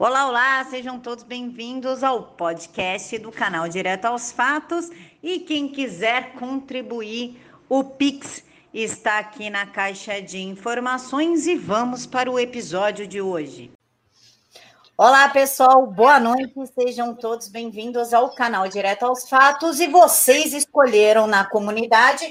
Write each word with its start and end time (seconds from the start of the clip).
Olá, 0.00 0.28
olá, 0.28 0.64
sejam 0.70 1.00
todos 1.00 1.24
bem-vindos 1.24 2.04
ao 2.04 2.22
podcast 2.22 3.18
do 3.18 3.32
canal 3.32 3.68
Direto 3.68 4.04
aos 4.04 4.30
Fatos. 4.30 4.88
E 5.20 5.40
quem 5.40 5.66
quiser 5.66 6.34
contribuir, 6.34 7.44
o 7.68 7.82
Pix 7.82 8.44
está 8.72 9.18
aqui 9.18 9.50
na 9.50 9.66
caixa 9.66 10.22
de 10.22 10.38
informações 10.38 11.48
e 11.48 11.56
vamos 11.56 12.06
para 12.06 12.30
o 12.30 12.38
episódio 12.38 13.08
de 13.08 13.20
hoje. 13.20 13.72
Olá, 14.96 15.28
pessoal, 15.30 15.84
boa 15.84 16.20
noite, 16.20 16.54
sejam 16.78 17.12
todos 17.12 17.48
bem-vindos 17.48 18.14
ao 18.14 18.32
canal 18.32 18.68
Direto 18.68 19.02
aos 19.02 19.28
Fatos. 19.28 19.80
E 19.80 19.88
vocês 19.88 20.54
escolheram 20.54 21.26
na 21.26 21.44
comunidade 21.44 22.24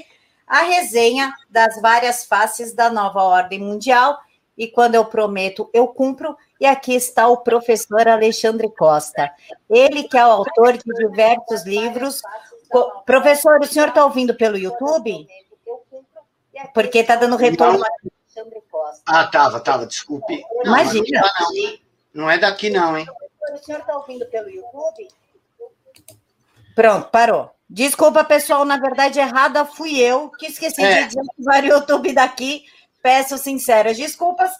a 0.46 0.62
resenha 0.62 1.34
das 1.50 1.78
várias 1.82 2.24
faces 2.24 2.72
da 2.72 2.88
nova 2.88 3.22
ordem 3.22 3.58
mundial. 3.58 4.18
E 4.56 4.66
quando 4.66 4.94
eu 4.94 5.04
prometo, 5.04 5.68
eu 5.74 5.86
cumpro. 5.86 6.34
E 6.60 6.66
aqui 6.66 6.94
está 6.94 7.28
o 7.28 7.38
professor 7.38 8.08
Alexandre 8.08 8.68
Costa. 8.70 9.30
Ele 9.70 10.04
que 10.04 10.18
é 10.18 10.26
o 10.26 10.30
autor 10.30 10.72
de 10.72 10.92
diversos 10.94 11.64
livros. 11.64 12.20
Professor, 13.06 13.60
o 13.60 13.66
senhor 13.66 13.88
está 13.88 14.04
ouvindo 14.04 14.34
pelo 14.34 14.58
YouTube? 14.58 15.26
Porque 16.74 16.98
está 16.98 17.16
dando 17.16 17.36
retorno. 17.36 17.84
Ah, 19.06 19.26
tava, 19.26 19.60
tava, 19.60 19.86
desculpe. 19.86 20.42
Não, 20.64 20.64
Imagina. 20.64 21.20
Não. 21.20 21.78
não. 22.14 22.30
é 22.30 22.38
daqui, 22.38 22.70
não, 22.70 22.96
hein? 22.96 23.06
O 23.52 23.58
senhor 23.58 23.80
está 23.80 23.96
ouvindo 23.96 24.26
pelo 24.26 24.50
YouTube? 24.50 25.08
Pronto, 26.74 27.08
parou. 27.10 27.50
Desculpa, 27.70 28.24
pessoal, 28.24 28.64
na 28.64 28.78
verdade, 28.78 29.18
errada 29.18 29.64
fui 29.64 29.98
eu 29.98 30.30
que 30.30 30.46
esqueci 30.46 30.82
é. 30.82 31.02
de 31.02 31.08
desativar 31.08 31.64
o 31.64 31.66
YouTube 31.66 32.12
daqui. 32.12 32.64
Peço 33.02 33.38
sinceras 33.38 33.96
desculpas, 33.96 34.50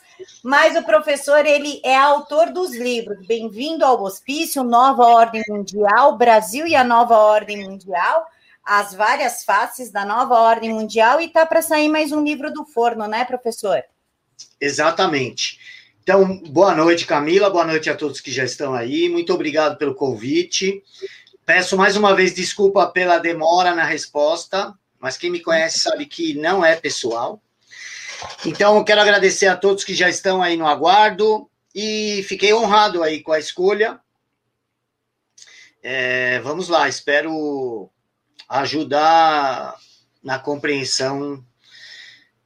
mas 0.45 0.77
o 0.77 0.83
professor 0.85 1.45
ele 1.45 1.81
é 1.85 1.97
autor 1.97 2.53
dos 2.53 2.75
livros 2.75 3.27
Bem-vindo 3.27 3.85
ao 3.85 4.01
Hospício, 4.03 4.63
Nova 4.63 5.05
Ordem 5.05 5.43
Mundial, 5.49 6.17
Brasil 6.17 6.67
e 6.67 6.77
a 6.77 6.85
Nova 6.85 7.17
Ordem 7.17 7.69
Mundial, 7.69 8.27
as 8.65 8.95
várias 8.95 9.43
faces 9.45 9.91
da 9.91 10.05
Nova 10.05 10.37
Ordem 10.37 10.73
Mundial 10.73 11.21
e 11.21 11.29
tá 11.29 11.45
para 11.45 11.61
sair 11.61 11.89
mais 11.89 12.13
um 12.13 12.23
livro 12.23 12.53
do 12.53 12.65
forno, 12.65 13.09
né, 13.09 13.25
professor? 13.25 13.83
Exatamente. 14.61 15.59
Então, 16.03 16.39
boa 16.45 16.75
noite, 16.75 17.07
Camila, 17.07 17.51
boa 17.51 17.65
noite 17.65 17.91
a 17.91 17.97
todos 17.97 18.21
que 18.21 18.31
já 18.31 18.45
estão 18.45 18.73
aí. 18.73 19.09
Muito 19.09 19.35
obrigado 19.35 19.77
pelo 19.77 19.95
convite. 19.95 20.83
Peço 21.45 21.77
mais 21.77 21.97
uma 21.97 22.15
vez 22.15 22.33
desculpa 22.33 22.87
pela 22.87 23.19
demora 23.19 23.75
na 23.75 23.85
resposta, 23.85 24.73
mas 25.01 25.17
quem 25.17 25.29
me 25.29 25.41
conhece 25.41 25.81
sabe 25.81 26.07
que 26.07 26.35
não 26.35 26.65
é 26.65 26.77
pessoal. 26.77 27.43
Então, 28.45 28.83
quero 28.85 29.01
agradecer 29.01 29.47
a 29.47 29.57
todos 29.57 29.85
que 29.85 29.95
já 29.95 30.09
estão 30.09 30.43
aí 30.43 30.57
no 30.57 30.67
aguardo 30.67 31.49
e 31.75 32.25
fiquei 32.27 32.53
honrado 32.53 33.03
aí 33.03 33.23
com 33.23 33.33
a 33.33 33.39
escolha. 33.39 34.01
É, 35.83 36.41
vamos 36.41 36.69
lá, 36.69 36.89
espero 36.89 37.91
ajudar 38.49 39.77
na 40.23 40.39
compreensão 40.39 41.45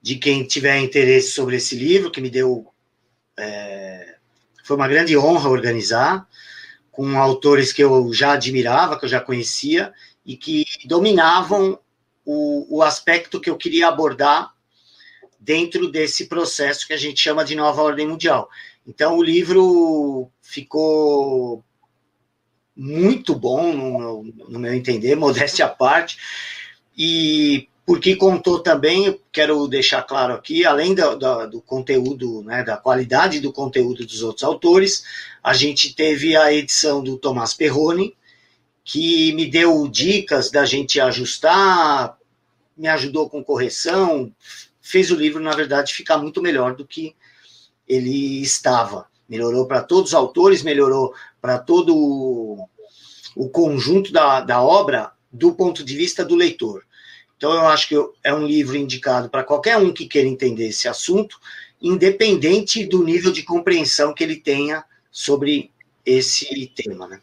de 0.00 0.17
quem 0.17 0.45
tiver 0.45 0.78
interesse 0.78 1.31
sobre 1.31 1.56
esse 1.56 1.77
livro, 1.77 2.11
que 2.11 2.20
me 2.20 2.28
deu. 2.28 2.67
É, 3.39 4.17
foi 4.65 4.77
uma 4.77 4.89
grande 4.89 5.17
honra 5.17 5.48
organizar, 5.48 6.28
com 6.91 7.19
autores 7.19 7.73
que 7.73 7.83
eu 7.83 8.12
já 8.12 8.33
admirava, 8.33 8.98
que 8.98 9.06
eu 9.06 9.09
já 9.09 9.20
conhecia, 9.20 9.93
e 10.27 10.37
que 10.37 10.65
dominavam 10.84 11.78
o, 12.25 12.78
o 12.78 12.83
aspecto 12.83 13.41
que 13.41 13.48
eu 13.48 13.56
queria 13.56 13.89
abordar 13.89 14.53
dentro 15.45 15.91
desse 15.91 16.27
processo 16.27 16.87
que 16.87 16.93
a 16.93 16.97
gente 16.97 17.21
chama 17.21 17.45
de 17.45 17.57
nova 17.57 17.83
ordem 17.83 18.07
mundial. 18.07 18.48
Então, 18.87 19.17
o 19.17 19.23
livro 19.23 20.31
ficou 20.41 21.65
muito 22.77 23.34
bom, 23.34 23.73
no, 23.73 24.23
no 24.49 24.59
meu 24.59 24.73
entender, 24.73 25.15
modéstia 25.17 25.67
à 25.67 25.69
parte, 25.69 26.17
e 26.97 27.69
porque 27.84 28.15
contou 28.15 28.61
também, 28.61 29.19
quero 29.33 29.66
deixar 29.66 30.03
claro 30.03 30.34
aqui, 30.34 30.65
além 30.65 30.94
do, 30.94 31.16
do, 31.16 31.47
do, 31.49 31.61
conteúdo, 31.61 32.43
né, 32.45 32.62
da 32.62 32.77
qualidade 32.77 33.41
do 33.41 33.53
conteúdo 33.53 34.06
dos 34.06 34.22
outros 34.22 34.45
autores, 34.45 35.05
a 35.43 35.53
gente 35.53 35.93
teve 35.95 36.37
a 36.37 36.53
edição 36.53 37.03
do 37.03 37.19
Tomás 37.19 37.53
Perrone, 37.53 38.16
que 38.84 39.33
me 39.33 39.47
deu 39.47 39.89
dicas 39.89 40.50
da 40.50 40.65
gente 40.65 41.00
ajustar, 41.00 42.16
me 42.77 42.87
ajudou 42.87 43.28
com 43.28 43.43
correção, 43.43 44.33
fez 44.82 45.10
o 45.10 45.16
livro, 45.16 45.41
na 45.41 45.54
verdade, 45.54 45.94
ficar 45.94 46.19
muito 46.19 46.43
melhor 46.43 46.75
do 46.75 46.87
que 46.87 47.15
ele 47.88 48.43
estava. 48.43 49.06
Melhorou 49.28 49.66
para 49.66 49.82
todos 49.82 50.10
os 50.10 50.15
autores, 50.15 50.62
melhorou 50.62 51.15
para 51.41 51.59
todo 51.59 51.97
o, 51.97 52.69
o 53.37 53.48
conjunto 53.48 54.12
da, 54.12 54.41
da 54.41 54.60
obra 54.60 55.12
do 55.32 55.54
ponto 55.54 55.84
de 55.84 55.97
vista 55.97 56.25
do 56.25 56.34
leitor. 56.34 56.84
Então, 57.37 57.53
eu 57.53 57.66
acho 57.66 57.88
que 57.88 57.97
é 58.22 58.34
um 58.34 58.47
livro 58.47 58.76
indicado 58.76 59.31
para 59.31 59.42
qualquer 59.42 59.76
um 59.78 59.92
que 59.92 60.06
queira 60.06 60.28
entender 60.28 60.69
esse 60.69 60.87
assunto, 60.87 61.41
independente 61.81 62.84
do 62.84 63.03
nível 63.03 63.32
de 63.32 63.42
compreensão 63.42 64.15
que 64.15 64.22
ele 64.22 64.37
tenha 64.37 64.84
sobre 65.10 65.72
esse 66.04 66.72
tema. 66.75 67.09
Né? 67.09 67.21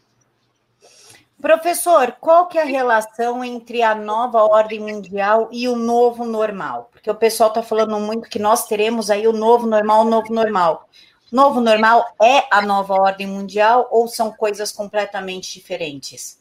Professor, 1.40 2.12
qual 2.20 2.48
que 2.48 2.58
é 2.58 2.62
a 2.62 2.66
relação 2.66 3.42
entre 3.42 3.82
a 3.82 3.94
nova 3.94 4.42
ordem 4.42 4.80
mundial 4.80 5.48
e 5.50 5.66
o 5.68 5.74
novo 5.74 6.24
normal? 6.24 6.90
Porque 6.92 7.10
o 7.10 7.14
pessoal 7.14 7.48
está 7.48 7.62
falando 7.62 7.98
muito 7.98 8.28
que 8.28 8.38
nós 8.38 8.66
teremos 8.66 9.10
aí 9.10 9.26
o 9.26 9.32
novo 9.32 9.66
normal, 9.66 10.02
o 10.02 10.10
novo 10.10 10.32
normal. 10.32 10.88
Novo 11.32 11.60
normal 11.60 12.14
é 12.20 12.44
a 12.50 12.60
nova 12.60 12.94
ordem 12.94 13.26
mundial 13.26 13.88
ou 13.90 14.06
são 14.06 14.30
coisas 14.30 14.70
completamente 14.70 15.54
diferentes? 15.54 16.38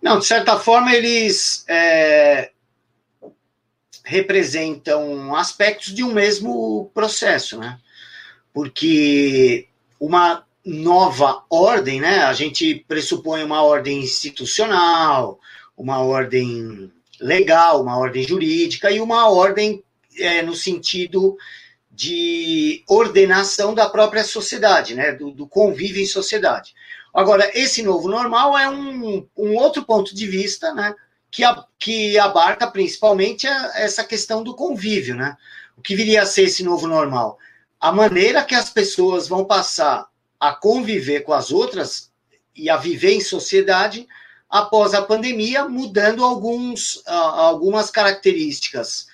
Não, 0.00 0.18
de 0.18 0.26
certa 0.26 0.58
forma, 0.58 0.94
eles 0.94 1.64
é, 1.66 2.52
representam 4.04 5.34
aspectos 5.34 5.94
de 5.94 6.04
um 6.04 6.12
mesmo 6.12 6.90
processo, 6.94 7.58
né? 7.58 7.80
Porque 8.52 9.66
uma 9.98 10.46
nova 10.64 11.44
ordem, 11.50 12.00
né? 12.00 12.20
A 12.20 12.32
gente 12.32 12.84
pressupõe 12.88 13.42
uma 13.42 13.62
ordem 13.62 13.98
institucional, 13.98 15.38
uma 15.76 16.00
ordem 16.00 16.90
legal, 17.20 17.82
uma 17.82 17.98
ordem 17.98 18.26
jurídica 18.26 18.90
e 18.90 19.00
uma 19.00 19.28
ordem 19.28 19.84
é, 20.18 20.42
no 20.42 20.54
sentido 20.54 21.36
de 21.90 22.82
ordenação 22.88 23.74
da 23.74 23.88
própria 23.88 24.24
sociedade, 24.24 24.94
né? 24.94 25.12
Do, 25.12 25.30
do, 25.30 25.46
convívio 25.46 26.02
em 26.02 26.06
sociedade. 26.06 26.74
Agora, 27.12 27.50
esse 27.54 27.82
novo 27.82 28.08
normal 28.08 28.56
é 28.58 28.68
um, 28.68 29.26
um 29.36 29.54
outro 29.56 29.84
ponto 29.84 30.14
de 30.14 30.26
vista, 30.26 30.72
né? 30.72 30.94
Que, 31.30 31.44
a, 31.44 31.64
que 31.78 32.18
abarca 32.18 32.66
principalmente 32.66 33.46
a, 33.46 33.72
essa 33.76 34.02
questão 34.02 34.42
do 34.42 34.54
convívio, 34.54 35.14
né? 35.14 35.36
O 35.76 35.82
que 35.82 35.94
viria 35.94 36.22
a 36.22 36.26
ser 36.26 36.44
esse 36.44 36.62
novo 36.62 36.86
normal? 36.86 37.38
A 37.78 37.92
maneira 37.92 38.44
que 38.44 38.54
as 38.54 38.70
pessoas 38.70 39.28
vão 39.28 39.44
passar 39.44 40.08
a 40.38 40.52
conviver 40.52 41.20
com 41.20 41.32
as 41.32 41.50
outras 41.50 42.10
e 42.54 42.68
a 42.70 42.76
viver 42.76 43.12
em 43.12 43.20
sociedade 43.20 44.06
após 44.48 44.94
a 44.94 45.02
pandemia, 45.02 45.68
mudando 45.68 46.24
alguns, 46.24 47.02
algumas 47.06 47.90
características, 47.90 49.08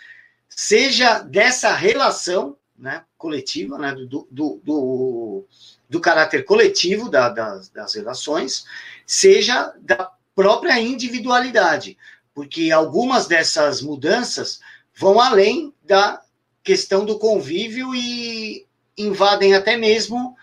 seja 0.49 1.21
dessa 1.21 1.73
relação 1.75 2.57
né, 2.79 3.05
coletiva, 3.17 3.79
né, 3.79 3.95
do, 3.95 4.27
do, 4.31 4.61
do, 4.63 5.45
do 5.89 6.01
caráter 6.01 6.45
coletivo 6.45 7.09
da, 7.09 7.29
das, 7.29 7.69
das 7.71 7.95
relações, 7.95 8.65
seja 9.07 9.73
da 9.81 10.13
própria 10.35 10.81
individualidade, 10.81 11.97
porque 12.35 12.71
algumas 12.71 13.27
dessas 13.27 13.83
mudanças 13.83 14.61
vão 14.95 15.21
além 15.21 15.75
da 15.85 16.23
questão 16.63 17.05
do 17.05 17.19
convívio 17.19 17.95
e 17.95 18.67
invadem 18.97 19.55
até 19.55 19.77
mesmo 19.77 20.37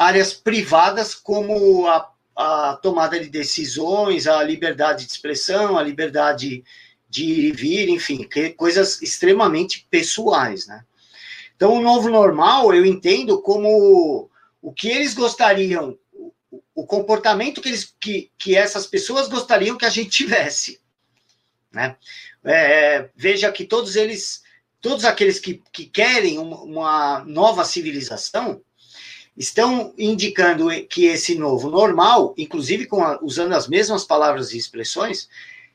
áreas 0.00 0.32
privadas 0.32 1.14
como 1.14 1.86
a, 1.86 2.10
a 2.34 2.78
tomada 2.82 3.20
de 3.20 3.28
decisões, 3.28 4.26
a 4.26 4.42
liberdade 4.42 5.04
de 5.04 5.12
expressão, 5.12 5.76
a 5.76 5.82
liberdade 5.82 6.64
de 7.06 7.24
ir 7.24 7.44
e 7.44 7.52
vir, 7.52 7.90
enfim, 7.90 8.26
coisas 8.56 9.02
extremamente 9.02 9.86
pessoais, 9.90 10.66
né? 10.66 10.86
Então, 11.54 11.74
o 11.74 11.82
novo 11.82 12.08
normal 12.08 12.74
eu 12.74 12.86
entendo 12.86 13.42
como 13.42 14.30
o 14.62 14.72
que 14.72 14.88
eles 14.88 15.12
gostariam, 15.12 15.98
o 16.74 16.86
comportamento 16.86 17.60
que, 17.60 17.68
eles, 17.68 17.94
que, 18.00 18.30
que 18.38 18.56
essas 18.56 18.86
pessoas 18.86 19.28
gostariam 19.28 19.76
que 19.76 19.84
a 19.84 19.90
gente 19.90 20.08
tivesse, 20.08 20.80
né? 21.70 21.94
É, 22.42 23.10
veja 23.14 23.52
que 23.52 23.66
todos 23.66 23.96
eles, 23.96 24.42
todos 24.80 25.04
aqueles 25.04 25.38
que, 25.38 25.62
que 25.70 25.84
querem 25.84 26.38
uma, 26.38 26.62
uma 26.62 27.24
nova 27.26 27.66
civilização, 27.66 28.62
estão 29.36 29.94
indicando 29.96 30.68
que 30.86 31.06
esse 31.06 31.36
novo 31.36 31.70
normal, 31.70 32.34
inclusive 32.36 32.88
a, 32.92 33.18
usando 33.22 33.54
as 33.54 33.68
mesmas 33.68 34.04
palavras 34.04 34.52
e 34.52 34.58
expressões, 34.58 35.28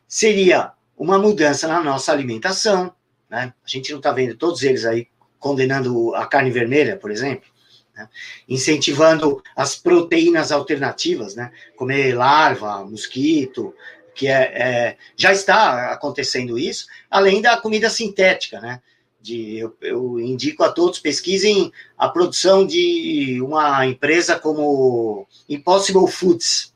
seria 0.07 0.72
uma 0.98 1.18
mudança 1.18 1.68
na 1.68 1.81
nossa 1.81 2.12
alimentação. 2.12 2.94
Né? 3.30 3.54
A 3.63 3.68
gente 3.68 3.92
não 3.92 3.98
está 3.98 4.12
vendo 4.12 4.36
todos 4.36 4.63
eles 4.63 4.86
aí 4.86 5.07
condenando 5.40 6.13
a 6.16 6.25
carne 6.25 6.52
vermelha, 6.52 6.98
por 6.98 7.12
exemplo. 7.12 7.50
né? 7.96 8.07
incentivando 8.48 9.42
as 9.56 9.75
proteínas 9.75 10.52
alternativas, 10.52 11.36
né? 11.36 11.52
comer 11.75 12.13
larva, 12.13 12.86
mosquito, 12.86 13.74
que 14.16 14.28
é, 14.28 14.42
é, 14.56 14.98
já 15.16 15.34
está 15.34 15.92
acontecendo 15.92 16.57
isso, 16.57 16.88
além 17.12 17.42
da 17.42 17.57
comida 17.57 17.90
sintética, 17.90 18.62
né? 18.62 18.81
De, 19.25 19.57
eu, 19.57 19.75
eu, 19.81 20.19
indico 20.19 20.63
a 20.63 20.72
todos 20.72 21.00
pesquisem 21.00 21.72
a 21.98 22.07
produção 22.07 22.63
de 22.63 23.42
uma 23.42 23.83
empresa 23.88 24.38
como 24.38 25.27
Impossible 25.50 26.07
Foods, 26.07 26.72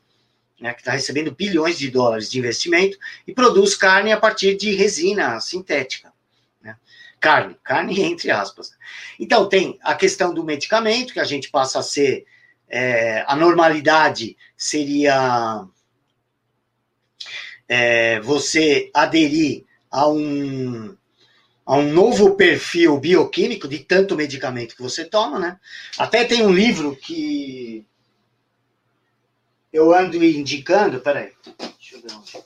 né, 0.60 0.74
que 0.74 0.80
está 0.80 0.90
recebendo 0.90 1.30
bilhões 1.30 1.78
de 1.78 1.88
dólares 1.88 2.28
de 2.28 2.40
investimento 2.40 2.98
e 3.24 3.32
produz 3.32 3.76
carne 3.76 4.10
a 4.10 4.18
partir 4.18 4.56
de 4.56 4.74
resina 4.74 5.38
sintética. 5.38 6.12
Né? 6.60 6.76
Carne, 7.20 7.56
carne 7.62 8.02
entre 8.02 8.32
aspas. 8.32 8.72
Então, 9.20 9.48
tem 9.48 9.78
a 9.80 9.94
questão 9.94 10.34
do 10.34 10.42
medicamento, 10.42 11.12
que 11.12 11.20
a 11.20 11.24
gente 11.24 11.50
passa 11.50 11.78
a 11.78 11.84
ser. 11.84 12.26
É, 12.68 13.24
a 13.28 13.36
normalidade 13.36 14.36
seria 14.56 15.64
é, 17.68 18.18
você 18.20 18.90
aderir 18.92 19.64
a 19.88 20.08
um, 20.08 20.96
a 21.70 21.76
um 21.76 21.92
novo 21.92 22.34
perfil 22.34 22.98
bioquímico 22.98 23.68
de 23.68 23.78
tanto 23.78 24.16
medicamento 24.16 24.74
que 24.74 24.82
você 24.82 25.04
toma, 25.04 25.38
né? 25.38 25.56
Até 25.96 26.24
tem 26.24 26.44
um 26.44 26.52
livro 26.52 26.96
que 26.96 27.86
eu 29.72 29.94
ando 29.94 30.16
indicando, 30.16 30.98
peraí, 30.98 31.32
deixa 31.78 31.94
eu 31.94 32.02
ver 32.02 32.12
onde. 32.12 32.44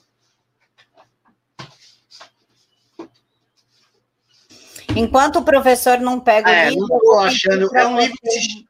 Enquanto 4.95 5.37
o 5.37 5.43
professor 5.43 5.99
não 6.01 6.21
pega 6.21 6.51
é, 6.51 6.67
o 6.67 6.69
livro. 6.69 6.87
Não 6.87 6.97
estou 6.99 7.19
achando. 7.21 7.77
É 7.79 7.87
um 7.87 7.99
livro 7.99 8.19
que 8.21 8.31
se... 8.31 8.69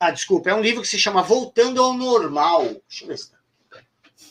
Ah, 0.00 0.10
desculpa, 0.10 0.50
é 0.50 0.54
um 0.54 0.60
livro 0.60 0.82
que 0.82 0.88
se 0.88 0.98
chama 0.98 1.22
Voltando 1.22 1.80
ao 1.80 1.94
Normal. 1.94 2.64
Deixa 2.88 3.04
eu 3.04 3.06
ver 3.06 3.18
se 3.18 3.30
tá. 3.30 3.38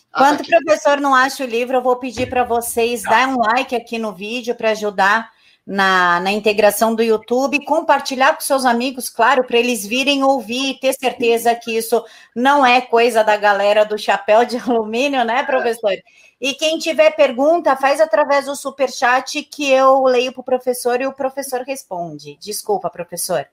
Enquanto 0.09 0.41
ah, 0.41 0.43
tá 0.49 0.57
o 0.57 0.65
professor 0.65 0.99
não 0.99 1.15
acha 1.15 1.45
o 1.45 1.47
livro, 1.47 1.77
eu 1.77 1.81
vou 1.81 1.95
pedir 1.95 2.27
para 2.27 2.43
vocês 2.43 3.03
dar 3.03 3.29
um 3.29 3.37
like 3.37 3.73
aqui 3.73 3.97
no 3.97 4.13
vídeo 4.13 4.53
para 4.53 4.71
ajudar 4.71 5.31
na, 5.65 6.19
na 6.19 6.31
integração 6.31 6.95
do 6.95 7.03
YouTube, 7.03 7.63
compartilhar 7.65 8.33
com 8.33 8.41
seus 8.41 8.65
amigos, 8.65 9.09
claro, 9.09 9.43
para 9.43 9.57
eles 9.57 9.85
virem 9.85 10.23
ouvir 10.23 10.71
e 10.71 10.79
ter 10.79 10.93
certeza 10.93 11.55
que 11.55 11.77
isso 11.77 12.03
não 12.35 12.65
é 12.65 12.81
coisa 12.81 13.23
da 13.23 13.37
galera 13.37 13.85
do 13.85 13.97
chapéu 13.97 14.43
de 14.43 14.57
alumínio, 14.69 15.23
né, 15.23 15.43
professor? 15.43 15.95
E 16.39 16.53
quem 16.55 16.79
tiver 16.79 17.11
pergunta, 17.11 17.75
faz 17.75 18.01
através 18.01 18.45
do 18.45 18.55
super 18.55 18.91
chat 18.91 19.43
que 19.43 19.69
eu 19.69 20.03
leio 20.03 20.31
para 20.33 20.41
o 20.41 20.45
professor 20.45 20.99
e 20.99 21.05
o 21.05 21.13
professor 21.13 21.61
responde. 21.61 22.37
Desculpa, 22.41 22.89
professor. 22.89 23.47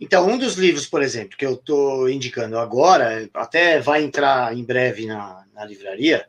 Então, 0.00 0.28
um 0.28 0.38
dos 0.38 0.54
livros, 0.54 0.86
por 0.86 1.02
exemplo, 1.02 1.36
que 1.36 1.44
eu 1.44 1.54
estou 1.54 2.08
indicando 2.08 2.58
agora, 2.58 3.28
até 3.34 3.80
vai 3.80 4.02
entrar 4.02 4.56
em 4.56 4.64
breve 4.64 5.06
na, 5.06 5.44
na 5.52 5.64
livraria, 5.64 6.26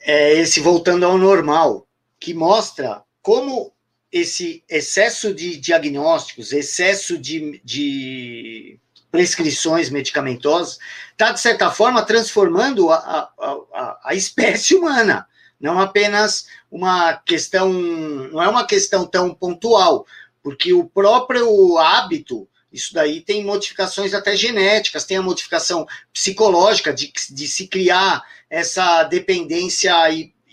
é 0.00 0.32
esse 0.34 0.60
Voltando 0.60 1.04
ao 1.04 1.18
Normal, 1.18 1.86
que 2.18 2.32
mostra 2.32 3.02
como 3.20 3.72
esse 4.12 4.62
excesso 4.68 5.32
de 5.32 5.56
diagnósticos, 5.56 6.52
excesso 6.52 7.16
de, 7.16 7.60
de 7.64 8.78
prescrições 9.10 9.88
medicamentosas, 9.88 10.78
está, 11.12 11.32
de 11.32 11.40
certa 11.40 11.70
forma, 11.70 12.04
transformando 12.04 12.90
a, 12.90 13.30
a, 13.38 13.98
a, 14.04 14.14
espécie 14.14 14.74
humana. 14.74 15.26
Não 15.58 15.78
apenas 15.78 16.46
uma 16.70 17.14
questão, 17.14 17.72
não 17.72 18.42
é 18.42 18.48
uma 18.48 18.66
questão 18.66 19.06
tão 19.06 19.32
pontual, 19.32 20.06
porque 20.42 20.72
o 20.72 20.84
próprio 20.84 21.78
hábito, 21.78 22.48
isso 22.70 22.92
daí 22.92 23.20
tem 23.20 23.44
modificações 23.44 24.12
até 24.12 24.36
genéticas, 24.36 25.04
tem 25.04 25.16
a 25.16 25.22
modificação 25.22 25.86
psicológica 26.12 26.92
de, 26.92 27.12
de 27.30 27.48
se 27.48 27.68
criar 27.68 28.22
essa 28.50 29.04
dependência 29.04 29.94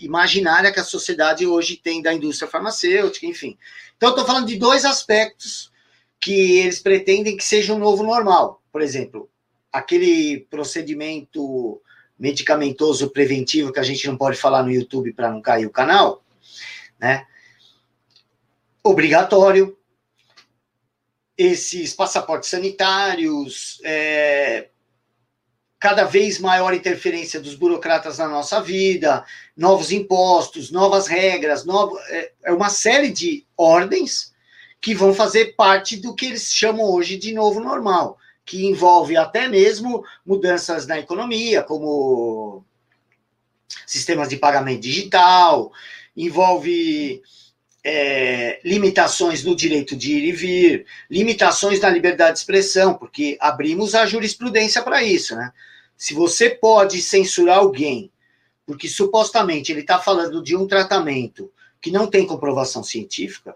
imaginária 0.00 0.72
que 0.72 0.80
a 0.80 0.84
sociedade 0.84 1.46
hoje 1.46 1.76
tem 1.76 2.02
da 2.02 2.12
indústria 2.12 2.50
farmacêutica, 2.50 3.26
enfim. 3.26 3.56
Então, 3.96 4.10
estou 4.10 4.24
falando 4.24 4.46
de 4.46 4.56
dois 4.56 4.84
aspectos 4.84 5.70
que 6.18 6.58
eles 6.58 6.80
pretendem 6.80 7.36
que 7.36 7.44
seja 7.44 7.74
um 7.74 7.78
novo 7.78 8.02
normal. 8.02 8.62
Por 8.72 8.82
exemplo, 8.82 9.28
aquele 9.72 10.46
procedimento 10.50 11.80
medicamentoso 12.18 13.10
preventivo 13.10 13.72
que 13.72 13.80
a 13.80 13.84
gente 13.84 14.06
não 14.06 14.16
pode 14.16 14.36
falar 14.36 14.62
no 14.62 14.70
YouTube 14.70 15.12
para 15.12 15.30
não 15.30 15.40
cair 15.40 15.66
o 15.66 15.70
canal, 15.70 16.22
né? 16.98 17.26
Obrigatório, 18.82 19.76
esses 21.36 21.94
passaportes 21.94 22.50
sanitários, 22.50 23.80
é, 23.84 24.69
cada 25.80 26.04
vez 26.04 26.38
maior 26.38 26.74
interferência 26.74 27.40
dos 27.40 27.54
burocratas 27.54 28.18
na 28.18 28.28
nossa 28.28 28.60
vida, 28.60 29.24
novos 29.56 29.90
impostos, 29.90 30.70
novas 30.70 31.06
regras, 31.06 31.64
novo, 31.64 31.98
é, 32.10 32.32
é 32.44 32.52
uma 32.52 32.68
série 32.68 33.10
de 33.10 33.46
ordens 33.56 34.34
que 34.78 34.94
vão 34.94 35.14
fazer 35.14 35.54
parte 35.56 35.96
do 35.96 36.14
que 36.14 36.26
eles 36.26 36.52
chamam 36.52 36.84
hoje 36.84 37.16
de 37.16 37.32
novo 37.32 37.60
normal, 37.60 38.18
que 38.44 38.66
envolve 38.66 39.16
até 39.16 39.48
mesmo 39.48 40.04
mudanças 40.24 40.86
na 40.86 40.98
economia, 40.98 41.62
como 41.62 42.62
sistemas 43.86 44.28
de 44.28 44.36
pagamento 44.36 44.82
digital, 44.82 45.72
envolve 46.14 47.22
é, 47.82 48.60
limitações 48.62 49.42
no 49.42 49.56
direito 49.56 49.96
de 49.96 50.12
ir 50.12 50.24
e 50.28 50.32
vir, 50.32 50.86
limitações 51.10 51.80
na 51.80 51.88
liberdade 51.88 52.34
de 52.34 52.38
expressão, 52.40 52.92
porque 52.92 53.38
abrimos 53.40 53.94
a 53.94 54.04
jurisprudência 54.04 54.82
para 54.82 55.02
isso, 55.02 55.34
né? 55.34 55.50
Se 56.00 56.14
você 56.14 56.48
pode 56.48 57.02
censurar 57.02 57.58
alguém 57.58 58.10
porque 58.64 58.88
supostamente 58.88 59.70
ele 59.70 59.82
está 59.82 59.98
falando 59.98 60.42
de 60.42 60.56
um 60.56 60.66
tratamento 60.66 61.52
que 61.78 61.90
não 61.90 62.06
tem 62.06 62.26
comprovação 62.26 62.82
científica, 62.82 63.54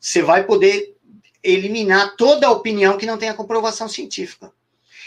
você 0.00 0.22
vai 0.22 0.42
poder 0.42 0.96
eliminar 1.40 2.16
toda 2.16 2.48
a 2.48 2.50
opinião 2.50 2.98
que 2.98 3.06
não 3.06 3.16
tenha 3.16 3.32
comprovação 3.32 3.88
científica. 3.88 4.52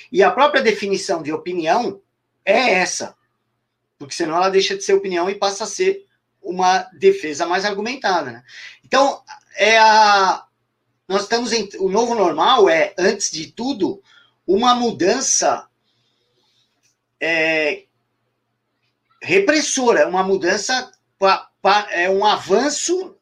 E 0.09 0.23
a 0.23 0.31
própria 0.31 0.61
definição 0.61 1.21
de 1.21 1.33
opinião 1.33 1.99
é 2.45 2.75
essa, 2.75 3.13
porque 3.99 4.15
senão 4.15 4.37
ela 4.37 4.49
deixa 4.49 4.77
de 4.77 4.83
ser 4.85 4.93
opinião 4.93 5.29
e 5.29 5.35
passa 5.35 5.65
a 5.65 5.67
ser 5.67 6.05
uma 6.41 6.83
defesa 6.97 7.45
mais 7.45 7.65
argumentada. 7.65 8.31
Né? 8.31 8.43
Então, 8.85 9.21
é 9.57 9.77
a, 9.77 10.45
nós 11.05 11.23
estamos 11.23 11.51
em, 11.51 11.67
o 11.79 11.89
novo 11.89 12.15
normal 12.15 12.69
é, 12.69 12.93
antes 12.97 13.29
de 13.29 13.51
tudo, 13.51 14.01
uma 14.47 14.73
mudança 14.73 15.66
é, 17.21 17.83
repressora, 19.21 20.01
é 20.01 20.05
uma 20.05 20.23
mudança, 20.23 20.91
pa, 21.17 21.49
pa, 21.61 21.87
é 21.91 22.09
um 22.09 22.25
avanço 22.25 23.15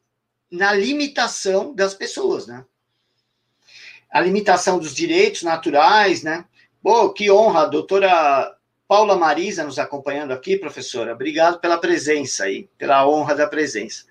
na 0.50 0.72
limitação 0.72 1.74
das 1.74 1.94
pessoas, 1.94 2.46
né? 2.46 2.64
A 4.10 4.20
limitação 4.20 4.78
dos 4.78 4.94
direitos 4.94 5.42
naturais, 5.42 6.22
né? 6.22 6.44
Pô, 6.82 7.12
que 7.12 7.30
honra, 7.30 7.62
a 7.62 7.66
doutora 7.66 8.56
Paula 8.86 9.16
Marisa 9.16 9.64
nos 9.64 9.78
acompanhando 9.78 10.32
aqui, 10.32 10.56
professora. 10.56 11.12
Obrigado 11.12 11.58
pela 11.58 11.78
presença 11.78 12.44
aí, 12.44 12.68
pela 12.78 13.06
honra 13.08 13.34
da 13.34 13.46
presença. 13.46 14.04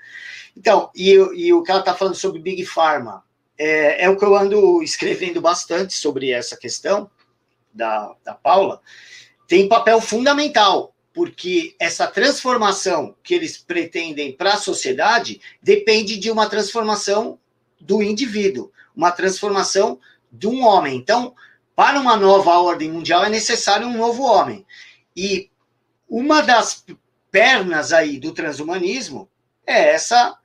Então, 0.56 0.89
e, 0.94 1.12
e 1.13 1.54
o 1.54 1.63
que 1.63 1.72
ela 1.72 1.80
está 1.80 1.96
falando 1.96 2.15
sobre 2.15 2.42
Big 2.42 2.65
Pharma, 2.65 3.24
é, 3.58 4.04
é, 4.04 4.10
o 4.10 4.18
que 4.18 4.25
eu 4.25 4.36
ando 4.36 4.84
escrevendo 4.84 5.39
bastante 5.39 5.94
sobre 5.94 6.32
essa 6.32 6.58
questão 6.58 7.10
da, 7.74 8.13
da 8.24 8.34
Paula, 8.34 8.82
tem 9.48 9.68
papel 9.68 10.02
fundamental, 10.02 10.94
porque 11.14 11.75
essa 11.80 12.08
transformação 12.08 13.16
que 13.24 13.34
eles 13.34 13.58
pretendem 13.58 14.34
para 14.34 14.54
a 14.54 14.58
sociedade 14.58 15.40
depende 15.62 16.18
de 16.18 16.30
uma 16.30 16.50
transformação 16.50 17.40
do 17.80 18.04
indivíduo, 18.04 18.72
uma 18.96 19.12
transformação 19.12 20.00
de 20.32 20.48
um 20.48 20.64
homem. 20.64 20.98
Então, 20.98 21.34
para 21.75 22.00
uma 22.00 22.18
nova 22.18 22.60
ordem 22.60 22.92
mundial 22.92 23.24
é 23.24 23.30
necessário 23.30 23.88
um 23.88 23.98
novo 23.98 24.24
homem. 24.24 24.66
E 25.16 25.50
uma 26.10 26.42
das 26.42 26.86
pernas 27.32 27.94
aí 27.94 28.20
do 28.20 28.34
transhumanismo 28.34 29.30
é 29.66 29.94
essa 29.94 30.38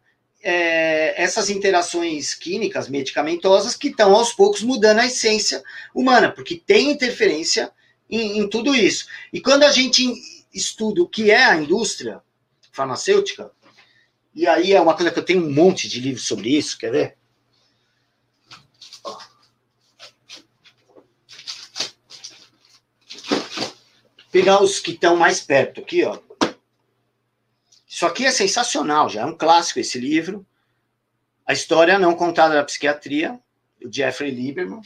é, 0.43 1.23
essas 1.23 1.51
interações 1.51 2.35
químicas, 2.35 2.89
medicamentosas, 2.89 3.77
que 3.77 3.89
estão 3.89 4.15
aos 4.15 4.33
poucos 4.33 4.63
mudando 4.63 5.01
a 5.01 5.07
essência 5.07 5.63
humana, 5.95 6.31
porque 6.31 6.57
tem 6.57 6.91
interferência 6.91 7.71
em, 8.11 8.39
em 8.39 8.49
tudo 8.49 8.75
isso. 8.75 9.07
E 9.33 9.41
quando 9.41 9.63
a 9.63 9.73
gente 9.73 10.13
estuda 10.53 11.03
o 11.03 11.09
que 11.09 11.31
é 11.31 11.45
a 11.45 11.57
indústria 11.57 12.21
farmacêutica, 12.73 13.51
e 14.35 14.47
aí 14.47 14.73
é 14.73 14.81
uma 14.81 14.95
coisa 14.95 15.11
que 15.11 15.19
eu 15.19 15.25
tenho 15.25 15.45
um 15.45 15.53
monte 15.53 15.89
de 15.89 16.01
livros 16.01 16.27
sobre 16.27 16.57
isso, 16.57 16.79
quer 16.79 16.91
ver? 16.91 17.21
pegar 24.31 24.63
os 24.63 24.79
que 24.79 24.93
estão 24.93 25.17
mais 25.17 25.41
perto 25.41 25.81
aqui, 25.81 26.05
ó. 26.05 26.19
Isso 27.89 28.07
aqui 28.07 28.25
é 28.25 28.31
sensacional, 28.31 29.09
já 29.09 29.23
é 29.23 29.25
um 29.25 29.37
clássico 29.37 29.81
esse 29.81 29.99
livro. 29.99 30.47
A 31.45 31.53
história 31.53 31.99
não 31.99 32.15
contada 32.15 32.55
da 32.55 32.65
psiquiatria, 32.65 33.39
o 33.85 33.93
Jeffrey 33.93 34.31
Lieberman. 34.31 34.81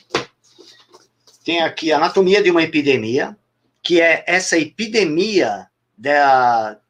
Tem 1.44 1.60
aqui 1.60 1.92
Anatomia 1.92 2.42
de 2.42 2.50
uma 2.50 2.62
Epidemia, 2.62 3.36
que 3.82 4.00
é 4.00 4.24
essa 4.26 4.58
epidemia 4.58 5.68
da 5.96 6.80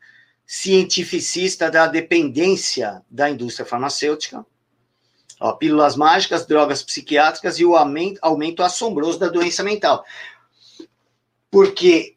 cientificista 0.46 1.70
da 1.70 1.88
dependência 1.88 3.02
da 3.10 3.28
indústria 3.28 3.66
farmacêutica. 3.66 4.46
Ó, 5.40 5.52
pílulas 5.54 5.96
mágicas, 5.96 6.46
drogas 6.46 6.82
psiquiátricas 6.82 7.58
e 7.58 7.64
o 7.64 7.74
aumento, 7.74 8.20
aumento 8.22 8.62
assombroso 8.62 9.18
da 9.18 9.28
doença 9.28 9.64
mental. 9.64 10.04
Porque 11.50 12.16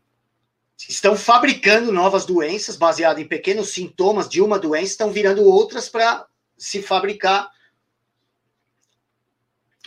estão 0.78 1.16
fabricando 1.16 1.92
novas 1.92 2.26
doenças 2.26 2.78
baseadas 2.78 3.24
em 3.24 3.28
pequenos 3.28 3.70
sintomas 3.70 4.30
de 4.30 4.42
uma 4.42 4.60
doença, 4.60 4.92
estão 4.92 5.12
virando 5.12 5.44
outras 5.44 5.90
para 5.90 6.28
se 6.56 6.84
fabricar 6.84 7.50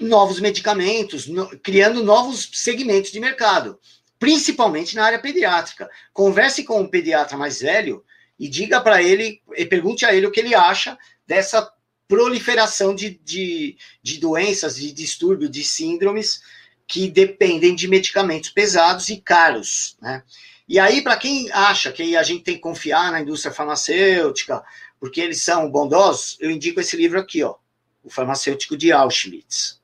novos 0.01 0.41
medicamentos, 0.41 1.27
no, 1.27 1.49
criando 1.59 2.03
novos 2.03 2.51
segmentos 2.53 3.11
de 3.11 3.21
mercado, 3.21 3.79
principalmente 4.19 4.97
na 4.97 5.05
área 5.05 5.19
pediátrica. 5.19 5.89
Converse 6.13 6.65
com 6.65 6.81
um 6.81 6.89
pediatra 6.89 7.37
mais 7.37 7.61
velho 7.61 8.05
e 8.39 8.49
diga 8.49 8.81
para 8.81 9.03
ele, 9.03 9.41
e 9.57 9.67
pergunte 9.67 10.05
a 10.05 10.15
ele 10.15 10.27
o 10.27 10.31
que 10.31 10.41
ele 10.41 10.55
acha 10.55 10.99
dessa 11.27 11.71
proliferação 12.09 12.95
de, 12.95 13.21
de, 13.23 13.77
de 14.03 14.19
doenças, 14.19 14.77
de 14.77 14.93
distúrbios, 14.93 15.51
de 15.51 15.63
síndromes 15.63 16.43
que 16.89 17.09
dependem 17.09 17.75
de 17.75 17.87
medicamentos 17.87 18.51
pesados 18.51 19.09
e 19.09 19.19
caros, 19.19 19.97
né? 20.03 20.25
E 20.69 20.79
aí, 20.79 21.03
para 21.03 21.17
quem 21.17 21.51
acha 21.51 21.91
que 21.91 22.17
a 22.17 22.23
gente 22.23 22.45
tem 22.45 22.55
que 22.55 22.61
confiar 22.61 23.11
na 23.11 23.21
indústria 23.21 23.53
farmacêutica, 23.53 24.63
porque 25.01 25.21
eles 25.21 25.43
são 25.43 25.69
bondosos, 25.69 26.37
eu 26.39 26.49
indico 26.49 26.81
esse 26.81 26.97
livro 26.97 27.19
aqui, 27.19 27.43
ó, 27.43 27.57
O 28.05 28.11
Farmacêutico 28.11 28.77
de 28.77 28.93
Auschwitz. 28.93 29.80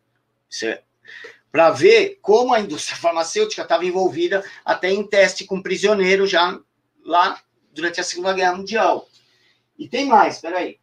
Para 1.51 1.71
ver 1.71 2.19
como 2.21 2.53
a 2.53 2.61
indústria 2.61 2.97
farmacêutica 3.01 3.63
estava 3.63 3.85
envolvida 3.85 4.45
até 4.65 4.91
em 4.91 5.07
teste 5.07 5.45
com 5.45 5.63
prisioneiro 5.63 6.27
já 6.27 6.59
lá 7.05 7.41
durante 7.73 8.01
a 8.01 8.05
Segunda 8.05 8.33
Guerra 8.33 8.57
Mundial. 8.57 9.09
E 9.79 9.89
tem 9.89 10.07
mais, 10.07 10.37
espera 10.37 10.59
aí. 10.59 10.79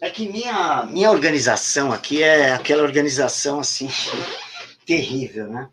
É 0.00 0.10
que 0.10 0.28
minha, 0.28 0.84
minha 0.84 1.10
organização 1.10 1.90
aqui 1.92 2.22
é 2.22 2.52
aquela 2.52 2.82
organização 2.82 3.60
assim 3.60 3.88
terrível, 4.84 5.48
né? 5.48 5.70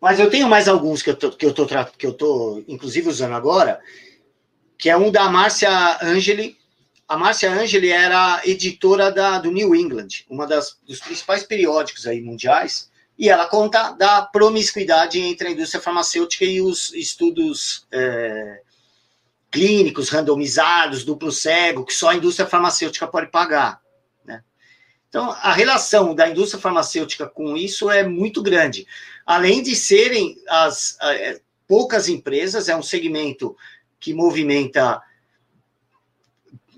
Mas 0.00 0.18
eu 0.18 0.30
tenho 0.30 0.48
mais 0.48 0.66
alguns 0.66 1.02
que 1.02 1.10
eu 1.10 1.16
tô, 1.16 1.30
que 1.30 1.44
eu 1.44 1.52
tô, 1.52 1.66
que 1.66 2.06
eu 2.06 2.14
tô 2.14 2.64
inclusive 2.66 3.08
usando 3.08 3.34
agora, 3.34 3.80
que 4.80 4.88
é 4.88 4.96
um 4.96 5.12
da 5.12 5.28
Márcia 5.28 5.98
Angeli. 6.02 6.58
A 7.06 7.16
Márcia 7.16 7.52
Angeli 7.52 7.90
era 7.90 8.40
editora 8.44 9.12
da, 9.12 9.38
do 9.38 9.50
New 9.50 9.74
England, 9.74 10.08
uma 10.28 10.46
das 10.46 10.78
dos 10.86 11.00
principais 11.00 11.42
periódicos 11.44 12.06
aí 12.06 12.22
mundiais, 12.22 12.90
e 13.18 13.28
ela 13.28 13.46
conta 13.46 13.90
da 13.90 14.22
promiscuidade 14.22 15.20
entre 15.20 15.48
a 15.48 15.50
indústria 15.50 15.82
farmacêutica 15.82 16.46
e 16.46 16.62
os 16.62 16.94
estudos 16.94 17.86
é, 17.92 18.62
clínicos 19.50 20.08
randomizados, 20.08 21.04
duplo 21.04 21.30
cego, 21.30 21.84
que 21.84 21.92
só 21.92 22.08
a 22.08 22.14
indústria 22.14 22.48
farmacêutica 22.48 23.06
pode 23.06 23.30
pagar. 23.30 23.82
Né? 24.24 24.42
Então, 25.10 25.30
a 25.30 25.52
relação 25.52 26.14
da 26.14 26.26
indústria 26.26 26.60
farmacêutica 26.60 27.26
com 27.26 27.54
isso 27.54 27.90
é 27.90 28.02
muito 28.02 28.42
grande. 28.42 28.86
Além 29.26 29.62
de 29.62 29.76
serem 29.76 30.38
as 30.48 30.96
é, 31.02 31.40
poucas 31.68 32.08
empresas, 32.08 32.70
é 32.70 32.76
um 32.76 32.82
segmento 32.82 33.54
que 34.00 34.14
movimenta 34.14 35.02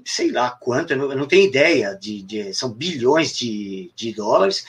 sei 0.04 0.30
lá 0.30 0.50
quanto, 0.50 0.92
eu 0.92 1.16
não, 1.16 1.26
tenho 1.26 1.46
ideia, 1.46 1.94
de, 1.94 2.22
de, 2.22 2.54
são 2.54 2.72
bilhões 2.72 3.36
de, 3.36 3.92
de 3.94 4.12
dólares. 4.12 4.66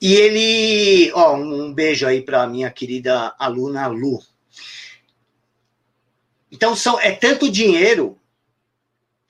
E 0.00 0.14
ele, 0.14 1.12
ó, 1.12 1.36
um, 1.36 1.66
um 1.66 1.74
beijo 1.74 2.06
aí 2.06 2.22
para 2.22 2.46
minha 2.46 2.70
querida 2.70 3.34
aluna 3.38 3.86
Lu. 3.86 4.22
Então 6.50 6.74
são, 6.76 7.00
é 7.00 7.10
tanto 7.10 7.50
dinheiro 7.50 8.18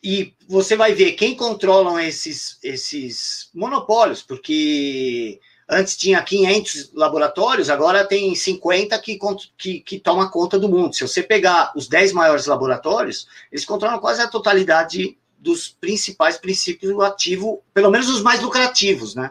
e 0.02 0.34
você 0.46 0.76
vai 0.76 0.92
ver 0.92 1.12
quem 1.12 1.34
controlam 1.34 1.98
esses, 1.98 2.58
esses 2.62 3.48
monopólios, 3.54 4.22
porque 4.22 5.40
Antes 5.68 5.96
tinha 5.96 6.22
500 6.22 6.92
laboratórios, 6.92 7.70
agora 7.70 8.04
tem 8.04 8.34
50 8.34 8.98
que, 8.98 9.18
que, 9.56 9.80
que 9.80 9.98
toma 9.98 10.30
conta 10.30 10.58
do 10.58 10.68
mundo. 10.68 10.94
Se 10.94 11.06
você 11.06 11.22
pegar 11.22 11.72
os 11.74 11.88
10 11.88 12.12
maiores 12.12 12.46
laboratórios, 12.46 13.26
eles 13.50 13.64
controlam 13.64 13.98
quase 13.98 14.20
a 14.20 14.28
totalidade 14.28 15.16
dos 15.38 15.68
principais 15.68 16.36
princípios 16.36 16.98
ativos, 17.00 17.58
pelo 17.72 17.90
menos 17.90 18.08
os 18.08 18.22
mais 18.22 18.40
lucrativos, 18.40 19.14
né? 19.14 19.30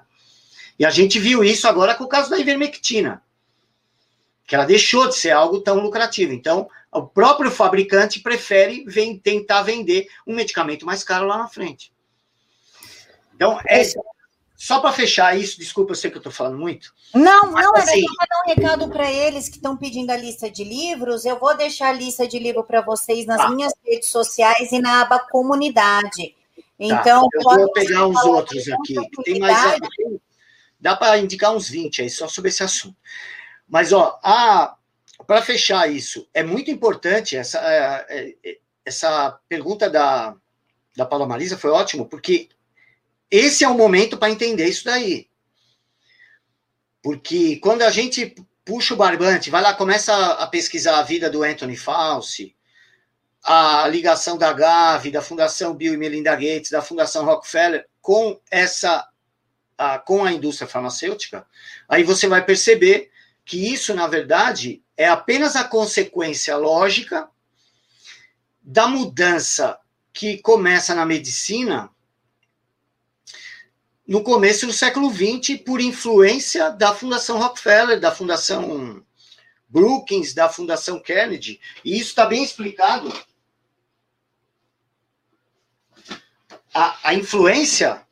E 0.77 0.85
a 0.85 0.89
gente 0.89 1.19
viu 1.19 1.43
isso 1.43 1.67
agora 1.67 1.95
com 1.95 2.03
o 2.03 2.09
caso 2.09 2.29
da 2.29 2.39
ivermectina, 2.39 3.21
que 4.45 4.55
ela 4.55 4.65
deixou 4.65 5.07
de 5.07 5.15
ser 5.15 5.31
algo 5.31 5.61
tão 5.61 5.79
lucrativo. 5.79 6.33
Então, 6.33 6.67
o 6.91 7.03
próprio 7.03 7.51
fabricante 7.51 8.19
prefere 8.19 8.83
vem, 8.87 9.17
tentar 9.17 9.63
vender 9.63 10.07
um 10.25 10.35
medicamento 10.35 10.85
mais 10.85 11.03
caro 11.03 11.27
lá 11.27 11.37
na 11.37 11.47
frente. 11.47 11.93
Então, 13.35 13.59
essa, 13.65 13.99
só 14.63 14.79
para 14.79 14.93
fechar 14.93 15.37
isso, 15.37 15.59
desculpa, 15.59 15.91
eu 15.91 15.95
sei 15.95 16.09
que 16.09 16.15
eu 16.15 16.21
estou 16.21 16.31
falando 16.31 16.57
muito. 16.57 16.93
Não, 17.13 17.51
mas, 17.51 17.65
não, 17.65 17.75
assim, 17.75 17.99
era 17.99 18.07
só 18.07 18.15
para 18.15 18.27
dar 18.29 18.41
um 18.41 18.55
recado 18.55 18.89
para 18.89 19.11
eles 19.11 19.49
que 19.49 19.57
estão 19.57 19.75
pedindo 19.75 20.09
a 20.09 20.15
lista 20.15 20.49
de 20.49 20.63
livros. 20.63 21.25
Eu 21.25 21.37
vou 21.37 21.53
deixar 21.57 21.89
a 21.89 21.91
lista 21.91 22.25
de 22.25 22.39
livro 22.39 22.63
para 22.63 22.79
vocês 22.79 23.25
nas 23.25 23.41
tá. 23.41 23.49
minhas 23.49 23.73
redes 23.85 24.07
sociais 24.07 24.71
e 24.71 24.79
na 24.79 25.01
aba 25.01 25.19
comunidade. 25.19 26.33
Tá, 26.55 26.63
então, 26.79 27.27
tá. 27.27 27.39
eu 27.39 27.43
vou 27.43 27.71
pegar 27.73 28.07
uns 28.07 28.23
outros 28.23 28.63
aqui. 28.69 28.95
Tem 29.25 29.37
mais. 29.37 29.81
Dá 30.79 30.95
para 30.95 31.17
indicar 31.17 31.53
uns 31.53 31.67
20 31.67 32.03
aí, 32.03 32.09
só 32.09 32.29
sobre 32.29 32.47
esse 32.47 32.63
assunto. 32.63 32.95
Mas, 33.67 33.91
ó, 33.91 34.17
para 35.27 35.41
fechar 35.41 35.91
isso, 35.91 36.25
é 36.33 36.41
muito 36.41 36.71
importante 36.71 37.35
essa, 37.35 37.59
é, 37.59 38.33
é, 38.41 38.57
essa 38.85 39.37
pergunta 39.49 39.89
da, 39.89 40.33
da 40.95 41.05
Paula 41.05 41.27
Marisa, 41.27 41.57
foi 41.57 41.69
ótimo, 41.69 42.05
porque 42.05 42.47
esse 43.35 43.63
é 43.63 43.67
o 43.67 43.73
momento 43.73 44.15
para 44.15 44.31
entender 44.31 44.67
isso 44.67 44.85
daí. 44.85 45.27
Porque 47.01 47.57
quando 47.57 47.81
a 47.81 47.89
gente 47.89 48.35
puxa 48.63 48.93
o 48.93 48.97
barbante, 48.97 49.49
vai 49.49 49.59
lá, 49.59 49.73
começa 49.73 50.13
a 50.33 50.45
pesquisar 50.45 50.99
a 50.99 51.03
vida 51.03 51.31
do 51.31 51.41
Anthony 51.41 51.75
Fauci, 51.75 52.55
a 53.43 53.87
ligação 53.87 54.37
da 54.37 54.53
Gavi, 54.53 55.09
da 55.09 55.23
Fundação 55.23 55.73
Bill 55.73 55.95
e 55.95 55.97
Melinda 55.97 56.35
Gates, 56.35 56.69
da 56.69 56.83
Fundação 56.83 57.25
Rockefeller 57.25 57.87
com 57.99 58.39
essa 58.51 59.09
a, 59.75 59.97
com 59.97 60.23
a 60.23 60.31
indústria 60.31 60.67
farmacêutica, 60.67 61.43
aí 61.89 62.03
você 62.03 62.27
vai 62.27 62.45
perceber 62.45 63.09
que 63.43 63.73
isso, 63.73 63.95
na 63.95 64.05
verdade, 64.05 64.83
é 64.95 65.07
apenas 65.07 65.55
a 65.55 65.63
consequência 65.63 66.55
lógica 66.55 67.27
da 68.61 68.87
mudança 68.87 69.79
que 70.13 70.37
começa 70.37 70.93
na 70.93 71.03
medicina 71.03 71.89
no 74.07 74.21
começo 74.23 74.67
do 74.67 74.73
século 74.73 75.09
XX, 75.09 75.61
por 75.63 75.79
influência 75.79 76.69
da 76.71 76.93
Fundação 76.93 77.37
Rockefeller, 77.37 77.99
da 77.99 78.11
Fundação 78.11 79.03
Brookings, 79.67 80.33
da 80.35 80.49
Fundação 80.49 80.99
Kennedy. 80.99 81.59
E 81.83 81.97
isso 81.97 82.09
está 82.09 82.25
bem 82.25 82.43
explicado. 82.43 83.11
A, 86.73 87.09
a 87.09 87.13
influência 87.13 88.05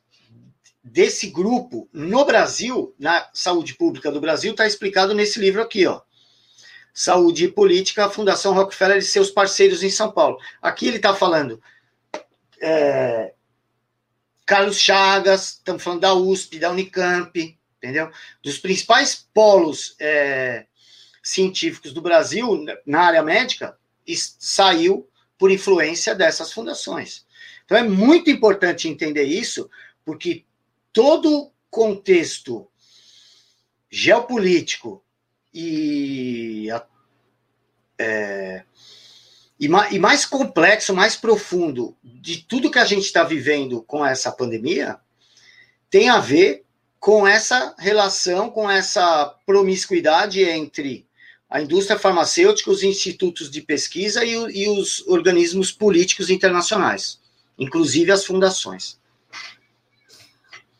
desse 0.83 1.27
grupo 1.27 1.89
no 1.91 2.25
Brasil, 2.25 2.95
na 2.97 3.29
saúde 3.33 3.75
pública 3.75 4.11
do 4.11 4.21
Brasil, 4.21 4.51
está 4.51 4.65
explicado 4.65 5.13
nesse 5.13 5.39
livro 5.39 5.61
aqui, 5.61 5.85
ó. 5.85 6.01
Saúde 6.93 7.45
e 7.45 7.51
Política, 7.51 8.09
Fundação 8.09 8.53
Rockefeller 8.53 8.97
e 8.97 9.01
seus 9.01 9.29
parceiros 9.29 9.83
em 9.83 9.89
São 9.89 10.11
Paulo. 10.11 10.37
Aqui 10.61 10.87
ele 10.87 10.97
está 10.97 11.15
falando 11.15 11.61
é, 12.61 13.33
Carlos 14.51 14.81
Chagas, 14.81 15.53
estamos 15.53 15.81
falando 15.81 16.01
da 16.01 16.13
USP, 16.13 16.59
da 16.59 16.71
Unicamp, 16.71 17.57
entendeu? 17.77 18.11
Dos 18.43 18.57
principais 18.57 19.25
polos 19.33 19.95
é, 19.97 20.65
científicos 21.23 21.93
do 21.93 22.01
Brasil 22.01 22.65
na 22.85 22.99
área 22.99 23.23
médica, 23.23 23.77
saiu 24.37 25.09
por 25.37 25.51
influência 25.51 26.13
dessas 26.13 26.51
fundações. 26.51 27.25
Então 27.63 27.77
é 27.77 27.83
muito 27.83 28.29
importante 28.29 28.89
entender 28.89 29.23
isso, 29.23 29.69
porque 30.03 30.43
todo 30.91 31.53
contexto 31.69 32.69
geopolítico 33.89 35.01
e 35.53 36.67
é, 37.97 38.65
e, 39.61 39.67
e 39.91 39.99
mais 39.99 40.25
complexo, 40.25 40.91
mais 40.91 41.15
profundo 41.15 41.95
de 42.03 42.37
tudo 42.37 42.71
que 42.71 42.79
a 42.79 42.85
gente 42.85 43.05
está 43.05 43.23
vivendo 43.23 43.83
com 43.83 44.03
essa 44.03 44.31
pandemia 44.31 44.97
tem 45.87 46.09
a 46.09 46.19
ver 46.19 46.63
com 46.99 47.27
essa 47.27 47.75
relação, 47.77 48.49
com 48.49 48.69
essa 48.69 49.35
promiscuidade 49.45 50.41
entre 50.41 51.05
a 51.47 51.61
indústria 51.61 51.99
farmacêutica, 51.99 52.71
os 52.71 52.81
institutos 52.81 53.51
de 53.51 53.61
pesquisa 53.61 54.25
e, 54.25 54.31
e 54.31 54.67
os 54.67 55.05
organismos 55.07 55.71
políticos 55.71 56.29
internacionais, 56.29 57.19
inclusive 57.59 58.11
as 58.11 58.25
fundações. 58.25 58.99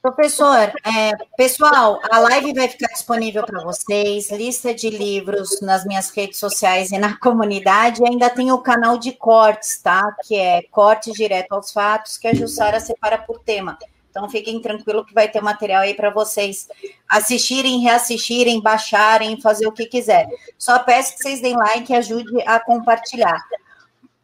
Professor, 0.02 0.74
é, 0.84 1.12
pessoal, 1.38 2.00
a 2.10 2.18
live 2.18 2.54
vai 2.54 2.68
ficar 2.68 2.88
disponível 2.88 3.46
para 3.46 3.64
vocês, 3.64 4.32
lista 4.32 4.74
de 4.74 4.90
livros 4.90 5.62
nas 5.62 5.86
minhas 5.86 6.10
redes 6.10 6.40
sociais 6.40 6.92
e 6.92 6.98
na 6.98 7.18
comunidade. 7.22 8.04
Ainda 8.04 8.28
tem 8.28 8.52
o 8.52 8.58
canal 8.58 8.98
de 8.98 9.12
cortes, 9.12 9.80
tá? 9.80 10.12
Que 10.24 10.36
é 10.36 10.64
Cortes 10.72 11.14
Direto 11.14 11.52
aos 11.54 11.72
Fatos, 11.72 12.18
que 12.18 12.28
a 12.28 12.34
Jussara 12.34 12.80
separa 12.80 13.20
por 13.20 13.42
tema. 13.42 13.78
Então 14.10 14.28
fiquem 14.28 14.60
tranquilos 14.60 15.06
que 15.06 15.14
vai 15.14 15.28
ter 15.28 15.40
material 15.40 15.84
aí 15.84 15.94
para 15.94 16.10
vocês 16.10 16.68
assistirem, 17.08 17.82
reassistirem, 17.82 18.60
baixarem, 18.60 19.40
fazer 19.40 19.68
o 19.68 19.72
que 19.72 19.86
quiser. 19.86 20.28
Só 20.58 20.80
peço 20.80 21.16
que 21.16 21.22
vocês 21.22 21.42
deem 21.42 21.56
like 21.56 21.94
e 21.94 21.96
ajude 21.96 22.42
a 22.48 22.60
compartilhar. 22.60 23.40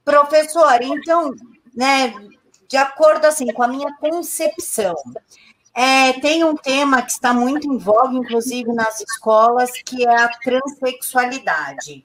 Professor, 0.03 0.81
então, 0.81 1.35
né, 1.75 2.15
de 2.67 2.77
acordo 2.77 3.25
assim 3.25 3.51
com 3.53 3.63
a 3.63 3.67
minha 3.67 3.95
concepção, 3.97 4.95
é, 5.79 6.13
tem 6.13 6.43
um 6.43 6.55
tema 6.55 7.03
que 7.03 7.11
está 7.11 7.31
muito 7.31 7.71
em 7.71 7.77
voga, 7.77 8.15
inclusive 8.15 8.73
nas 8.73 8.99
escolas, 8.99 9.69
que 9.85 10.07
é 10.07 10.23
a 10.23 10.27
transexualidade. 10.27 12.03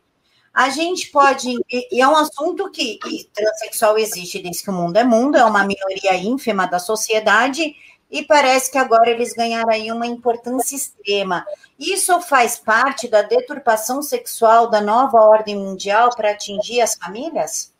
A 0.53 0.69
gente 0.69 1.11
pode, 1.11 1.57
e 1.71 1.99
é 1.99 2.07
um 2.07 2.15
assunto 2.15 2.71
que, 2.71 2.99
que 2.99 3.31
transexual 3.33 3.97
existe 3.97 4.41
desde 4.41 4.63
que 4.63 4.69
o 4.69 4.75
mundo 4.75 4.99
é 4.99 5.05
mundo, 5.05 5.39
é 5.39 5.45
uma 5.47 5.65
minoria 5.65 6.15
ínfima 6.15 6.67
da 6.67 6.79
sociedade, 6.79 7.75
e 8.11 8.23
parece 8.23 8.71
que 8.71 8.77
agora 8.77 9.09
eles 9.09 9.33
ganharam 9.33 9.71
aí 9.71 9.91
uma 9.91 10.07
importância 10.07 10.77
extrema. 10.77 11.43
Isso 11.79 12.21
faz 12.21 12.59
parte 12.59 13.09
da 13.09 13.23
deturpação 13.23 14.03
sexual 14.03 14.69
da 14.69 14.83
nova 14.83 15.17
ordem 15.17 15.57
mundial 15.57 16.15
para 16.15 16.33
atingir 16.33 16.83
as 16.83 16.95
famílias? 16.95 17.73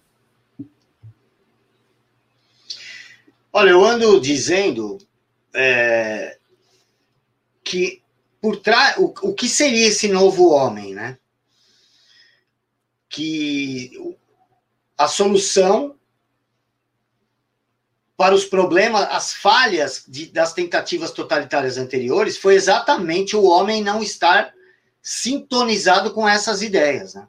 Olha, 3.53 3.69
eu 3.69 3.85
ando 3.85 4.19
dizendo 4.19 4.97
é, 5.55 6.39
que 7.63 8.03
por 8.41 8.57
trás 8.57 8.97
o, 8.99 9.15
o 9.23 9.35
que 9.35 9.49
seria 9.49 9.87
esse 9.87 10.09
novo 10.09 10.51
homem, 10.51 10.95
né? 10.95 11.19
Que 13.09 13.91
a 14.97 15.07
solução 15.07 15.97
para 18.17 18.35
os 18.35 18.45
problemas, 18.45 19.09
as 19.11 19.33
falhas 19.33 20.05
de, 20.07 20.27
das 20.27 20.53
tentativas 20.53 21.11
totalitárias 21.11 21.77
anteriores 21.77 22.37
foi 22.37 22.55
exatamente 22.55 23.35
o 23.35 23.45
homem 23.45 23.83
não 23.83 24.03
estar 24.03 24.55
sintonizado 25.03 26.13
com 26.13 26.29
essas 26.29 26.63
ideias, 26.63 27.15
né? 27.15 27.27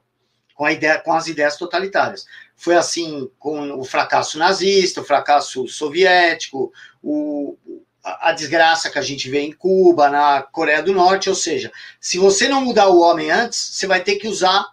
com, 0.53 0.69
ideia, 0.69 0.99
com 0.99 1.13
as 1.13 1.27
ideias 1.27 1.57
totalitárias. 1.57 2.25
Foi 2.55 2.75
assim 2.75 3.29
com 3.39 3.79
o 3.79 3.83
fracasso 3.83 4.37
nazista, 4.37 5.01
o 5.01 5.05
fracasso 5.05 5.67
soviético, 5.67 6.71
o, 7.01 7.57
a 8.03 8.33
desgraça 8.33 8.89
que 8.89 8.99
a 8.99 9.01
gente 9.01 9.29
vê 9.29 9.41
em 9.41 9.53
Cuba, 9.53 10.09
na 10.09 10.41
Coreia 10.41 10.83
do 10.83 10.93
Norte, 10.93 11.29
ou 11.29 11.35
seja, 11.35 11.71
se 12.01 12.17
você 12.17 12.49
não 12.49 12.61
mudar 12.61 12.89
o 12.89 12.99
homem 12.99 13.31
antes, 13.31 13.57
você 13.59 13.87
vai 13.87 14.03
ter 14.03 14.17
que 14.17 14.27
usar 14.27 14.67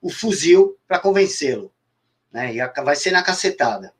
o 0.00 0.10
fuzil 0.10 0.76
para 0.88 0.98
convencê-lo, 0.98 1.72
né? 2.32 2.52
E 2.52 2.82
vai 2.82 2.96
ser 2.96 3.12
na 3.12 3.22
cacetada. 3.22 3.94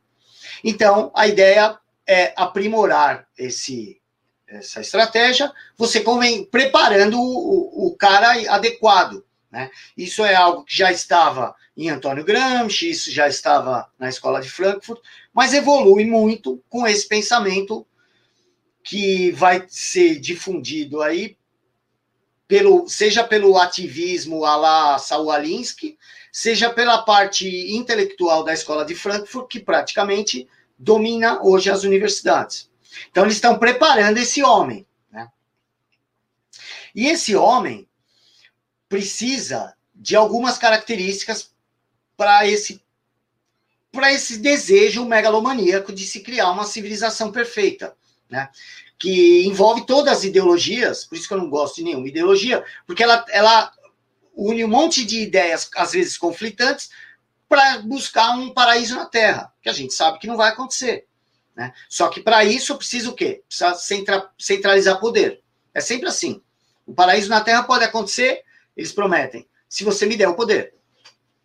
Então, 0.64 1.12
a 1.14 1.28
ideia 1.28 1.78
é 2.06 2.32
aprimorar 2.36 3.26
esse 3.38 4.00
essa 4.48 4.82
estratégia, 4.82 5.50
você 5.78 6.00
convém 6.00 6.44
preparando 6.44 7.18
o, 7.18 7.86
o 7.86 7.96
cara 7.96 8.32
adequado, 8.52 9.24
né? 9.50 9.70
Isso 9.96 10.22
é 10.24 10.34
algo 10.34 10.64
que 10.64 10.76
já 10.76 10.92
estava 10.92 11.54
em 11.74 11.88
Antônio 11.88 12.22
Gramsci, 12.22 12.90
isso 12.90 13.10
já 13.10 13.26
estava 13.26 13.90
na 13.98 14.10
escola 14.10 14.42
de 14.42 14.50
Frankfurt, 14.50 15.00
mas 15.32 15.54
evolui 15.54 16.04
muito 16.04 16.62
com 16.68 16.86
esse 16.86 17.08
pensamento 17.08 17.86
que 18.82 19.30
vai 19.32 19.64
ser 19.68 20.18
difundido 20.18 21.00
aí 21.02 21.36
pelo, 22.48 22.86
seja 22.88 23.24
pelo 23.24 23.56
ativismo 23.56 24.44
a 24.44 24.56
la 24.56 24.98
Saul 24.98 25.30
Alinsky, 25.30 25.96
seja 26.30 26.68
pela 26.70 27.02
parte 27.02 27.48
intelectual 27.72 28.44
da 28.44 28.52
escola 28.52 28.84
de 28.84 28.94
Frankfurt, 28.94 29.48
que 29.48 29.60
praticamente 29.60 30.48
domina 30.78 31.42
hoje 31.42 31.70
as 31.70 31.84
universidades. 31.84 32.70
Então, 33.10 33.24
eles 33.24 33.36
estão 33.36 33.58
preparando 33.58 34.18
esse 34.18 34.42
homem. 34.42 34.86
Né? 35.10 35.28
E 36.94 37.06
esse 37.06 37.34
homem 37.34 37.88
precisa 38.88 39.74
de 39.94 40.16
algumas 40.16 40.58
características 40.58 41.52
para 42.16 42.46
esse 42.46 42.82
para 43.90 44.10
esse 44.10 44.38
desejo 44.38 45.04
megalomaníaco 45.04 45.92
de 45.92 46.06
se 46.06 46.20
criar 46.20 46.50
uma 46.50 46.64
civilização 46.64 47.30
perfeita 47.30 47.94
né? 48.32 48.48
que 48.98 49.44
envolve 49.46 49.84
todas 49.84 50.18
as 50.18 50.24
ideologias, 50.24 51.04
por 51.04 51.16
isso 51.16 51.28
que 51.28 51.34
eu 51.34 51.38
não 51.38 51.50
gosto 51.50 51.76
de 51.76 51.84
nenhuma 51.84 52.08
ideologia, 52.08 52.64
porque 52.86 53.02
ela, 53.02 53.24
ela 53.28 53.72
une 54.34 54.64
um 54.64 54.68
monte 54.68 55.04
de 55.04 55.20
ideias, 55.20 55.68
às 55.76 55.92
vezes 55.92 56.16
conflitantes, 56.16 56.88
para 57.48 57.78
buscar 57.80 58.30
um 58.30 58.54
paraíso 58.54 58.94
na 58.94 59.04
Terra, 59.04 59.52
que 59.60 59.68
a 59.68 59.72
gente 59.72 59.92
sabe 59.92 60.18
que 60.18 60.26
não 60.26 60.36
vai 60.36 60.50
acontecer. 60.50 61.06
Né? 61.54 61.72
Só 61.88 62.08
que 62.08 62.20
para 62.20 62.42
isso 62.44 62.76
precisa 62.78 63.10
o 63.10 63.14
quê? 63.14 63.42
Precisa 63.46 63.74
centra, 63.74 64.30
centralizar 64.38 64.98
poder. 64.98 65.42
É 65.74 65.80
sempre 65.80 66.08
assim. 66.08 66.40
O 66.86 66.94
paraíso 66.94 67.28
na 67.28 67.42
Terra 67.42 67.64
pode 67.64 67.84
acontecer, 67.84 68.42
eles 68.74 68.92
prometem, 68.92 69.46
se 69.68 69.84
você 69.84 70.06
me 70.06 70.16
der 70.16 70.28
o 70.28 70.34
poder. 70.34 70.74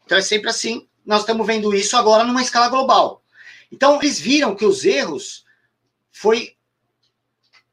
Então 0.06 0.18
é 0.18 0.22
sempre 0.22 0.50
assim. 0.50 0.88
Nós 1.06 1.22
estamos 1.22 1.46
vendo 1.46 1.76
isso 1.76 1.98
agora 1.98 2.24
numa 2.24 2.42
escala 2.42 2.70
global. 2.70 3.22
Então 3.70 4.00
eles 4.00 4.20
viram 4.20 4.56
que 4.56 4.66
os 4.66 4.86
erros 4.86 5.44
foi 6.12 6.57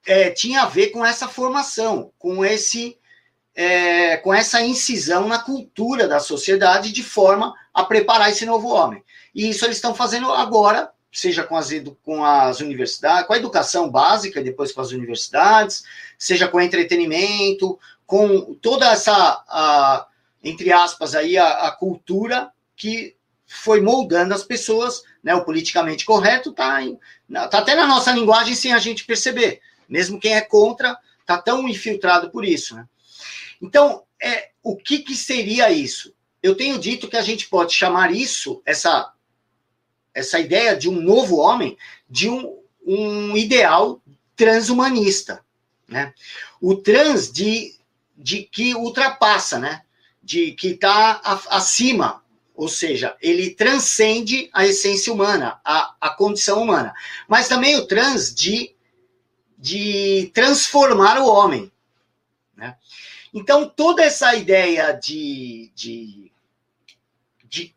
é, 0.06 0.30
tinha 0.30 0.62
a 0.62 0.66
ver 0.66 0.88
com 0.88 1.04
essa 1.04 1.28
formação, 1.28 2.12
com 2.18 2.44
esse 2.44 2.98
é, 3.54 4.16
com 4.16 4.34
essa 4.34 4.60
incisão 4.60 5.28
na 5.28 5.38
cultura 5.38 6.08
da 6.08 6.18
sociedade 6.18 6.90
de 6.90 7.02
forma 7.04 7.54
a 7.72 7.84
preparar 7.84 8.30
esse 8.30 8.44
novo 8.44 8.68
homem. 8.68 9.02
E 9.34 9.48
isso 9.48 9.64
eles 9.64 9.76
estão 9.76 9.94
fazendo 9.94 10.32
agora, 10.32 10.90
seja 11.12 11.44
com 11.44 11.56
as, 11.56 11.70
com 12.02 12.24
as 12.24 12.60
universidades, 12.60 13.26
com 13.26 13.32
a 13.32 13.36
educação 13.36 13.88
básica 13.88 14.42
depois 14.42 14.72
com 14.72 14.80
as 14.80 14.90
universidades, 14.90 15.84
seja 16.18 16.48
com 16.48 16.60
entretenimento, 16.60 17.78
com 18.06 18.54
toda 18.54 18.90
essa, 18.90 19.12
a, 19.48 20.06
entre 20.42 20.72
aspas, 20.72 21.14
aí, 21.14 21.38
a, 21.38 21.68
a, 21.68 21.70
cultura 21.70 22.50
que 22.76 23.14
foi 23.46 23.80
moldando 23.80 24.34
as 24.34 24.42
pessoas, 24.42 25.02
né? 25.22 25.34
O 25.34 25.44
politicamente 25.44 26.04
correto 26.04 26.50
está 26.50 26.80
tá 27.48 27.58
até 27.58 27.74
na 27.74 27.86
nossa 27.86 28.10
linguagem 28.12 28.54
sem 28.54 28.72
a 28.72 28.78
gente 28.78 29.04
perceber. 29.04 29.60
Mesmo 29.88 30.20
quem 30.20 30.34
é 30.34 30.40
contra 30.40 30.98
está 31.20 31.38
tão 31.38 31.68
infiltrado 31.68 32.30
por 32.30 32.44
isso. 32.44 32.74
Né? 32.74 32.86
Então, 33.60 34.04
é, 34.22 34.50
o 34.62 34.76
que, 34.76 34.98
que 34.98 35.14
seria 35.14 35.70
isso? 35.70 36.14
Eu 36.42 36.54
tenho 36.54 36.78
dito 36.78 37.08
que 37.08 37.16
a 37.16 37.22
gente 37.22 37.48
pode 37.48 37.72
chamar 37.72 38.14
isso, 38.14 38.62
essa, 38.66 39.12
essa 40.12 40.38
ideia 40.38 40.76
de 40.76 40.88
um 40.88 41.00
novo 41.00 41.36
homem, 41.36 41.76
de 42.08 42.28
um, 42.28 42.58
um 42.86 43.36
ideal 43.36 44.02
transhumanista. 44.36 45.44
Né? 45.88 46.12
O 46.60 46.76
trans 46.76 47.32
de, 47.32 47.74
de 48.16 48.42
que 48.42 48.74
ultrapassa, 48.74 49.58
né? 49.58 49.82
de 50.22 50.52
que 50.52 50.68
está 50.68 51.20
acima, 51.50 52.22
ou 52.54 52.68
seja, 52.68 53.16
ele 53.20 53.50
transcende 53.50 54.48
a 54.52 54.66
essência 54.66 55.12
humana, 55.12 55.60
a, 55.64 55.94
a 56.00 56.10
condição 56.10 56.62
humana. 56.62 56.94
Mas 57.28 57.48
também 57.48 57.76
o 57.76 57.86
trans 57.86 58.34
de 58.34 58.73
de 59.64 60.30
transformar 60.34 61.18
o 61.18 61.26
homem. 61.26 61.72
Né? 62.54 62.76
Então, 63.32 63.66
toda 63.66 64.02
essa 64.02 64.34
ideia 64.34 64.92
de, 64.92 65.72
de, 65.74 66.30
de 67.48 67.74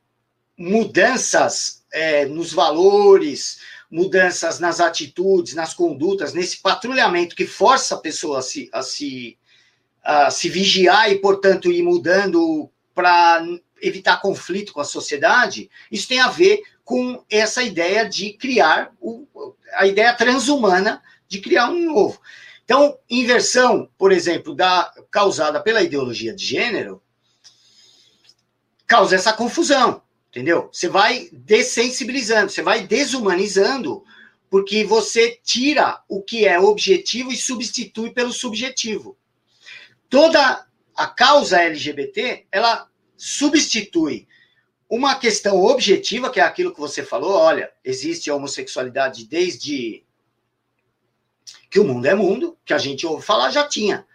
mudanças 0.58 1.86
é, 1.94 2.26
nos 2.26 2.52
valores, 2.52 3.62
mudanças 3.90 4.60
nas 4.60 4.82
atitudes, 4.82 5.54
nas 5.54 5.74
condutas, 5.74 6.34
nesse 6.34 6.58
patrulhamento 6.58 7.38
que 7.38 7.48
força 7.48 7.96
a 7.96 8.00
pessoa 8.00 8.40
a 8.40 8.42
se, 8.42 8.70
a 8.74 8.84
se, 8.84 9.38
a 10.04 10.30
se 10.30 10.50
vigiar 10.50 11.10
e, 11.10 11.20
portanto, 11.20 11.72
ir 11.72 11.84
mudando 11.84 12.70
para 12.94 13.42
evitar 13.82 14.20
conflito 14.20 14.74
com 14.74 14.82
a 14.82 14.84
sociedade, 14.86 15.72
isso 15.90 16.10
tem 16.10 16.20
a 16.20 16.28
ver 16.28 16.62
com 16.84 17.24
essa 17.30 17.64
ideia 17.64 18.04
de 18.10 18.34
criar 18.34 18.92
o, 19.00 19.26
a 19.76 19.88
ideia 19.88 20.14
transhumana 20.14 21.02
de 21.28 21.40
criar 21.40 21.70
um 21.70 21.86
novo. 21.86 22.20
Então, 22.64 22.98
inversão, 23.10 23.90
por 23.98 24.12
exemplo, 24.12 24.54
da, 24.54 24.94
causada 25.10 25.62
pela 25.62 25.82
ideologia 25.82 26.36
de 26.36 26.46
gênero, 26.46 27.02
causa 28.86 29.16
essa 29.16 29.34
confusão, 29.34 30.02
entendeu? 30.30 30.70
Você 30.72 30.90
vai 30.90 31.30
dessensibilizando, 31.32 32.52
você 32.52 32.62
vai 32.62 32.86
desumanizando, 32.86 34.04
porque 34.50 34.84
você 34.84 35.40
tira 35.44 36.02
o 36.08 36.22
que 36.22 36.46
é 36.46 36.60
objetivo 36.60 37.32
e 37.32 37.38
substitui 37.38 38.12
pelo 38.12 38.32
subjetivo. 38.32 39.18
Toda 40.10 40.66
a 40.96 41.08
causa 41.08 41.62
LGBT, 41.62 42.48
ela 42.52 42.90
substitui 43.16 44.28
uma 44.90 45.16
questão 45.16 45.64
objetiva, 45.64 46.30
que 46.30 46.40
é 46.40 46.44
aquilo 46.44 46.74
que 46.74 46.80
você 46.80 47.04
falou, 47.04 47.34
olha, 47.34 47.72
existe 47.84 48.30
a 48.30 48.36
homossexualidade 48.36 49.26
desde 49.26 50.04
que 51.70 51.80
o 51.80 51.84
mundo 51.84 52.06
é 52.06 52.16
mundo, 52.16 52.58
que 52.66 52.74
a 52.74 52.78
gente 52.78 53.06
ouve 53.06 53.26
falar, 53.26 53.52
já 53.52 53.68
tinha. 53.68 54.06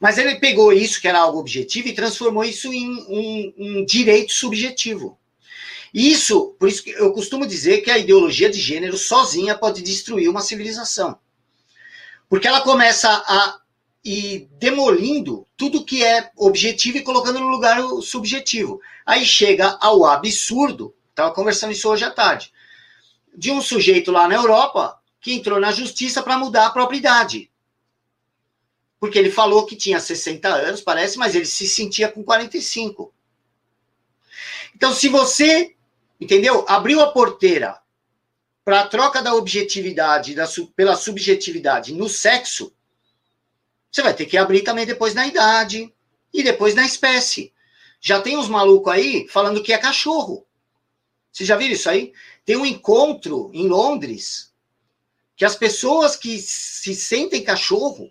Mas 0.00 0.18
ele 0.18 0.36
pegou 0.36 0.72
isso, 0.72 1.00
que 1.00 1.08
era 1.08 1.20
algo 1.20 1.38
objetivo, 1.38 1.88
e 1.88 1.94
transformou 1.94 2.44
isso 2.44 2.72
em 2.72 2.88
um, 3.08 3.54
um 3.56 3.84
direito 3.84 4.32
subjetivo. 4.32 5.18
Isso, 5.92 6.56
por 6.58 6.68
isso 6.68 6.82
que 6.82 6.90
eu 6.90 7.12
costumo 7.12 7.46
dizer 7.46 7.82
que 7.82 7.90
a 7.90 7.98
ideologia 7.98 8.50
de 8.50 8.58
gênero 8.58 8.96
sozinha 8.96 9.56
pode 9.56 9.82
destruir 9.82 10.28
uma 10.28 10.40
civilização. 10.40 11.18
Porque 12.28 12.48
ela 12.48 12.62
começa 12.62 13.10
a 13.10 13.60
ir 14.02 14.48
demolindo 14.58 15.46
tudo 15.56 15.84
que 15.84 16.02
é 16.02 16.30
objetivo 16.36 16.98
e 16.98 17.02
colocando 17.02 17.38
no 17.38 17.48
lugar 17.48 17.78
o 17.80 18.00
subjetivo. 18.00 18.80
Aí 19.04 19.24
chega 19.24 19.76
ao 19.80 20.04
absurdo, 20.06 20.94
estava 21.10 21.32
conversando 21.34 21.72
isso 21.72 21.88
hoje 21.88 22.04
à 22.04 22.10
tarde, 22.10 22.52
de 23.36 23.50
um 23.50 23.60
sujeito 23.60 24.10
lá 24.10 24.26
na 24.26 24.34
Europa 24.34 24.98
que 25.22 25.32
entrou 25.32 25.58
na 25.58 25.72
justiça 25.72 26.22
para 26.22 26.36
mudar 26.36 26.66
a 26.66 26.70
propriedade. 26.70 27.50
Porque 29.00 29.18
ele 29.18 29.30
falou 29.30 29.64
que 29.64 29.74
tinha 29.74 29.98
60 29.98 30.46
anos, 30.48 30.82
parece, 30.82 31.16
mas 31.16 31.34
ele 31.34 31.46
se 31.46 31.66
sentia 31.66 32.12
com 32.12 32.22
45. 32.22 33.14
Então, 34.74 34.92
se 34.92 35.08
você 35.08 35.74
entendeu? 36.22 36.64
Abriu 36.68 37.00
a 37.00 37.10
porteira 37.10 37.80
para 38.64 38.80
a 38.80 38.86
troca 38.86 39.20
da 39.20 39.34
objetividade 39.34 40.34
da, 40.34 40.44
pela 40.76 40.94
subjetividade 40.94 41.92
no 41.92 42.08
sexo, 42.08 42.72
você 43.90 44.02
vai 44.02 44.14
ter 44.14 44.26
que 44.26 44.36
abrir 44.36 44.62
também 44.62 44.86
depois 44.86 45.14
na 45.14 45.26
idade 45.26 45.92
e 46.32 46.42
depois 46.42 46.74
na 46.74 46.86
espécie. 46.86 47.52
Já 48.00 48.20
tem 48.20 48.36
uns 48.36 48.48
malucos 48.48 48.92
aí 48.92 49.26
falando 49.28 49.62
que 49.62 49.72
é 49.72 49.78
cachorro. 49.78 50.46
Vocês 51.30 51.48
já 51.48 51.56
viram 51.56 51.74
isso 51.74 51.90
aí? 51.90 52.12
Tem 52.44 52.56
um 52.56 52.66
encontro 52.66 53.50
em 53.52 53.68
Londres 53.68 54.51
que 55.36 55.44
as 55.44 55.56
pessoas 55.56 56.16
que 56.16 56.38
se 56.38 56.94
sentem 56.94 57.42
cachorro 57.42 58.10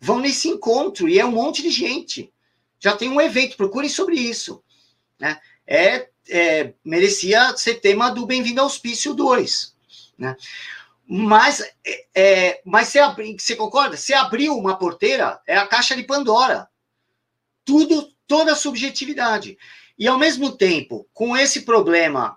vão 0.00 0.20
nesse 0.20 0.48
encontro 0.48 1.08
e 1.08 1.18
é 1.18 1.24
um 1.24 1.32
monte 1.32 1.62
de 1.62 1.70
gente. 1.70 2.32
Já 2.78 2.96
tem 2.96 3.08
um 3.08 3.20
evento, 3.20 3.56
procurem 3.56 3.88
sobre 3.88 4.16
isso. 4.16 4.62
Né? 5.18 5.40
É 5.66 6.08
é, 6.28 6.72
merecia 6.84 7.56
ser 7.56 7.76
tema 7.76 8.10
do 8.10 8.26
Bem-vindo 8.26 8.60
ao 8.60 8.66
Hospício 8.66 9.14
2. 9.14 9.74
Né? 10.18 10.36
Mas, 11.06 11.60
é, 11.84 12.06
é, 12.14 12.62
mas 12.64 12.88
você, 12.88 12.98
abri, 12.98 13.36
você 13.38 13.56
concorda? 13.56 13.96
Você 13.96 14.14
abriu 14.14 14.56
uma 14.56 14.78
porteira, 14.78 15.40
é 15.46 15.56
a 15.56 15.66
caixa 15.66 15.96
de 15.96 16.02
Pandora. 16.02 16.68
Tudo, 17.64 18.10
toda 18.26 18.52
a 18.52 18.56
subjetividade. 18.56 19.58
E, 19.98 20.08
ao 20.08 20.18
mesmo 20.18 20.56
tempo, 20.56 21.06
com 21.12 21.36
esse 21.36 21.62
problema 21.62 22.36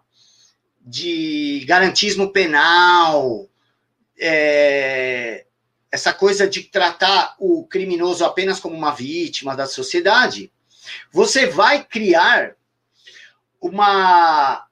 de 0.82 1.66
garantismo 1.68 2.32
penal, 2.32 3.50
é, 4.20 5.46
essa 5.92 6.14
coisa 6.14 6.48
de 6.48 6.64
tratar 6.64 7.36
o 7.40 7.66
criminoso 7.66 8.26
apenas 8.26 8.60
como 8.60 8.76
uma 8.76 8.92
vítima 8.92 9.56
da 9.56 9.66
sociedade, 9.66 10.52
você 11.12 11.48
vai 11.48 11.84
criar 11.84 12.56
uma 13.62 14.66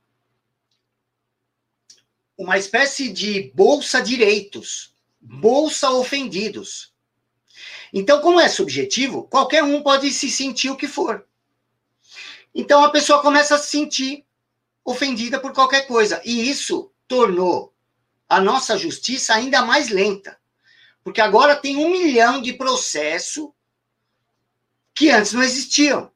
uma 2.37 2.57
espécie 2.57 3.09
de 3.13 3.49
bolsa 3.55 4.01
direitos, 4.01 4.93
bolsa 5.21 5.89
ofendidos. 5.91 6.93
Então, 7.93 8.19
como 8.19 8.41
é 8.41 8.49
subjetivo, 8.49 9.23
qualquer 9.23 9.63
um 9.63 9.81
pode 9.81 10.11
se 10.11 10.29
sentir 10.29 10.69
o 10.69 10.75
que 10.75 10.85
for. 10.85 11.25
Então 12.55 12.81
a 12.81 12.89
pessoa 12.89 13.21
começa 13.21 13.55
a 13.55 13.57
se 13.57 13.67
sentir 13.67 14.25
ofendida 14.83 15.37
por 15.37 15.51
qualquer 15.51 15.85
coisa. 15.87 16.21
E 16.23 16.49
isso 16.49 16.89
tornou 17.05 17.74
a 18.27 18.41
nossa 18.41 18.77
justiça 18.77 19.33
ainda 19.33 19.61
mais 19.63 19.89
lenta. 19.89 20.37
Porque 21.03 21.21
agora 21.21 21.55
tem 21.55 21.77
um 21.77 21.89
milhão 21.89 22.41
de 22.41 22.53
processos 22.53 23.49
que 24.93 25.11
antes 25.11 25.33
não 25.33 25.43
existiam. 25.43 26.11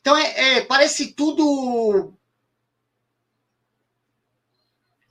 Então, 0.00 0.16
é, 0.16 0.58
é 0.58 0.60
parece 0.60 1.12
tudo. 1.12 2.14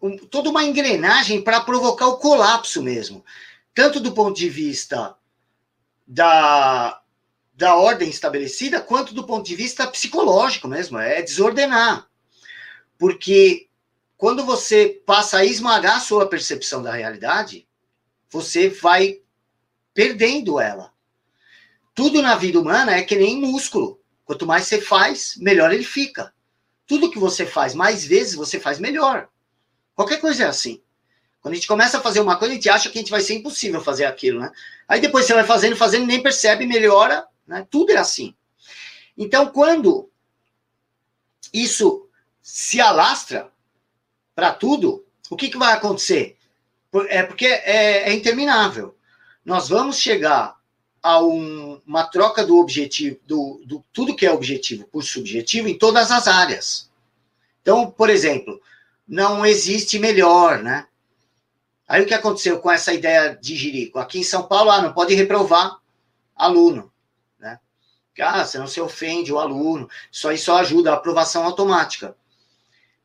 Um, 0.01 0.17
toda 0.17 0.49
uma 0.49 0.63
engrenagem 0.63 1.41
para 1.41 1.61
provocar 1.61 2.07
o 2.07 2.17
colapso 2.17 2.81
mesmo. 2.81 3.25
Tanto 3.73 3.99
do 3.99 4.13
ponto 4.13 4.37
de 4.37 4.49
vista 4.49 5.15
da, 6.07 7.01
da 7.53 7.75
ordem 7.75 8.09
estabelecida, 8.09 8.81
quanto 8.81 9.13
do 9.13 9.25
ponto 9.25 9.45
de 9.45 9.55
vista 9.55 9.87
psicológico 9.87 10.67
mesmo. 10.67 10.97
É 10.97 11.21
desordenar. 11.21 12.07
Porque 12.97 13.69
quando 14.21 14.45
você 14.45 15.01
passa 15.03 15.37
a 15.37 15.45
esmagar 15.45 15.97
a 15.97 15.99
sua 15.99 16.27
percepção 16.27 16.83
da 16.83 16.91
realidade, 16.91 17.67
você 18.29 18.69
vai 18.69 19.19
perdendo 19.95 20.59
ela. 20.59 20.93
Tudo 21.95 22.21
na 22.21 22.35
vida 22.35 22.59
humana 22.59 22.95
é 22.95 23.01
que 23.01 23.15
nem 23.15 23.41
músculo. 23.41 23.99
Quanto 24.23 24.45
mais 24.45 24.67
você 24.67 24.79
faz, 24.79 25.37
melhor 25.37 25.73
ele 25.73 25.83
fica. 25.83 26.31
Tudo 26.85 27.09
que 27.09 27.17
você 27.17 27.47
faz 27.47 27.73
mais 27.73 28.05
vezes, 28.05 28.35
você 28.35 28.59
faz 28.59 28.77
melhor. 28.77 29.27
Qualquer 29.95 30.21
coisa 30.21 30.43
é 30.43 30.47
assim. 30.47 30.83
Quando 31.41 31.53
a 31.53 31.55
gente 31.55 31.67
começa 31.67 31.97
a 31.97 32.01
fazer 32.01 32.19
uma 32.19 32.37
coisa, 32.37 32.51
a 32.51 32.55
gente 32.57 32.69
acha 32.69 32.91
que 32.91 32.99
a 32.99 33.01
gente 33.01 33.09
vai 33.09 33.21
ser 33.21 33.33
impossível 33.33 33.81
fazer 33.81 34.05
aquilo, 34.05 34.39
né? 34.39 34.51
Aí 34.87 35.01
depois 35.01 35.25
você 35.25 35.33
vai 35.33 35.45
fazendo, 35.45 35.75
fazendo, 35.75 36.05
nem 36.05 36.21
percebe, 36.21 36.67
melhora, 36.67 37.25
né? 37.47 37.65
Tudo 37.71 37.91
é 37.91 37.97
assim. 37.97 38.35
Então, 39.17 39.47
quando 39.47 40.11
isso 41.51 42.07
se 42.39 42.79
alastra 42.79 43.50
para 44.41 44.53
tudo, 44.53 45.05
o 45.29 45.35
que, 45.35 45.49
que 45.49 45.57
vai 45.57 45.71
acontecer? 45.71 46.35
É 47.09 47.21
porque 47.21 47.45
é, 47.45 48.09
é 48.09 48.13
interminável. 48.13 48.97
Nós 49.45 49.69
vamos 49.69 49.99
chegar 49.99 50.55
a 50.99 51.23
um, 51.23 51.79
uma 51.85 52.05
troca 52.05 52.43
do 52.43 52.57
objetivo, 52.57 53.19
do, 53.23 53.61
do 53.63 53.85
tudo 53.93 54.15
que 54.15 54.25
é 54.25 54.31
objetivo 54.31 54.87
por 54.87 55.03
subjetivo 55.03 55.67
em 55.67 55.77
todas 55.77 56.09
as 56.09 56.27
áreas. 56.27 56.89
Então, 57.61 57.91
por 57.91 58.09
exemplo, 58.09 58.59
não 59.07 59.45
existe 59.45 59.99
melhor, 59.99 60.63
né? 60.63 60.87
Aí 61.87 62.01
o 62.01 62.07
que 62.07 62.13
aconteceu 62.15 62.59
com 62.59 62.71
essa 62.71 62.91
ideia 62.91 63.37
de 63.39 63.55
Jirico? 63.55 63.99
Aqui 63.99 64.21
em 64.21 64.23
São 64.23 64.47
Paulo, 64.47 64.71
ah, 64.71 64.81
não 64.81 64.91
pode 64.91 65.13
reprovar 65.13 65.77
aluno, 66.35 66.91
né? 67.37 67.59
Ah, 68.19 68.43
você 68.43 68.57
não 68.57 68.65
se 68.65 68.81
ofende 68.81 69.31
o 69.31 69.37
aluno, 69.37 69.87
isso 70.11 70.27
aí 70.27 70.37
só 70.39 70.57
ajuda 70.57 70.89
a 70.89 70.95
aprovação 70.95 71.43
automática. 71.43 72.15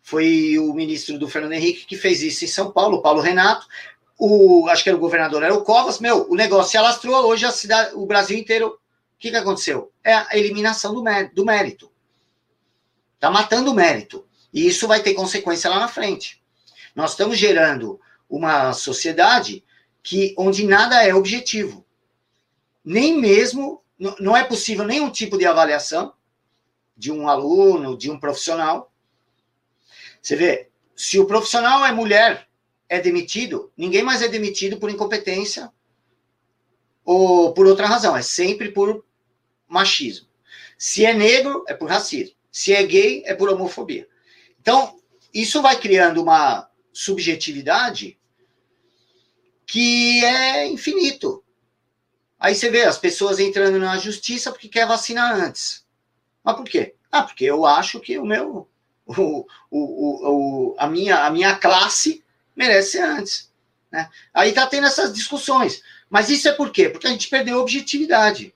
Foi 0.07 0.57
o 0.57 0.73
ministro 0.73 1.19
do 1.19 1.29
Fernando 1.29 1.55
Henrique 1.55 1.85
que 1.85 1.97
fez 1.97 2.23
isso 2.23 2.45
em 2.45 2.49
São 2.49 2.71
Paulo, 2.71 3.03
Paulo 3.03 3.21
Renato, 3.21 3.67
o, 4.17 4.69
acho 4.69 4.85
que 4.85 4.89
era 4.89 4.97
o 4.97 5.01
governador, 5.01 5.43
era 5.43 5.53
o 5.53 5.65
Covas, 5.65 5.99
meu, 5.99 6.31
o 6.31 6.37
negócio 6.37 6.71
se 6.71 6.79
alastrou, 6.79 7.27
hoje 7.27 7.45
a 7.45 7.51
cidade, 7.51 7.93
o 7.97 8.07
Brasil 8.07 8.39
inteiro, 8.39 8.69
o 8.69 8.79
que, 9.19 9.31
que 9.31 9.37
aconteceu? 9.37 9.91
É 10.05 10.15
a 10.15 10.29
eliminação 10.35 10.95
do, 10.95 11.03
mérito, 11.03 11.35
do 11.35 11.45
mérito. 11.45 11.91
Está 13.17 13.33
matando 13.33 13.73
o 13.73 13.75
mérito. 13.75 14.25
E 14.55 14.69
isso 14.69 14.87
vai 14.87 15.03
ter 15.03 15.13
consequência 15.13 15.69
lá 15.69 15.81
na 15.81 15.89
frente. 15.89 16.41
Nós 16.95 17.11
estamos 17.11 17.37
gerando 17.37 18.01
uma 18.31 18.73
sociedade 18.75 19.65
que 20.05 20.37
onde 20.39 20.65
nada 20.65 21.03
é 21.03 21.13
objetivo. 21.13 21.85
Nem 22.85 23.21
mesmo, 23.21 23.83
não 24.21 24.37
é 24.37 24.45
possível 24.45 24.85
nenhum 24.85 25.11
tipo 25.11 25.37
de 25.37 25.47
avaliação 25.47 26.13
de 26.97 27.11
um 27.11 27.29
aluno, 27.29 27.99
de 27.99 28.09
um 28.09 28.21
profissional. 28.21 28.93
Você 30.27 30.35
vê, 30.35 30.69
se 30.97 31.21
o 31.21 31.25
profissional 31.25 31.87
é 31.87 31.93
mulher, 31.93 32.49
é 32.89 32.99
demitido, 32.99 33.73
ninguém 33.77 34.03
mais 34.03 34.23
é 34.23 34.27
demitido 34.27 34.77
por 34.77 34.91
incompetência 34.91 35.73
ou 37.05 37.55
por 37.55 37.65
outra 37.65 37.87
razão, 37.87 38.17
é 38.17 38.23
sempre 38.23 38.73
por 38.73 39.05
machismo. 39.69 40.27
Se 40.77 41.05
é 41.05 41.15
negro, 41.15 41.65
é 41.69 41.75
por 41.75 41.89
racismo. 41.89 42.35
Se 42.51 42.73
é 42.73 42.83
gay, 42.83 43.23
é 43.25 43.35
por 43.37 43.49
homofobia. 43.49 44.09
Então, 44.61 44.99
isso 45.33 45.63
vai 45.63 45.79
criando 45.79 46.21
uma 46.21 46.69
subjetividade 46.93 48.19
que 49.65 50.25
é 50.25 50.67
infinito. 50.67 51.45
Aí 52.37 52.57
você 52.57 52.69
vê 52.69 52.83
as 52.83 52.99
pessoas 52.99 53.39
entrando 53.39 53.79
na 53.79 53.97
justiça 53.97 54.51
porque 54.51 54.69
quer 54.69 54.89
vacinar 54.89 55.37
antes. 55.37 55.87
Mas 56.43 56.57
por 56.57 56.65
quê? 56.65 56.97
Ah, 57.13 57.23
porque 57.23 57.45
eu 57.45 57.65
acho 57.65 58.01
que 58.01 58.19
o 58.19 58.27
meu, 58.27 58.69
o, 59.07 59.47
o, 59.71 60.71
o, 60.71 60.77
a, 60.79 60.89
minha, 60.89 61.25
a 61.25 61.31
minha 61.31 61.55
classe 61.57 62.25
merece 62.55 62.93
ser 62.93 63.03
antes. 63.03 63.53
Né? 63.91 64.11
Aí 64.35 64.53
tá 64.53 64.67
tendo 64.67 64.87
essas 64.87 65.13
discussões. 65.13 65.83
Mas 66.11 66.29
isso 66.29 66.49
é 66.49 66.53
por 66.53 66.71
quê? 66.71 66.89
Porque 66.89 67.07
a 67.07 67.11
gente 67.11 67.29
perdeu 67.29 67.59
a 67.59 67.63
objetividade. 67.63 68.55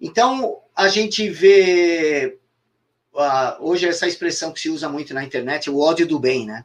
Então, 0.00 0.60
a 0.74 0.88
gente 0.88 1.28
vê 1.30 2.38
uh, 3.14 3.56
hoje 3.60 3.88
essa 3.88 4.06
expressão 4.06 4.52
que 4.52 4.60
se 4.60 4.68
usa 4.68 4.88
muito 4.88 5.14
na 5.14 5.24
internet, 5.24 5.70
o 5.70 5.78
ódio 5.78 6.06
do 6.06 6.18
bem, 6.18 6.46
né? 6.46 6.64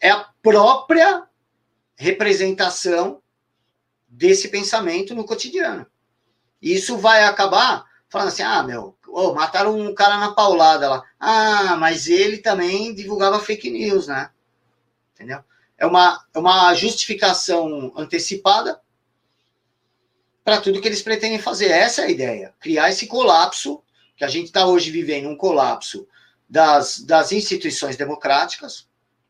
É 0.00 0.10
a 0.10 0.28
própria 0.42 1.24
representação 1.96 3.22
desse 4.08 4.48
pensamento 4.48 5.14
no 5.14 5.24
cotidiano. 5.24 5.86
Isso 6.60 6.98
vai 6.98 7.24
acabar 7.24 7.84
falando 8.08 8.28
assim: 8.28 8.42
ah, 8.42 8.62
meu, 8.62 8.96
oh, 9.12 9.34
mataram 9.34 9.78
um 9.78 9.94
cara 9.94 10.16
na 10.18 10.32
paulada 10.32 10.88
lá. 10.88 11.04
Ah, 11.20 11.76
mas 11.76 12.08
ele 12.08 12.38
também 12.38 12.94
divulgava 12.94 13.38
fake 13.38 13.70
news, 13.70 14.08
né? 14.08 14.30
entendeu? 15.14 15.42
é 15.82 15.86
uma, 15.86 16.24
é 16.32 16.38
uma 16.38 16.72
justificação 16.74 17.92
antecipada 17.96 18.80
para 20.44 20.60
tudo 20.60 20.80
que 20.80 20.86
eles 20.86 21.02
pretendem 21.02 21.40
fazer. 21.40 21.72
Essa 21.72 22.02
é 22.02 22.04
a 22.04 22.10
ideia, 22.10 22.54
criar 22.60 22.88
esse 22.88 23.08
colapso, 23.08 23.82
que 24.16 24.24
a 24.24 24.28
gente 24.28 24.46
está 24.46 24.64
hoje 24.64 24.92
vivendo 24.92 25.28
um 25.28 25.36
colapso 25.36 26.06
das, 26.48 27.00
das 27.00 27.32
instituições 27.32 27.96
democráticas. 27.96 28.86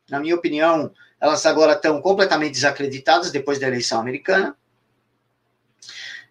Na 0.07 0.19
minha 0.19 0.35
opinião, 0.35 0.93
elas 1.19 1.43
agora 1.47 1.73
estão 1.73 1.99
completamente 1.99 2.51
desacreditadas 2.51 3.31
depois 3.31 3.57
da 3.57 3.67
eleição 3.67 3.99
americana. 3.99 4.55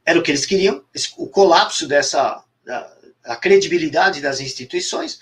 Era 0.05 0.21
o 0.21 0.23
que 0.23 0.31
eles 0.31 0.47
queriam, 0.47 0.85
o 1.17 1.27
colapso 1.27 1.89
dessa 1.89 2.45
a 3.25 3.37
credibilidade 3.37 4.21
das 4.21 4.41
instituições. 4.41 5.21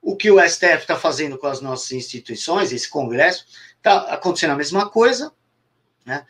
O 0.00 0.16
que 0.16 0.30
o 0.30 0.40
STF 0.40 0.78
está 0.78 0.96
fazendo 0.96 1.38
com 1.38 1.46
as 1.46 1.60
nossas 1.60 1.92
instituições, 1.92 2.72
esse 2.72 2.88
Congresso, 2.88 3.46
está 3.76 3.98
acontecendo 4.12 4.52
a 4.52 4.56
mesma 4.56 4.88
coisa. 4.88 5.32
Né? 6.04 6.24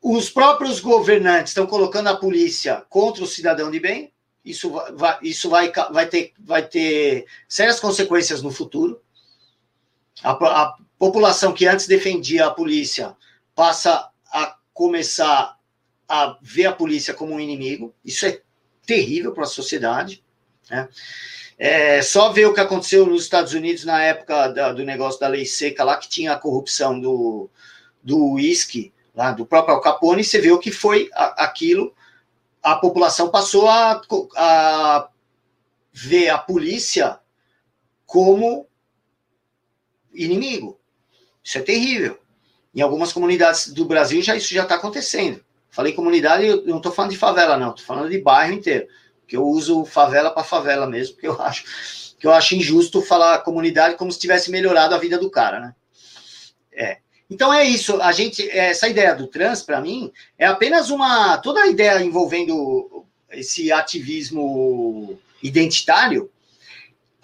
Os 0.00 0.30
próprios 0.30 0.80
governantes 0.80 1.50
estão 1.50 1.66
colocando 1.66 2.08
a 2.08 2.16
polícia 2.16 2.84
contra 2.88 3.24
o 3.24 3.26
cidadão 3.26 3.70
de 3.70 3.80
bem. 3.80 4.12
Isso, 4.44 4.70
vai, 4.94 5.18
isso 5.22 5.50
vai, 5.50 5.72
vai, 5.90 6.06
ter, 6.06 6.32
vai 6.38 6.66
ter 6.66 7.26
sérias 7.48 7.80
consequências 7.80 8.42
no 8.42 8.50
futuro. 8.50 9.00
A, 10.22 10.32
a 10.32 10.76
população 10.98 11.52
que 11.52 11.66
antes 11.66 11.86
defendia 11.86 12.46
a 12.46 12.50
polícia 12.50 13.16
passa 13.54 14.10
a 14.32 14.56
começar 14.72 15.56
a 16.08 16.38
ver 16.40 16.66
a 16.66 16.72
polícia 16.72 17.12
como 17.12 17.34
um 17.34 17.40
inimigo. 17.40 17.94
Isso 18.04 18.24
é 18.24 18.40
terrível 18.88 19.32
para 19.32 19.44
a 19.44 19.46
sociedade. 19.46 20.24
Né? 20.70 20.88
É, 21.58 22.00
só 22.00 22.32
ver 22.32 22.46
o 22.46 22.54
que 22.54 22.60
aconteceu 22.60 23.04
nos 23.04 23.24
Estados 23.24 23.52
Unidos 23.52 23.84
na 23.84 24.02
época 24.02 24.48
da, 24.48 24.72
do 24.72 24.82
negócio 24.82 25.20
da 25.20 25.28
lei 25.28 25.44
seca 25.44 25.84
lá, 25.84 25.98
que 25.98 26.08
tinha 26.08 26.32
a 26.32 26.38
corrupção 26.38 26.98
do, 26.98 27.50
uísque, 28.32 28.92
lá 29.14 29.32
do 29.32 29.44
próprio 29.44 29.74
Al 29.74 29.82
Capone, 29.82 30.24
você 30.24 30.40
vê 30.40 30.50
o 30.50 30.58
que 30.58 30.72
foi 30.72 31.10
a, 31.12 31.44
aquilo. 31.44 31.94
A 32.62 32.76
população 32.76 33.30
passou 33.30 33.68
a, 33.68 34.00
a 34.36 35.08
ver 35.92 36.30
a 36.30 36.38
polícia 36.38 37.20
como 38.06 38.66
inimigo. 40.14 40.80
Isso 41.44 41.58
é 41.58 41.62
terrível. 41.62 42.18
Em 42.74 42.80
algumas 42.80 43.12
comunidades 43.12 43.68
do 43.68 43.84
Brasil 43.84 44.22
já 44.22 44.34
isso 44.34 44.54
já 44.54 44.62
está 44.62 44.76
acontecendo. 44.76 45.44
Falei 45.70 45.92
comunidade, 45.92 46.46
eu 46.46 46.64
não 46.64 46.78
estou 46.78 46.92
falando 46.92 47.12
de 47.12 47.18
favela, 47.18 47.56
não, 47.56 47.70
estou 47.70 47.84
falando 47.84 48.10
de 48.10 48.20
bairro 48.20 48.54
inteiro. 48.54 48.86
Que 49.26 49.36
eu 49.36 49.44
uso 49.44 49.84
favela 49.84 50.30
para 50.30 50.42
favela 50.42 50.86
mesmo, 50.86 51.14
porque 51.14 51.28
eu 51.28 51.40
acho 51.40 51.64
que 52.18 52.26
eu 52.26 52.32
acho 52.32 52.56
injusto 52.56 53.00
falar 53.00 53.38
comunidade 53.38 53.96
como 53.96 54.10
se 54.10 54.18
tivesse 54.18 54.50
melhorado 54.50 54.94
a 54.94 54.98
vida 54.98 55.18
do 55.18 55.30
cara, 55.30 55.60
né? 55.60 55.74
É. 56.72 56.98
Então 57.30 57.52
é 57.52 57.64
isso. 57.64 58.00
A 58.00 58.10
gente, 58.12 58.48
essa 58.50 58.88
ideia 58.88 59.14
do 59.14 59.26
trans, 59.26 59.62
para 59.62 59.80
mim, 59.80 60.10
é 60.36 60.46
apenas 60.46 60.90
uma. 60.90 61.38
Toda 61.38 61.60
a 61.60 61.68
ideia 61.68 62.02
envolvendo 62.02 63.04
esse 63.30 63.70
ativismo 63.70 65.18
identitário, 65.42 66.30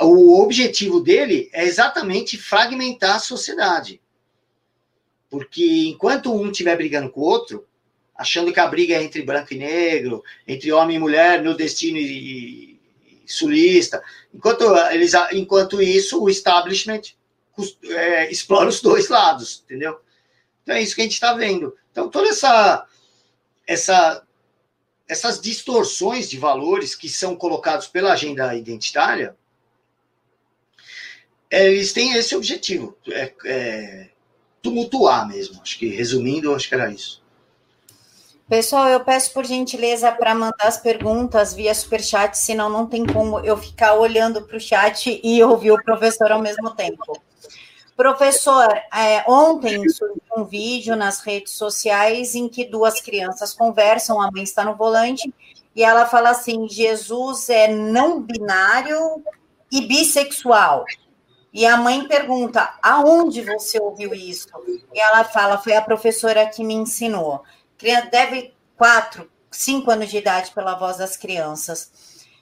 o 0.00 0.40
objetivo 0.42 1.00
dele 1.00 1.48
é 1.52 1.64
exatamente 1.64 2.37
fragmentar 2.37 3.16
a 3.16 3.20
sociedade. 3.20 4.00
Porque 5.30 5.88
enquanto 5.88 6.33
um 6.33 6.50
estiver 6.50 6.76
brigando 6.76 7.11
com 7.11 7.20
o 7.20 7.24
outro, 7.24 7.66
achando 8.16 8.53
que 8.53 8.61
a 8.61 8.66
briga 8.66 8.94
é 8.94 9.03
entre 9.03 9.22
branco 9.22 9.53
e 9.53 9.59
negro, 9.59 10.22
entre 10.46 10.72
homem 10.72 10.96
e 10.96 11.00
mulher, 11.00 11.42
nordestino 11.42 11.98
e, 11.98 12.79
e 13.24 13.33
sulista. 13.33 14.03
Enquanto, 14.33 14.64
eles, 14.90 15.12
enquanto 15.33 15.83
isso, 15.83 16.22
o 16.22 16.31
establishment 16.31 17.03
é, 17.85 18.31
explora 18.31 18.68
os 18.68 18.81
dois 18.81 19.09
lados, 19.09 19.62
entendeu? 19.64 20.00
Então 20.62 20.74
é 20.74 20.83
isso 20.83 20.94
que 20.94 21.00
a 21.00 21.05
gente 21.05 21.14
está 21.14 21.35
vendo. 21.35 21.77
Então, 21.90 22.09
toda 22.09 22.29
essa, 22.29 22.87
essa, 23.66 24.27
essas 25.09 25.40
distorções 25.40 26.29
de 26.29 26.38
valores 26.38 26.94
que 26.94 27.09
são 27.09 27.37
colocados 27.37 27.87
pela 27.87 28.12
agenda 28.12 28.55
identitária, 28.55 29.37
eles 31.50 31.92
têm 31.92 32.14
esse 32.14 32.35
objetivo, 32.35 32.96
é, 33.09 33.33
é 33.44 34.11
tumultuar 34.62 35.29
mesmo. 35.29 35.61
Acho 35.61 35.79
que, 35.79 35.88
resumindo, 35.88 36.55
acho 36.55 36.68
que 36.68 36.74
era 36.74 36.90
isso. 36.90 37.23
Pessoal, 38.48 38.88
eu 38.88 39.00
peço 39.00 39.33
por 39.33 39.46
gentileza 39.46 40.12
para 40.12 40.35
mandar 40.35 40.66
as 40.66 40.76
perguntas 40.76 41.54
via 41.54 41.74
superchat, 41.74 42.37
senão 42.37 42.68
não 42.68 42.87
tem 42.87 43.07
como 43.07 43.40
eu 43.40 43.57
ficar 43.57 43.94
olhando 43.94 44.42
para 44.42 44.59
o 44.59 44.61
chat 44.61 45.18
e 45.24 45.42
ouvir 45.42 45.72
o 45.72 45.83
professor 45.83 46.30
ao 46.30 46.42
mesmo 46.42 46.70
tempo. 46.72 47.18
Professor, 47.96 48.68
é, 48.94 49.24
ontem 49.26 49.88
surgiu 49.88 50.20
um 50.37 50.44
vídeo 50.44 50.94
nas 50.94 51.20
redes 51.20 51.54
sociais 51.54 52.35
em 52.35 52.46
que 52.46 52.66
duas 52.66 53.00
crianças 53.00 53.54
conversam, 53.54 54.20
a 54.20 54.30
mãe 54.30 54.42
está 54.42 54.62
no 54.62 54.74
volante, 54.74 55.33
e 55.74 55.83
ela 55.83 56.04
fala 56.04 56.30
assim: 56.30 56.68
Jesus 56.68 57.48
é 57.48 57.68
não 57.68 58.20
binário 58.20 59.24
e 59.72 59.87
bissexual. 59.87 60.85
E 61.50 61.64
a 61.64 61.78
mãe 61.78 62.07
pergunta: 62.07 62.74
aonde 62.83 63.40
você 63.40 63.80
ouviu 63.80 64.12
isso? 64.12 64.48
E 64.92 65.00
ela 65.00 65.24
fala: 65.24 65.57
foi 65.57 65.74
a 65.74 65.83
professora 65.83 66.46
que 66.46 66.62
me 66.62 66.74
ensinou 66.74 67.42
deve 68.11 68.55
quatro, 68.77 69.31
cinco 69.51 69.90
anos 69.90 70.11
de 70.11 70.18
idade 70.18 70.51
pela 70.53 70.75
voz 70.75 70.97
das 70.97 71.16
crianças. 71.16 71.90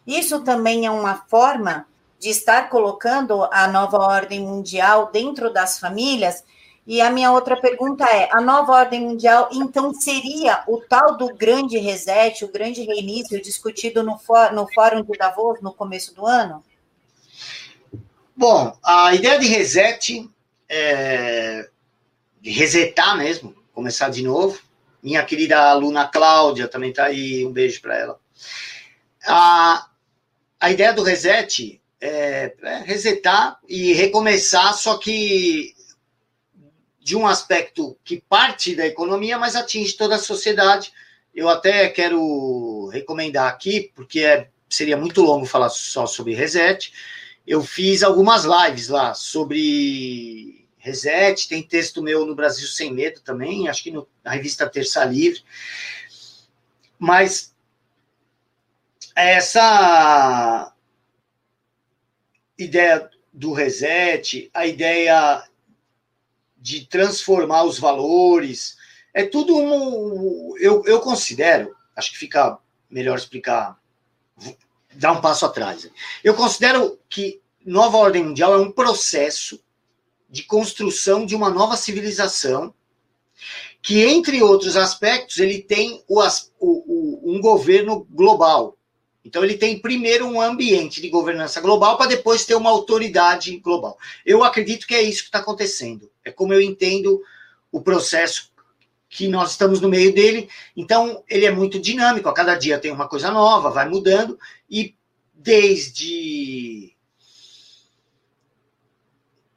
Isso 0.07 0.43
também 0.43 0.87
é 0.87 0.91
uma 0.91 1.25
forma 1.29 1.87
de 2.19 2.31
estar 2.31 2.69
colocando 2.69 3.45
a 3.53 3.67
nova 3.67 3.99
ordem 3.99 4.41
mundial 4.41 5.11
dentro 5.11 5.53
das 5.53 5.79
famílias. 5.79 6.45
E 6.87 7.01
a 7.01 7.11
minha 7.11 7.33
outra 7.33 7.61
pergunta 7.61 8.05
é: 8.05 8.29
a 8.33 8.41
nova 8.41 8.73
ordem 8.73 9.01
mundial, 9.01 9.49
então, 9.53 9.93
seria 9.95 10.63
o 10.67 10.79
tal 10.81 11.17
do 11.17 11.35
grande 11.35 11.79
reset, 11.79 12.45
o 12.45 12.53
grande 12.53 12.83
reinício 12.83 13.41
discutido 13.41 14.03
no, 14.03 14.21
no 14.53 14.73
Fórum 14.73 15.03
de 15.03 15.19
Davos 15.19 15.61
no 15.61 15.73
começo 15.73 16.15
do 16.15 16.27
ano? 16.27 16.63
Bom, 18.37 18.77
a 18.83 19.15
ideia 19.15 19.39
de 19.39 19.47
reset, 19.47 20.29
é, 20.69 21.69
de 22.41 22.51
resetar 22.51 23.17
mesmo, 23.17 23.55
começar 23.73 24.09
de 24.09 24.23
novo, 24.23 24.59
minha 25.03 25.25
querida 25.25 25.59
aluna 25.59 26.07
Cláudia 26.07 26.69
também 26.69 26.91
está 26.91 27.07
aí, 27.07 27.45
um 27.45 27.53
beijo 27.53 27.81
para 27.81 27.99
ela. 27.99 28.21
A, 29.27 29.87
a 30.61 30.71
ideia 30.71 30.93
do 30.93 31.03
reset 31.03 31.81
é, 32.01 32.55
é 32.63 32.79
resetar 32.85 33.59
e 33.69 33.93
recomeçar, 33.93 34.75
só 34.75 34.97
que 34.99 35.75
de 37.01 37.17
um 37.17 37.27
aspecto 37.27 37.97
que 38.05 38.23
parte 38.29 38.77
da 38.77 38.87
economia, 38.87 39.39
mas 39.39 39.57
atinge 39.57 39.95
toda 39.95 40.15
a 40.15 40.21
sociedade. 40.21 40.93
Eu 41.35 41.49
até 41.49 41.89
quero 41.89 42.89
recomendar 42.93 43.49
aqui, 43.49 43.91
porque 43.95 44.21
é, 44.21 44.49
seria 44.69 44.97
muito 44.97 45.23
longo 45.23 45.47
falar 45.47 45.69
só 45.69 46.07
sobre 46.07 46.35
reset. 46.35 46.93
Eu 47.45 47.63
fiz 47.63 48.05
algumas 48.05 48.45
lives 48.45 48.89
lá 48.89 49.15
sobre 49.15 50.62
Reset, 50.83 51.49
tem 51.49 51.63
texto 51.63 52.03
meu 52.03 52.27
no 52.27 52.35
Brasil 52.35 52.67
Sem 52.67 52.93
Medo 52.93 53.21
também, 53.21 53.69
acho 53.69 53.85
que 53.85 53.93
no, 53.93 54.09
na 54.25 54.33
revista 54.33 54.69
Terça 54.69 55.05
Livre. 55.05 55.41
Mas 56.99 57.55
essa 59.15 60.75
ideia 62.59 63.09
do 63.33 63.53
reset, 63.53 64.51
a 64.53 64.67
ideia 64.67 65.49
de 66.59 66.85
transformar 66.87 67.63
os 67.63 67.79
valores, 67.79 68.77
é 69.15 69.23
tudo 69.25 69.57
um. 69.57 70.57
Eu, 70.59 70.83
eu 70.85 71.01
considero, 71.01 71.77
acho 71.95 72.11
que 72.11 72.19
fica 72.19 72.59
melhor 72.91 73.17
explicar, 73.17 73.81
dar 74.95 75.13
um 75.13 75.21
passo 75.21 75.47
atrás. 75.47 75.89
Eu 76.25 76.35
considero 76.35 76.99
que 77.09 77.41
nova 77.65 77.99
ordem 77.99 78.25
mundial 78.25 78.55
é 78.55 78.59
um 78.59 78.73
processo 78.73 79.63
de 80.33 80.43
construção 80.45 81.27
de 81.27 81.37
uma 81.37 81.51
nova 81.51 81.77
civilização, 81.77 82.73
que, 83.83 84.01
entre 84.01 84.43
outros 84.43 84.79
aspectos, 84.79 85.39
ele 85.39 85.61
tem 85.61 86.03
o, 86.09 86.23
o, 86.59 87.21
um 87.23 87.39
governo 87.39 88.07
global. 88.11 88.79
Então, 89.23 89.45
ele 89.45 89.59
tem 89.59 89.79
primeiro 89.79 90.25
um 90.27 90.41
ambiente 90.41 91.03
de 91.03 91.11
governança 91.11 91.61
global 91.61 91.99
para 91.99 92.09
depois 92.09 92.47
ter 92.47 92.55
uma 92.55 92.71
autoridade 92.71 93.59
global. 93.59 93.99
Eu 94.25 94.43
acredito 94.43 94.87
que 94.87 94.95
é 94.95 95.03
isso 95.03 95.21
que 95.21 95.29
está 95.29 95.41
acontecendo. 95.41 96.11
É 96.25 96.31
como 96.31 96.55
eu 96.55 96.63
entendo 96.63 97.21
o 97.71 97.83
processo 97.83 98.51
que 99.11 99.29
nós 99.29 99.51
estamos 99.51 99.83
no 99.83 99.89
meio 99.91 100.15
dele. 100.15 100.49
Então, 100.75 101.23
ele 101.29 101.45
é 101.45 101.51
muito 101.51 101.79
dinâmico. 101.79 102.29
A 102.31 102.33
cada 102.33 102.55
dia 102.55 102.79
tem 102.79 102.91
uma 102.91 103.07
coisa 103.07 103.31
nova, 103.31 103.71
vai 103.71 103.87
mudando. 103.87 104.39
E 104.71 104.95
desde 105.35 106.92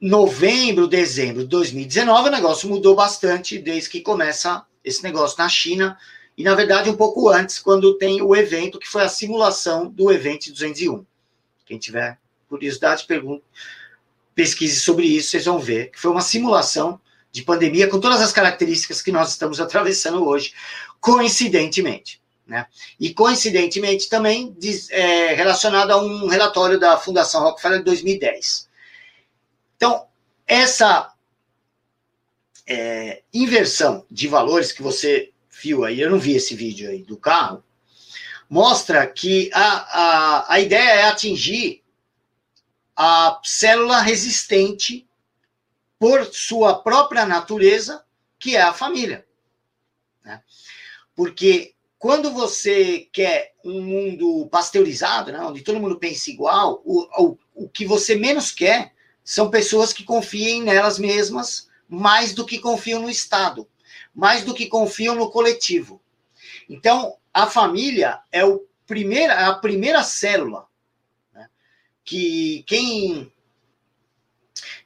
novembro, 0.05 0.87
dezembro 0.87 1.41
de 1.41 1.49
2019, 1.49 2.29
o 2.29 2.31
negócio 2.31 2.69
mudou 2.69 2.93
bastante 2.93 3.57
desde 3.57 3.89
que 3.89 4.01
começa 4.01 4.63
esse 4.83 5.01
negócio 5.01 5.35
na 5.39 5.49
China, 5.49 5.97
e 6.37 6.43
na 6.43 6.53
verdade 6.53 6.91
um 6.91 6.95
pouco 6.95 7.27
antes, 7.27 7.57
quando 7.57 7.97
tem 7.97 8.21
o 8.21 8.35
evento, 8.35 8.77
que 8.77 8.87
foi 8.87 9.01
a 9.01 9.09
simulação 9.09 9.89
do 9.89 10.11
evento 10.11 10.51
201. 10.51 11.03
Quem 11.65 11.79
tiver 11.79 12.19
curiosidade, 12.47 13.05
pergunte, 13.05 13.43
pesquise 14.35 14.79
sobre 14.79 15.07
isso, 15.07 15.31
vocês 15.31 15.45
vão 15.45 15.57
ver 15.57 15.89
que 15.89 15.99
foi 15.99 16.11
uma 16.11 16.21
simulação 16.21 17.01
de 17.31 17.41
pandemia, 17.41 17.87
com 17.87 17.99
todas 17.99 18.21
as 18.21 18.31
características 18.31 19.01
que 19.01 19.11
nós 19.11 19.31
estamos 19.31 19.59
atravessando 19.59 20.23
hoje, 20.23 20.53
coincidentemente. 21.01 22.21
Né? 22.45 22.67
E 22.99 23.11
coincidentemente 23.11 24.07
também 24.07 24.55
diz, 24.55 24.87
é, 24.91 25.33
relacionado 25.33 25.89
a 25.89 25.97
um 25.97 26.27
relatório 26.27 26.79
da 26.79 26.95
Fundação 26.95 27.41
Rockefeller 27.41 27.79
de 27.79 27.85
2010. 27.85 28.69
Então, 29.85 30.07
essa 30.47 31.13
é, 32.65 33.21
inversão 33.31 34.03
de 34.09 34.27
valores 34.27 34.71
que 34.71 34.81
você 34.81 35.31
viu 35.61 35.85
aí, 35.85 36.01
eu 36.01 36.09
não 36.09 36.17
vi 36.17 36.35
esse 36.35 36.55
vídeo 36.55 36.89
aí 36.89 37.03
do 37.03 37.15
carro, 37.15 37.63
mostra 38.49 39.05
que 39.05 39.51
a, 39.53 39.61
a, 39.61 40.53
a 40.55 40.59
ideia 40.59 40.89
é 40.89 41.03
atingir 41.03 41.83
a 42.95 43.39
célula 43.43 44.01
resistente 44.01 45.07
por 45.99 46.25
sua 46.33 46.81
própria 46.81 47.23
natureza, 47.27 48.03
que 48.39 48.55
é 48.55 48.63
a 48.63 48.73
família. 48.73 49.23
Né? 50.23 50.41
Porque 51.15 51.75
quando 51.99 52.31
você 52.31 53.07
quer 53.13 53.53
um 53.63 53.83
mundo 53.83 54.47
pasteurizado, 54.47 55.31
né, 55.31 55.39
onde 55.41 55.61
todo 55.61 55.79
mundo 55.79 55.99
pensa 55.99 56.31
igual, 56.31 56.81
o, 56.83 57.03
o, 57.23 57.37
o 57.53 57.69
que 57.69 57.85
você 57.85 58.15
menos 58.15 58.51
quer 58.51 58.94
são 59.25 59.49
pessoas 59.49 59.91
que 59.91 60.03
confiem 60.03 60.61
nelas 60.61 60.99
mesmas 60.99 61.67
mais 61.89 62.31
do 62.31 62.45
que 62.45 62.59
confiam 62.59 63.01
no 63.01 63.09
Estado, 63.09 63.67
mais 64.13 64.43
do 64.43 64.53
que 64.53 64.67
confiam 64.67 65.15
no 65.15 65.31
coletivo. 65.31 65.99
Então, 66.69 67.17
a 67.33 67.47
família 67.47 68.19
é 68.31 68.41
primeira, 68.85 69.33
é 69.33 69.45
a 69.45 69.53
primeira 69.55 70.03
célula 70.03 70.67
né, 71.33 71.47
que 72.03 72.63
quem 72.67 73.33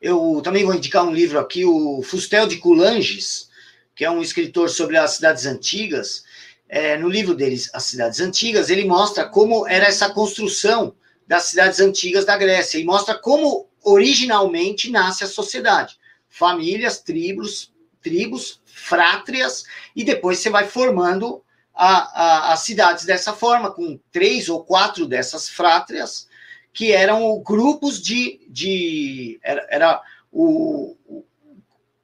eu 0.02 0.41
também 0.41 0.63
vou 0.63 0.73
indicar 0.73 1.06
um 1.06 1.13
livro 1.13 1.38
aqui, 1.38 1.65
o 1.65 2.02
Fustel 2.02 2.47
de 2.47 2.58
Coulanges, 2.58 3.49
que 3.93 4.06
é 4.06 4.10
um 4.10 4.21
escritor 4.21 4.69
sobre 4.69 4.97
as 4.97 5.15
cidades 5.15 5.45
antigas. 5.45 6.23
É, 6.69 6.97
no 6.97 7.10
livro 7.10 7.36
deles, 7.36 7.69
As 7.73 7.86
Cidades 7.86 8.19
Antigas, 8.19 8.69
ele 8.69 8.86
mostra 8.86 9.28
como 9.28 9.67
era 9.67 9.88
essa 9.88 10.10
construção 10.12 10.95
das 11.28 11.45
cidades 11.45 11.80
antigas 11.80 12.25
da 12.25 12.38
Grécia 12.38 12.78
e 12.78 12.86
mostra 12.86 13.17
como 13.17 13.68
originalmente 13.84 14.89
nasce 14.89 15.24
a 15.24 15.28
sociedade. 15.28 15.98
Famílias, 16.30 17.00
tribos, 17.00 17.74
tribos, 18.02 18.62
frátrias, 18.65 19.63
e 19.96 20.04
depois 20.04 20.39
você 20.39 20.50
vai 20.50 20.68
formando 20.68 21.44
as 21.74 22.62
cidades 22.62 23.06
dessa 23.06 23.32
forma, 23.32 23.72
com 23.72 23.98
três 24.12 24.50
ou 24.50 24.63
quatro 24.63 25.06
dessas 25.06 25.48
frátrias, 25.48 26.28
que 26.74 26.92
eram 26.92 27.42
grupos 27.42 28.02
de. 28.02 28.42
de 28.50 29.39
era, 29.42 29.65
era 29.70 30.02
o, 30.32 30.96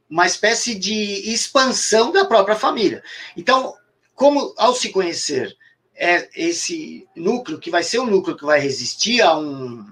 uma 0.10 0.26
espécie 0.26 0.76
de 0.76 0.94
expansão 1.34 2.12
da 2.12 2.24
própria 2.24 2.56
família. 2.56 3.04
Então, 3.36 3.74
como 4.14 4.54
ao 4.58 4.74
se 4.74 4.90
conhecer 4.90 5.56
é 5.94 6.30
esse 6.36 7.08
núcleo, 7.16 7.60
que 7.60 7.70
vai 7.70 7.84
ser 7.84 8.00
o 8.00 8.06
núcleo 8.06 8.38
que 8.38 8.46
vai 8.46 8.60
resistir 8.60 9.22
a 9.22 9.38
um. 9.38 9.86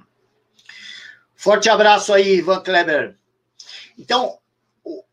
Forte 1.43 1.69
abraço 1.69 2.13
aí, 2.13 2.37
Ivan 2.37 2.63
Kleber. 2.63 3.17
Então, 3.99 4.39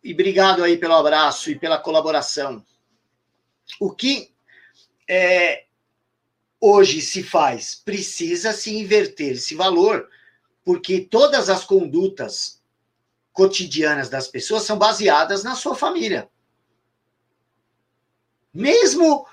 e 0.01 0.13
obrigado 0.13 0.63
aí 0.63 0.77
pelo 0.77 0.95
abraço 0.95 1.51
e 1.51 1.59
pela 1.59 1.77
colaboração. 1.77 2.65
O 3.81 3.91
que 3.91 4.33
é, 5.09 5.65
hoje 6.61 7.01
se 7.01 7.25
faz? 7.25 7.75
Precisa 7.85 8.53
se 8.53 8.73
inverter 8.73 9.33
esse 9.33 9.57
valor, 9.57 10.09
porque 10.65 11.01
todas 11.01 11.51
as 11.51 11.65
condutas 11.65 12.63
cotidianas 13.33 14.09
das 14.09 14.29
pessoas 14.29 14.63
são 14.63 14.79
baseadas 14.79 15.43
na 15.43 15.57
sua 15.57 15.75
família. 15.75 16.31
Mesmo 18.55 19.27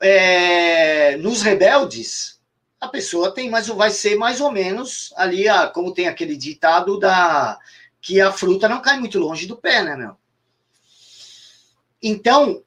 é, 0.00 1.18
nos 1.18 1.42
rebeldes, 1.42 2.35
a 2.80 2.88
pessoa 2.88 3.32
tem 3.32 3.48
mais, 3.48 3.68
vai 3.68 3.90
ser 3.90 4.16
mais 4.16 4.40
ou 4.40 4.50
menos 4.50 5.12
ali, 5.16 5.48
a, 5.48 5.66
como 5.68 5.94
tem 5.94 6.08
aquele 6.08 6.36
ditado 6.36 6.98
da 6.98 7.58
que 8.00 8.20
a 8.20 8.30
fruta 8.30 8.68
não 8.68 8.80
cai 8.80 9.00
muito 9.00 9.18
longe 9.18 9.46
do 9.46 9.56
pé, 9.56 9.82
né, 9.82 9.96
meu? 9.96 10.16
Então, 12.00 12.62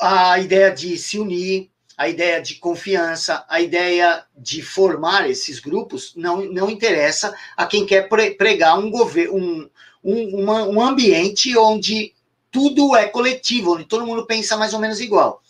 a 0.00 0.38
ideia 0.38 0.70
de 0.70 0.96
se 0.96 1.18
unir, 1.18 1.70
a 1.96 2.08
ideia 2.08 2.40
de 2.40 2.54
confiança, 2.54 3.44
a 3.46 3.60
ideia 3.60 4.24
de 4.34 4.62
formar 4.62 5.28
esses 5.28 5.60
grupos 5.60 6.14
não, 6.16 6.46
não 6.50 6.70
interessa 6.70 7.36
a 7.54 7.66
quem 7.66 7.84
quer 7.84 8.08
pregar 8.08 8.78
um 8.78 8.90
governo, 8.90 9.36
um, 9.36 9.70
um, 10.02 10.42
uma, 10.42 10.62
um 10.64 10.80
ambiente 10.80 11.54
onde 11.58 12.14
tudo 12.50 12.96
é 12.96 13.06
coletivo, 13.08 13.74
onde 13.74 13.84
todo 13.84 14.06
mundo 14.06 14.26
pensa 14.26 14.56
mais 14.56 14.72
ou 14.72 14.80
menos 14.80 15.00
igual. 15.00 15.42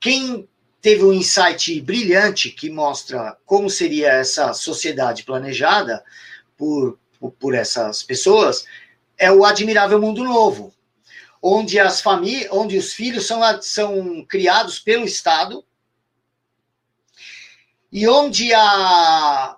Quem 0.00 0.48
teve 0.80 1.04
um 1.04 1.12
insight 1.12 1.80
brilhante 1.80 2.50
que 2.50 2.70
mostra 2.70 3.36
como 3.44 3.68
seria 3.68 4.12
essa 4.12 4.52
sociedade 4.52 5.24
planejada 5.24 6.04
por, 6.56 6.98
por, 7.40 7.54
essas 7.54 8.02
pessoas 8.02 8.64
é 9.18 9.32
o 9.32 9.44
Admirável 9.44 10.00
Mundo 10.00 10.22
Novo, 10.22 10.72
onde 11.42 11.78
as 11.78 12.00
famílias, 12.00 12.50
onde 12.52 12.76
os 12.76 12.92
filhos 12.92 13.26
são, 13.26 13.40
são 13.62 14.24
criados 14.24 14.78
pelo 14.78 15.04
Estado 15.04 15.64
e 17.90 18.06
onde 18.06 18.52
a, 18.52 19.56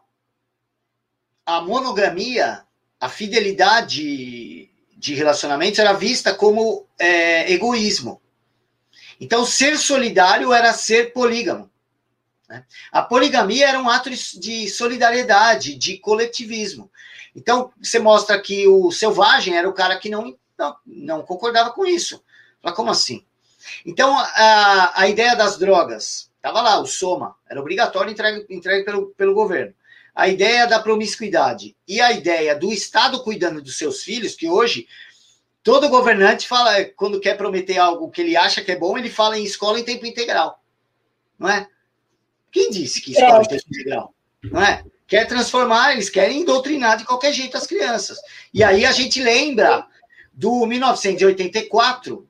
a 1.44 1.60
monogamia, 1.62 2.62
a 3.00 3.08
fidelidade 3.08 4.70
de 4.96 5.14
relacionamentos 5.14 5.78
era 5.78 5.92
vista 5.92 6.34
como 6.34 6.86
é, 6.98 7.52
egoísmo. 7.52 8.20
Então, 9.20 9.44
ser 9.44 9.78
solidário 9.78 10.52
era 10.52 10.72
ser 10.72 11.12
polígamo. 11.12 11.70
Né? 12.48 12.64
A 12.92 13.02
poligamia 13.02 13.68
era 13.68 13.80
um 13.80 13.88
ato 13.88 14.10
de 14.10 14.68
solidariedade, 14.68 15.74
de 15.74 15.98
coletivismo. 15.98 16.90
Então, 17.34 17.72
você 17.80 17.98
mostra 17.98 18.40
que 18.40 18.66
o 18.66 18.90
selvagem 18.90 19.56
era 19.56 19.68
o 19.68 19.74
cara 19.74 19.98
que 19.98 20.08
não 20.08 20.36
não, 20.58 20.76
não 20.84 21.22
concordava 21.22 21.70
com 21.70 21.86
isso. 21.86 22.22
Mas 22.62 22.74
como 22.74 22.90
assim? 22.90 23.24
Então, 23.86 24.18
a, 24.18 25.02
a 25.02 25.08
ideia 25.08 25.36
das 25.36 25.56
drogas, 25.56 26.30
estava 26.36 26.60
lá, 26.60 26.80
o 26.80 26.86
Soma, 26.86 27.36
era 27.48 27.60
obrigatório 27.60 28.10
entregue, 28.10 28.46
entregue 28.50 28.84
pelo, 28.84 29.06
pelo 29.10 29.34
governo. 29.34 29.72
A 30.14 30.26
ideia 30.26 30.66
da 30.66 30.80
promiscuidade 30.80 31.76
e 31.86 32.00
a 32.00 32.10
ideia 32.10 32.56
do 32.56 32.72
Estado 32.72 33.22
cuidando 33.22 33.62
dos 33.62 33.78
seus 33.78 34.02
filhos, 34.02 34.34
que 34.34 34.48
hoje 34.48 34.88
todo 35.68 35.90
governante 35.90 36.48
fala, 36.48 36.82
quando 36.96 37.20
quer 37.20 37.36
prometer 37.36 37.76
algo 37.76 38.10
que 38.10 38.22
ele 38.22 38.34
acha 38.34 38.64
que 38.64 38.72
é 38.72 38.76
bom, 38.76 38.96
ele 38.96 39.10
fala 39.10 39.38
em 39.38 39.44
escola 39.44 39.78
em 39.78 39.84
tempo 39.84 40.06
integral. 40.06 40.64
Não 41.38 41.46
é? 41.46 41.68
Quem 42.50 42.70
disse 42.70 43.02
que 43.02 43.12
escola 43.12 43.40
é. 43.40 43.42
em 43.42 43.48
tempo 43.48 43.64
integral? 43.68 44.14
Não 44.44 44.62
é? 44.62 44.82
Quer 45.06 45.26
transformar, 45.28 45.92
eles 45.92 46.08
querem 46.08 46.42
doutrinar 46.42 46.96
de 46.96 47.04
qualquer 47.04 47.34
jeito 47.34 47.54
as 47.58 47.66
crianças. 47.66 48.18
E 48.54 48.64
aí 48.64 48.86
a 48.86 48.92
gente 48.92 49.22
lembra 49.22 49.86
do 50.32 50.64
1984, 50.64 52.26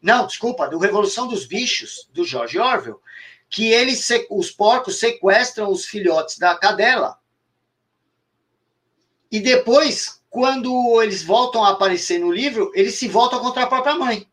não, 0.00 0.24
desculpa, 0.24 0.68
do 0.68 0.78
Revolução 0.78 1.26
dos 1.26 1.44
Bichos, 1.44 2.08
do 2.12 2.24
George 2.24 2.56
Orwell, 2.56 3.02
que 3.50 3.66
eles, 3.66 4.08
os 4.30 4.52
porcos 4.52 5.00
sequestram 5.00 5.72
os 5.72 5.86
filhotes 5.86 6.38
da 6.38 6.54
cadela. 6.54 7.18
E 9.28 9.40
depois, 9.40 10.22
quando 10.36 11.00
eles 11.02 11.22
voltam 11.22 11.64
a 11.64 11.70
aparecer 11.70 12.18
no 12.18 12.30
livro, 12.30 12.70
eles 12.74 12.96
se 12.96 13.08
voltam 13.08 13.40
contra 13.40 13.62
a 13.62 13.66
própria 13.66 13.94
mãe. 13.94 14.28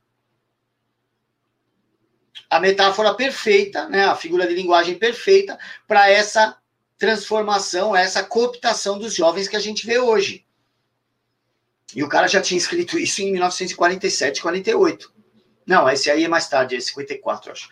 A 2.49 2.59
metáfora 2.59 3.13
perfeita, 3.13 3.87
né, 3.87 4.03
a 4.03 4.13
figura 4.13 4.45
de 4.45 4.53
linguagem 4.53 4.99
perfeita 4.99 5.57
para 5.87 6.09
essa 6.09 6.57
transformação, 6.97 7.95
essa 7.95 8.21
cooptação 8.21 8.99
dos 8.99 9.15
jovens 9.15 9.47
que 9.47 9.55
a 9.55 9.61
gente 9.61 9.85
vê 9.85 9.97
hoje. 9.97 10.45
E 11.95 12.03
o 12.03 12.09
cara 12.09 12.27
já 12.27 12.41
tinha 12.41 12.57
escrito 12.57 12.99
isso 12.99 13.21
em 13.21 13.31
1947, 13.31 14.41
48. 14.41 15.09
Não, 15.65 15.89
esse 15.89 16.11
aí 16.11 16.25
é 16.25 16.27
mais 16.27 16.49
tarde, 16.49 16.75
é 16.75 16.81
54, 16.81 17.53
acho. 17.53 17.69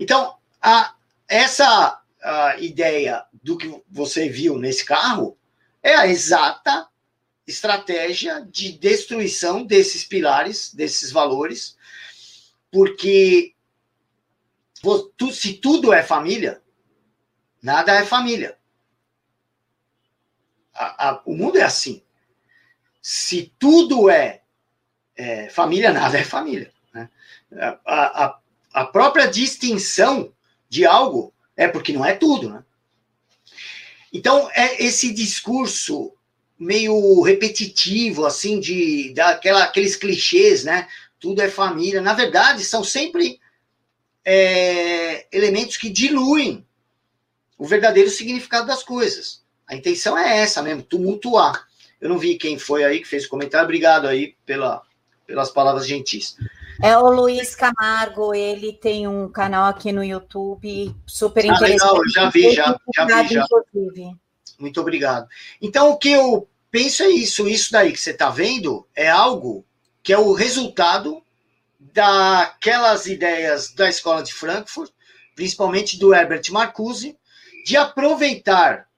Então, 0.00 0.36
a, 0.58 0.94
essa 1.28 2.00
a 2.22 2.56
ideia 2.60 3.26
do 3.42 3.58
que 3.58 3.78
você 3.90 4.26
viu 4.26 4.56
nesse 4.58 4.86
carro 4.86 5.36
é 5.82 5.94
a 5.94 6.06
exata 6.06 6.88
estratégia 7.46 8.40
de 8.40 8.72
destruição 8.72 9.64
desses 9.64 10.04
pilares, 10.04 10.72
desses 10.72 11.10
valores, 11.10 11.76
porque 12.70 13.54
se 15.32 15.54
tudo 15.54 15.92
é 15.92 16.02
família, 16.02 16.62
nada 17.62 17.94
é 17.94 18.04
família. 18.04 18.58
O 21.24 21.34
mundo 21.36 21.58
é 21.58 21.62
assim 21.62 22.04
se 23.06 23.52
tudo 23.58 24.08
é, 24.08 24.40
é 25.14 25.50
família, 25.50 25.92
nada 25.92 26.18
é 26.18 26.24
família. 26.24 26.72
Né? 26.94 27.10
A, 27.84 28.24
a, 28.24 28.40
a, 28.72 28.86
própria 28.86 29.26
distinção 29.26 30.32
de 30.70 30.86
algo 30.86 31.34
é 31.54 31.68
porque 31.68 31.92
não 31.92 32.02
é 32.02 32.14
tudo. 32.14 32.48
Né? 32.48 32.64
Então, 34.10 34.50
é 34.54 34.82
esse 34.82 35.12
discurso 35.12 36.13
meio 36.64 37.20
repetitivo, 37.22 38.26
assim, 38.26 38.58
de 38.58 39.12
daquela, 39.14 39.64
aqueles 39.64 39.96
clichês, 39.96 40.64
né? 40.64 40.88
Tudo 41.20 41.40
é 41.42 41.48
família. 41.48 42.00
Na 42.00 42.14
verdade, 42.14 42.64
são 42.64 42.82
sempre 42.82 43.38
é, 44.24 45.26
elementos 45.30 45.76
que 45.76 45.90
diluem 45.90 46.66
o 47.58 47.66
verdadeiro 47.66 48.10
significado 48.10 48.66
das 48.66 48.82
coisas. 48.82 49.42
A 49.66 49.74
intenção 49.74 50.18
é 50.18 50.40
essa 50.40 50.62
mesmo, 50.62 50.82
tumultuar. 50.82 51.66
Eu 52.00 52.08
não 52.08 52.18
vi 52.18 52.36
quem 52.36 52.58
foi 52.58 52.84
aí 52.84 53.00
que 53.00 53.08
fez 53.08 53.24
o 53.24 53.28
comentário. 53.28 53.64
Obrigado 53.64 54.06
aí 54.06 54.34
pela, 54.44 54.82
pelas 55.26 55.50
palavras 55.50 55.86
gentis. 55.86 56.36
É 56.82 56.98
o 56.98 57.08
Luiz 57.08 57.54
Camargo, 57.54 58.34
ele 58.34 58.72
tem 58.72 59.06
um 59.06 59.28
canal 59.28 59.66
aqui 59.66 59.92
no 59.92 60.02
YouTube 60.02 60.94
super 61.06 61.44
interessante. 61.44 61.82
Ah, 61.82 61.92
legal, 61.92 62.04
eu 62.04 62.10
já 62.10 62.30
vi, 62.30 62.52
já, 62.52 62.80
já 62.94 63.22
vi, 63.22 63.34
já. 63.34 63.46
Inclusive. 63.74 64.16
Muito 64.58 64.80
obrigado. 64.80 65.28
Então, 65.62 65.90
o 65.90 65.96
que 65.96 66.10
eu 66.10 66.48
penso 66.74 67.04
é 67.04 67.08
isso. 67.08 67.48
Isso 67.48 67.70
daí 67.70 67.92
que 67.92 68.00
você 68.00 68.10
está 68.10 68.30
vendo 68.30 68.84
é 68.96 69.08
algo 69.08 69.64
que 70.02 70.12
é 70.12 70.18
o 70.18 70.32
resultado 70.32 71.22
daquelas 71.78 73.06
ideias 73.06 73.72
da 73.72 73.88
escola 73.88 74.24
de 74.24 74.34
Frankfurt, 74.34 74.90
principalmente 75.36 75.96
do 75.96 76.12
Herbert 76.12 76.42
Marcuse, 76.50 77.16
de 77.64 77.76
aproveitar 77.76 78.88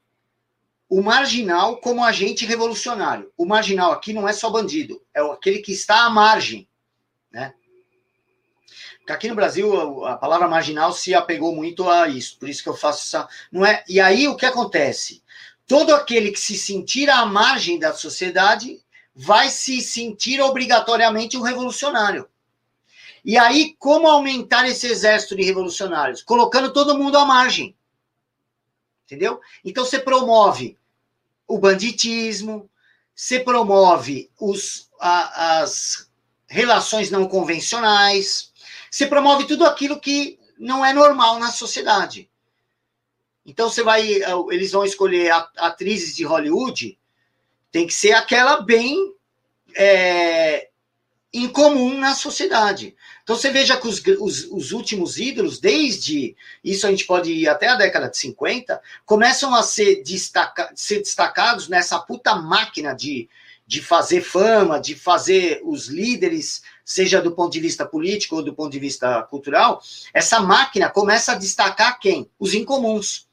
o 0.89 1.03
marginal 1.03 1.77
como 1.77 2.03
agente 2.03 2.47
revolucionário. 2.47 3.31
O 3.37 3.45
marginal 3.45 3.93
aqui 3.93 4.14
não 4.14 4.27
é 4.27 4.33
só 4.33 4.49
bandido, 4.49 5.03
é 5.12 5.20
aquele 5.20 5.59
que 5.59 5.72
está 5.72 6.07
à 6.07 6.09
margem, 6.11 6.66
né? 7.31 7.53
Aqui 9.07 9.29
no 9.29 9.35
Brasil 9.35 10.03
a 10.07 10.16
palavra 10.16 10.49
marginal 10.49 10.95
se 10.95 11.14
apegou 11.14 11.55
muito 11.55 11.89
a 11.91 12.09
isso, 12.09 12.39
por 12.39 12.49
isso 12.49 12.62
que 12.62 12.68
eu 12.70 12.74
faço 12.74 13.03
essa, 13.03 13.29
não 13.53 13.66
é? 13.66 13.85
E 13.87 14.01
aí 14.01 14.27
o 14.27 14.35
que 14.35 14.47
acontece? 14.47 15.22
Todo 15.67 15.95
aquele 15.95 16.31
que 16.31 16.41
se 16.41 16.57
sentir 16.57 17.11
à 17.11 17.27
margem 17.27 17.79
da 17.79 17.93
sociedade 17.93 18.81
vai 19.14 19.49
se 19.49 19.81
sentir 19.81 20.41
obrigatoriamente 20.41 21.37
um 21.37 21.43
revolucionário. 21.43 22.29
E 23.25 23.37
aí, 23.37 23.75
como 23.79 24.07
aumentar 24.07 24.69
esse 24.69 24.87
exército 24.87 25.35
de 25.35 25.43
revolucionários? 25.43 26.23
Colocando 26.23 26.73
todo 26.73 26.97
mundo 26.97 27.19
à 27.19 27.25
margem. 27.25 27.75
Entendeu? 29.05 29.41
Então 29.64 29.85
você 29.85 29.99
promove 29.99 30.77
o 31.49 31.59
banditismo, 31.59 32.71
você 33.14 33.41
promove 33.41 34.31
os, 34.39 34.91
a, 35.01 35.61
as 35.61 36.09
relações 36.47 37.11
não 37.11 37.27
convencionais, 37.27 38.53
você 38.91 39.07
promove 39.07 39.45
tudo 39.45 39.64
aquilo 39.64 39.99
que 39.99 40.39
não 40.59 40.85
é 40.85 40.93
normal 40.93 41.39
na 41.39 41.51
sociedade. 41.51 42.31
Então 43.47 43.71
você 43.71 43.83
vai, 43.83 44.05
eles 44.51 44.73
vão 44.73 44.85
escolher 44.85 45.31
atrizes 45.57 46.17
de 46.17 46.25
Hollywood, 46.25 46.99
tem 47.71 47.87
que 47.87 47.95
ser 47.95 48.13
aquela 48.13 48.61
bem 48.61 49.15
é, 49.77 50.69
incomum 51.33 51.99
na 51.99 52.15
sociedade. 52.15 52.97
Então 53.23 53.37
você 53.37 53.51
veja 53.51 53.77
que 53.77 53.87
os, 53.87 54.03
os, 54.21 54.45
os, 54.51 54.73
últimos 54.73 55.19
ídolos, 55.19 55.61
desde 55.61 56.37
isso 56.65 56.87
a 56.87 56.91
gente 56.91 57.05
pode 57.05 57.33
ir 57.33 57.49
até 57.49 57.69
a 57.69 57.77
década 57.77 58.09
de 58.09 58.17
50, 58.17 58.81
começam 59.05 59.55
a 59.55 59.63
ser, 59.63 60.03
destaca, 60.03 60.73
ser 60.75 61.01
destacados 61.01 61.69
nessa 61.69 61.99
puta 61.99 62.35
máquina 62.35 62.95
de, 62.95 63.29
de 63.67 63.83
fazer 63.83 64.23
fama, 64.23 64.81
de 64.81 64.95
fazer 64.95 65.61
os 65.65 65.89
líderes, 65.89 66.63
seja 66.85 67.21
do 67.21 67.33
ponto 67.33 67.53
de 67.53 67.61
vista 67.61 67.85
político 67.85 68.37
ou 68.37 68.43
do 68.43 68.55
ponto 68.55 68.71
de 68.71 68.79
vista 68.79 69.23
cultural, 69.25 69.83
essa 70.15 70.41
máquina 70.41 70.89
começa 70.89 71.33
a 71.33 71.37
destacar 71.37 71.99
quem? 71.99 72.31
Os 72.39 72.55
incomuns, 72.55 73.26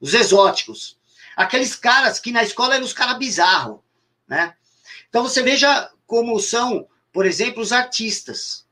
os 0.00 0.14
exóticos. 0.14 0.98
Aqueles 1.36 1.74
caras 1.74 2.18
que 2.18 2.32
na 2.32 2.42
escola 2.42 2.76
eram 2.76 2.84
os 2.84 2.92
caras 2.92 3.18
bizarros, 3.18 3.80
né? 4.26 4.54
Então 5.08 5.22
você 5.22 5.42
veja 5.42 5.90
como 6.06 6.38
são, 6.40 6.86
por 7.12 7.26
exemplo, 7.26 7.62
os 7.62 7.72
artistas. 7.72 8.66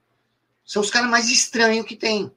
São 0.65 0.81
os 0.81 0.91
caras 0.91 1.11
mais 1.11 1.31
estranhos 1.31 1.87
que 1.87 1.97
tem. 1.97 2.33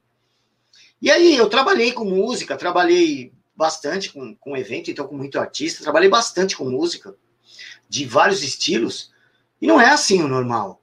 E 1.00 1.10
aí, 1.10 1.36
eu 1.36 1.48
trabalhei 1.48 1.92
com 1.92 2.04
música, 2.04 2.56
trabalhei 2.56 3.32
bastante 3.54 4.12
com, 4.12 4.34
com 4.36 4.56
evento, 4.56 4.90
então 4.90 5.06
com 5.06 5.16
muito 5.16 5.38
artista, 5.38 5.82
trabalhei 5.82 6.08
bastante 6.08 6.56
com 6.56 6.68
música, 6.68 7.14
de 7.88 8.04
vários 8.04 8.42
estilos, 8.42 9.12
e 9.60 9.66
não 9.66 9.80
é 9.80 9.90
assim 9.90 10.22
o 10.22 10.28
normal. 10.28 10.82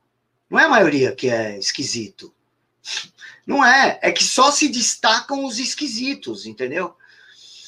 Não 0.50 0.60
é 0.60 0.66
a 0.66 0.70
maioria 0.70 1.14
que 1.14 1.30
é 1.30 1.58
esquisito. 1.58 2.34
Não 3.48 3.64
é, 3.64 4.00
é 4.02 4.12
que 4.12 4.24
só 4.24 4.50
se 4.50 4.68
destacam 4.68 5.46
os 5.46 5.60
esquisitos, 5.60 6.48
entendeu? 6.48 6.98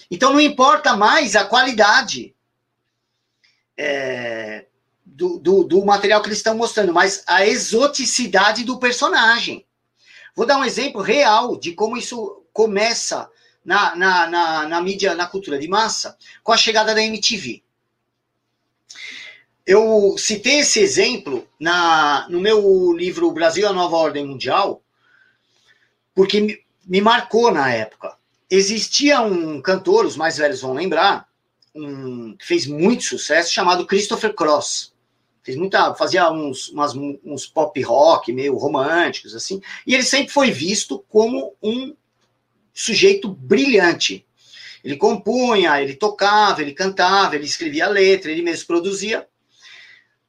Então 0.09 0.33
não 0.33 0.39
importa 0.39 0.95
mais 0.95 1.35
a 1.35 1.45
qualidade 1.45 2.35
é, 3.77 4.65
do, 5.05 5.39
do, 5.39 5.63
do 5.63 5.85
material 5.85 6.21
que 6.21 6.27
eles 6.27 6.39
estão 6.39 6.55
mostrando, 6.55 6.93
mas 6.93 7.23
a 7.27 7.45
exoticidade 7.45 8.63
do 8.63 8.79
personagem. 8.79 9.65
Vou 10.35 10.45
dar 10.45 10.57
um 10.57 10.65
exemplo 10.65 11.01
real 11.01 11.57
de 11.57 11.73
como 11.73 11.97
isso 11.97 12.43
começa 12.53 13.29
na, 13.63 13.95
na, 13.95 14.27
na, 14.27 14.67
na 14.67 14.81
mídia, 14.81 15.13
na 15.13 15.27
cultura 15.27 15.59
de 15.59 15.67
massa, 15.67 16.17
com 16.43 16.51
a 16.51 16.57
chegada 16.57 16.95
da 16.95 17.03
MTV. 17.03 17.63
Eu 19.65 20.15
citei 20.17 20.59
esse 20.59 20.79
exemplo 20.79 21.47
na, 21.59 22.27
no 22.29 22.39
meu 22.39 22.93
livro 22.93 23.31
Brasil, 23.31 23.67
a 23.67 23.73
Nova 23.73 23.97
Ordem 23.97 24.25
Mundial, 24.25 24.81
porque 26.15 26.39
me, 26.39 26.65
me 26.85 27.01
marcou 27.01 27.51
na 27.51 27.71
época. 27.71 28.16
Existia 28.49 29.21
um 29.21 29.61
cantor, 29.61 30.05
os 30.05 30.15
mais 30.15 30.37
velhos 30.37 30.61
vão 30.61 30.73
lembrar, 30.73 31.27
um, 31.75 32.35
que 32.37 32.45
fez 32.45 32.65
muito 32.65 33.03
sucesso, 33.03 33.53
chamado 33.53 33.85
Christopher 33.85 34.33
Cross 34.33 34.93
fez 35.47 35.55
muita, 35.55 35.95
fazia 35.95 36.29
uns, 36.29 36.67
umas, 36.67 36.93
uns 36.93 37.47
pop 37.47 37.81
rock 37.81 38.33
meio 38.33 38.57
românticos, 38.57 39.33
assim, 39.33 39.61
e 39.85 39.93
ele 39.93 40.03
sempre 40.03 40.27
foi 40.27 40.51
visto 40.51 41.05
como 41.07 41.55
um 41.63 41.95
sujeito 42.73 43.29
brilhante. 43.29 44.25
Ele 44.83 44.97
compunha, 44.97 45.81
ele 45.81 45.95
tocava, 45.95 46.61
ele 46.61 46.73
cantava, 46.73 47.35
ele 47.35 47.45
escrevia 47.45 47.87
letra, 47.87 48.29
ele 48.29 48.41
mesmo 48.41 48.67
produzia. 48.67 49.25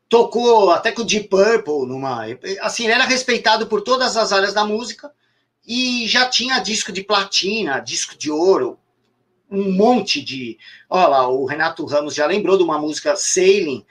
Tocou 0.09 0.71
até 0.71 0.93
com 0.93 1.03
o 1.03 1.05
Deep 1.05 1.29
Purple 1.29 1.87
numa. 1.87 2.25
Assim, 2.61 2.85
ele 2.85 2.93
era 2.93 3.05
respeitado 3.05 3.67
por 3.67 3.83
todas 3.83 4.17
as 4.17 4.33
áreas 4.33 4.55
da 4.55 4.65
música 4.65 5.13
e 5.69 6.09
já 6.09 6.31
tinha 6.31 6.59
disco 6.61 6.91
de 6.91 7.05
platina, 7.05 7.79
disco 7.79 8.17
de 8.17 8.31
ouro, 8.31 8.81
um 9.51 9.71
monte 9.71 10.23
de. 10.23 10.59
Olha 10.89 11.09
lá, 11.09 11.29
o 11.29 11.45
Renato 11.45 11.85
Ramos 11.85 12.15
já 12.15 12.25
lembrou 12.27 12.57
de 12.57 12.65
uma 12.65 12.79
música 12.79 13.15
Sailing, 13.15 13.85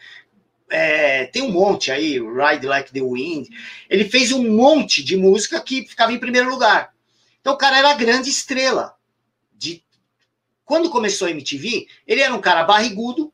é, 0.70 1.26
tem 1.28 1.44
um 1.44 1.52
monte 1.52 1.92
aí, 1.92 2.20
Ride 2.20 2.66
Like 2.66 2.92
the 2.92 3.02
Wind. 3.02 3.48
Ele 3.88 4.06
fez 4.06 4.32
um 4.32 4.52
monte 4.52 5.04
de 5.04 5.16
música 5.16 5.62
que 5.62 5.88
ficava 5.88 6.12
em 6.12 6.20
primeiro 6.20 6.50
lugar. 6.50 6.94
Então 7.40 7.54
o 7.54 7.58
cara 7.58 7.78
era 7.78 7.92
a 7.92 7.96
grande 7.96 8.30
estrela. 8.30 8.96
De... 9.54 9.84
Quando 10.66 10.90
começou 10.90 11.28
a 11.28 11.32
MTV, 11.32 11.88
ele 12.08 12.22
era 12.22 12.34
um 12.34 12.42
cara 12.42 12.64
barrigudo, 12.64 13.32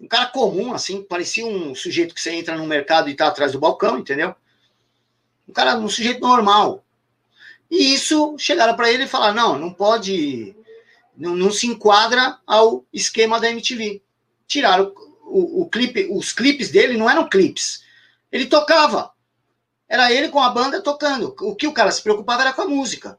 um 0.00 0.08
cara 0.08 0.26
comum, 0.26 0.72
assim, 0.72 1.02
parecia 1.02 1.46
um 1.46 1.74
sujeito 1.74 2.14
que 2.14 2.20
você 2.20 2.30
entra 2.32 2.56
no 2.56 2.66
mercado 2.66 3.10
e 3.10 3.12
está 3.12 3.26
atrás 3.26 3.52
do 3.52 3.60
balcão, 3.60 3.98
entendeu? 3.98 4.34
Um 5.46 5.52
cara, 5.52 5.76
um 5.76 5.88
sujeito 5.88 6.20
normal. 6.20 6.82
E 7.70 7.94
isso 7.94 8.36
chegaram 8.38 8.74
para 8.74 8.90
ele 8.90 9.04
e 9.04 9.08
falaram: 9.08 9.34
não, 9.34 9.58
não 9.58 9.72
pode, 9.72 10.56
não, 11.16 11.36
não 11.36 11.50
se 11.50 11.66
enquadra 11.66 12.38
ao 12.46 12.84
esquema 12.92 13.38
da 13.38 13.50
MTV. 13.50 14.02
Tiraram 14.46 14.92
o, 15.22 15.62
o 15.62 15.68
clipe, 15.68 16.08
os 16.10 16.32
clipes 16.32 16.70
dele 16.70 16.96
não 16.96 17.08
eram 17.08 17.28
clipes. 17.28 17.84
Ele 18.32 18.46
tocava. 18.46 19.12
Era 19.88 20.12
ele 20.12 20.28
com 20.28 20.40
a 20.40 20.50
banda 20.50 20.82
tocando. 20.82 21.34
O 21.40 21.54
que 21.54 21.66
o 21.66 21.72
cara 21.72 21.90
se 21.90 22.02
preocupava 22.02 22.42
era 22.42 22.52
com 22.52 22.62
a 22.62 22.68
música. 22.68 23.18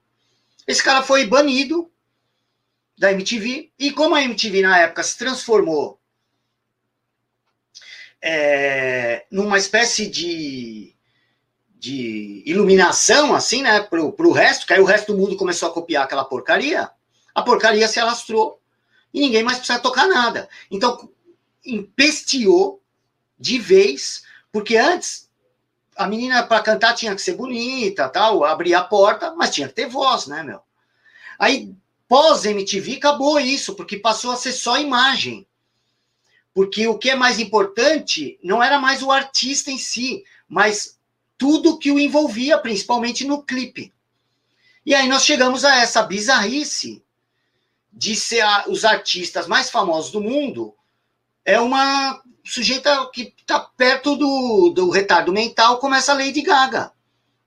Esse 0.67 0.83
cara 0.83 1.01
foi 1.01 1.25
banido 1.25 1.91
da 2.97 3.11
MTV. 3.11 3.71
E 3.77 3.91
como 3.91 4.15
a 4.15 4.21
MTV 4.21 4.61
na 4.61 4.79
época 4.79 5.03
se 5.03 5.17
transformou 5.17 5.99
é, 8.21 9.25
numa 9.31 9.57
espécie 9.57 10.09
de, 10.09 10.95
de 11.82 12.43
iluminação, 12.45 13.34
assim, 13.34 13.63
né, 13.63 13.82
pro, 13.82 14.11
pro 14.11 14.32
resto, 14.32 14.67
que 14.67 14.73
aí 14.73 14.79
o 14.79 14.86
resto 14.86 15.11
do 15.11 15.17
mundo 15.17 15.36
começou 15.36 15.67
a 15.67 15.73
copiar 15.73 16.03
aquela 16.03 16.23
porcaria, 16.23 16.88
a 17.34 17.41
porcaria 17.41 17.88
se 17.88 17.99
alastrou 17.99 18.61
e 19.11 19.19
ninguém 19.19 19.41
mais 19.41 19.57
precisa 19.57 19.79
tocar 19.79 20.07
nada. 20.07 20.47
Então, 20.69 21.09
empesteou 21.65 22.79
de 23.39 23.57
vez, 23.57 24.21
porque 24.51 24.77
antes 24.77 25.27
a 25.95 26.05
menina 26.05 26.43
para 26.43 26.61
cantar 26.61 26.93
tinha 26.93 27.15
que 27.15 27.21
ser 27.21 27.34
bonita, 27.34 28.07
tal, 28.09 28.43
abrir 28.43 28.75
a 28.75 28.84
porta, 28.84 29.34
mas 29.34 29.49
tinha 29.49 29.67
que 29.67 29.73
ter 29.73 29.88
voz, 29.88 30.27
né, 30.27 30.43
meu? 30.43 30.61
Aí 31.39 31.73
pós 32.07 32.45
MTV 32.45 32.97
acabou 32.97 33.39
isso, 33.39 33.73
porque 33.73 33.97
passou 33.97 34.29
a 34.29 34.38
ser 34.38 34.51
só 34.51 34.77
imagem. 34.77 35.47
Porque 36.53 36.86
o 36.86 36.97
que 36.99 37.09
é 37.09 37.15
mais 37.15 37.39
importante 37.39 38.38
não 38.43 38.61
era 38.61 38.79
mais 38.79 39.01
o 39.01 39.11
artista 39.11 39.71
em 39.71 39.79
si, 39.79 40.23
mas 40.47 41.00
tudo 41.41 41.79
que 41.79 41.91
o 41.91 41.99
envolvia, 41.99 42.55
principalmente 42.59 43.25
no 43.25 43.41
clipe. 43.41 43.91
E 44.85 44.93
aí 44.93 45.07
nós 45.07 45.25
chegamos 45.25 45.65
a 45.65 45.77
essa 45.77 46.03
bizarrice 46.03 47.03
de 47.91 48.15
ser 48.15 48.41
a, 48.41 48.65
os 48.67 48.85
artistas 48.85 49.47
mais 49.47 49.67
famosos 49.67 50.11
do 50.11 50.21
mundo 50.21 50.75
é 51.43 51.59
uma 51.59 52.21
o 52.45 52.47
sujeito 52.47 52.87
que 53.09 53.33
está 53.39 53.59
perto 53.59 54.15
do, 54.15 54.69
do 54.69 54.91
retardo 54.91 55.33
mental 55.33 55.79
começa 55.79 56.11
a 56.11 56.15
Lady 56.15 56.43
Gaga, 56.43 56.91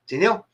entendeu? 0.02 0.44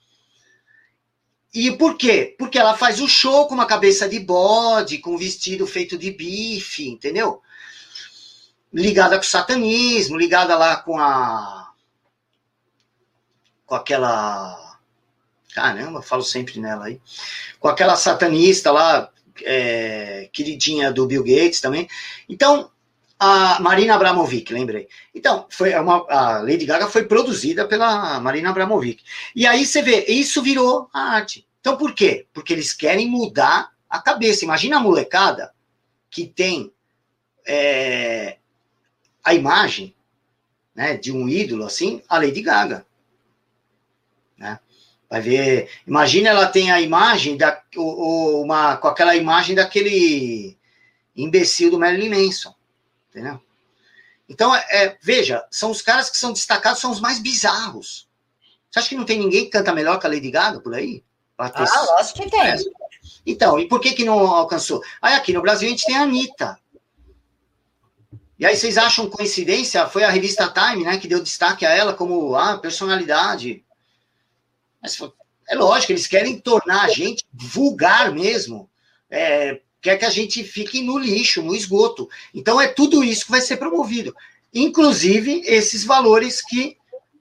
E 1.55 1.73
por 1.73 1.97
quê? 1.97 2.35
Porque 2.39 2.59
ela 2.59 2.77
faz 2.77 3.01
o 3.01 3.09
show 3.09 3.47
com 3.47 3.55
uma 3.55 3.65
cabeça 3.65 4.07
de 4.07 4.21
bode, 4.21 4.99
com 4.99 5.15
um 5.15 5.19
vestido 5.19 5.67
feito 5.67 5.97
de 5.97 6.11
bife, 6.11 6.91
entendeu? 6.91 7.41
Ligada 8.71 9.17
com 9.17 9.25
o 9.25 9.27
satanismo, 9.27 10.19
ligada 10.19 10.59
lá 10.59 10.77
com 10.77 10.99
a. 10.99 11.60
com 13.71 13.77
aquela. 13.77 14.77
Caramba, 15.55 16.03
falo 16.03 16.25
sempre 16.25 16.59
nela 16.59 16.87
aí. 16.87 17.01
Com 17.61 17.69
aquela 17.69 17.95
satanista 17.95 18.73
lá, 18.73 19.09
é, 19.45 20.29
queridinha 20.33 20.93
do 20.93 21.07
Bill 21.07 21.23
Gates 21.23 21.61
também. 21.61 21.89
Então, 22.29 22.69
a 23.17 23.61
Marina 23.61 23.95
Abramovic, 23.95 24.53
lembrei. 24.53 24.89
Então, 25.15 25.47
foi 25.49 25.73
uma, 25.77 26.05
a 26.09 26.39
Lady 26.41 26.67
Gaga 26.67 26.89
foi 26.89 27.05
produzida 27.05 27.67
pela 27.69 28.19
Marina 28.19 28.51
Abramovic. 28.51 29.05
E 29.37 29.47
aí 29.47 29.65
você 29.65 29.83
vê, 29.83 30.05
isso 30.07 30.43
virou 30.43 30.89
a 30.93 31.15
arte. 31.15 31.47
Então, 31.61 31.77
por 31.77 31.95
quê? 31.95 32.27
Porque 32.33 32.53
eles 32.53 32.73
querem 32.73 33.09
mudar 33.09 33.71
a 33.89 34.01
cabeça. 34.01 34.45
Imagina 34.45 34.79
a 34.79 34.81
molecada 34.81 35.53
que 36.11 36.27
tem 36.27 36.73
é, 37.47 38.37
a 39.23 39.33
imagem 39.33 39.95
né, 40.75 40.97
de 40.97 41.13
um 41.13 41.29
ídolo 41.29 41.65
assim, 41.65 42.03
a 42.09 42.19
Lady 42.19 42.43
Gaga. 42.43 42.85
Vai 45.11 45.21
ver. 45.21 45.69
Imagina 45.85 46.29
ela 46.29 46.47
tem 46.47 46.71
a 46.71 46.81
imagem 46.81 47.37
da, 47.37 47.61
ou, 47.77 48.45
uma, 48.45 48.77
com 48.77 48.87
aquela 48.87 49.17
imagem 49.17 49.57
daquele 49.57 50.57
imbecil 51.17 51.73
do 51.73 51.81
Marilyn 51.81 52.09
Manson. 52.09 52.55
Entendeu? 53.11 53.41
Então, 54.29 54.55
é, 54.55 54.97
veja, 55.03 55.45
são 55.51 55.73
os 55.73 55.83
caras 55.83 56.09
que 56.09 56.17
são 56.17 56.33
destacados, 56.33 56.81
são 56.81 56.93
os 56.93 57.01
mais 57.01 57.19
bizarros. 57.19 58.09
Você 58.71 58.79
acha 58.79 58.89
que 58.89 58.95
não 58.95 59.05
tem 59.05 59.19
ninguém 59.19 59.47
que 59.47 59.51
canta 59.51 59.75
melhor 59.75 59.99
que 59.99 60.07
a 60.07 60.11
Lady 60.11 60.31
Gaga 60.31 60.61
por 60.61 60.73
aí? 60.73 61.03
Ter... 61.37 61.69
Ah, 61.69 61.83
lógico 61.97 62.23
que 62.23 62.31
tem. 62.31 62.41
É. 62.41 62.57
Então, 63.27 63.59
e 63.59 63.67
por 63.67 63.81
que, 63.81 63.93
que 63.93 64.05
não 64.05 64.19
alcançou? 64.19 64.81
Aí 65.03 65.15
aqui 65.15 65.33
no 65.33 65.43
Brasil 65.43 65.67
a 65.67 65.71
gente 65.71 65.87
tem 65.87 65.97
a 65.97 66.03
Anitta. 66.03 66.57
E 68.39 68.47
aí 68.47 68.57
vocês 68.57 68.79
acham 68.79 69.11
coincidência? 69.11 69.89
Foi 69.89 70.05
a 70.05 70.11
revista 70.11 70.49
Time, 70.49 70.85
né, 70.85 70.99
que 70.99 71.09
deu 71.09 71.21
destaque 71.21 71.67
a 71.67 71.71
ela 71.71 71.93
como 71.93 72.37
a 72.37 72.53
ah, 72.53 72.59
personalidade. 72.59 73.65
Mas 74.83 74.99
é 75.49 75.55
lógico, 75.55 75.93
eles 75.93 76.07
querem 76.07 76.39
tornar 76.39 76.85
a 76.85 76.89
gente 76.89 77.25
vulgar 77.33 78.13
mesmo. 78.13 78.71
É, 79.11 79.61
quer 79.81 79.99
que 79.99 80.05
a 80.05 80.11
gente 80.11 80.45
fique 80.45 80.83
no 80.83 80.99
lixo, 80.99 81.43
no 81.43 81.55
esgoto. 81.55 82.09
Então 82.33 82.61
é 82.61 82.69
tudo 82.69 83.03
isso 83.03 83.25
que 83.25 83.31
vai 83.31 83.41
ser 83.41 83.57
promovido. 83.57 84.15
Inclusive 84.55 85.43
esses 85.45 85.85
valores 85.85 86.41
que 86.41 86.77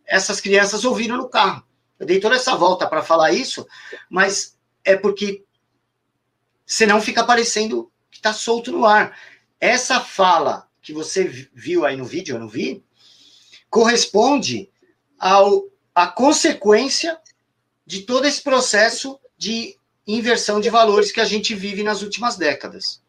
essas 0.06 0.42
crianças 0.42 0.86
ouviram 0.86 1.18
no 1.18 1.30
carro. 1.30 1.64
Eu 2.00 2.06
dei 2.06 2.20
toda 2.20 2.36
essa 2.36 2.56
volta 2.56 2.88
para 2.88 3.04
falar 3.04 3.32
isso, 3.32 3.68
mas 4.10 4.58
é 4.84 4.96
porque 4.96 5.44
senão 6.66 7.02
fica 7.02 7.24
parecendo 7.24 7.92
que 8.10 8.18
está 8.18 8.32
solto 8.32 8.72
no 8.72 8.86
ar. 8.86 9.18
Essa 9.60 10.00
fala 10.00 10.68
que 10.82 10.94
você 10.94 11.50
viu 11.54 11.86
aí 11.86 11.98
no 11.98 12.06
vídeo, 12.06 12.36
eu 12.36 12.40
não 12.40 12.48
vi, 12.48 12.84
corresponde 13.70 14.70
ao 15.20 15.66
a 15.94 16.08
consequência 16.08 17.20
de 17.90 18.04
todo 18.04 18.28
esse 18.28 18.44
processo 18.44 19.20
de 19.36 19.76
inversão 20.06 20.60
de 20.62 20.70
valores 20.70 21.12
que 21.12 21.20
a 21.20 21.26
gente 21.26 21.56
vive 21.56 21.82
nas 21.82 22.04
últimas 22.04 22.38
décadas. 22.38 23.02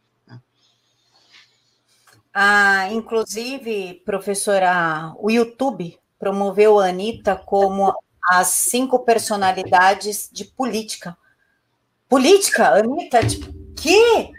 Ah, 2.32 2.88
inclusive, 2.90 4.00
professora, 4.06 5.12
o 5.18 5.30
YouTube 5.30 5.98
promoveu 6.18 6.80
a 6.80 6.86
Anitta 6.88 7.36
como 7.36 7.94
as 8.24 8.46
cinco 8.46 9.00
personalidades 9.00 10.30
de 10.32 10.46
política. 10.46 11.14
Política? 12.08 12.70
Anitta, 12.70 13.26
tipo, 13.26 13.52
que? 13.74 14.32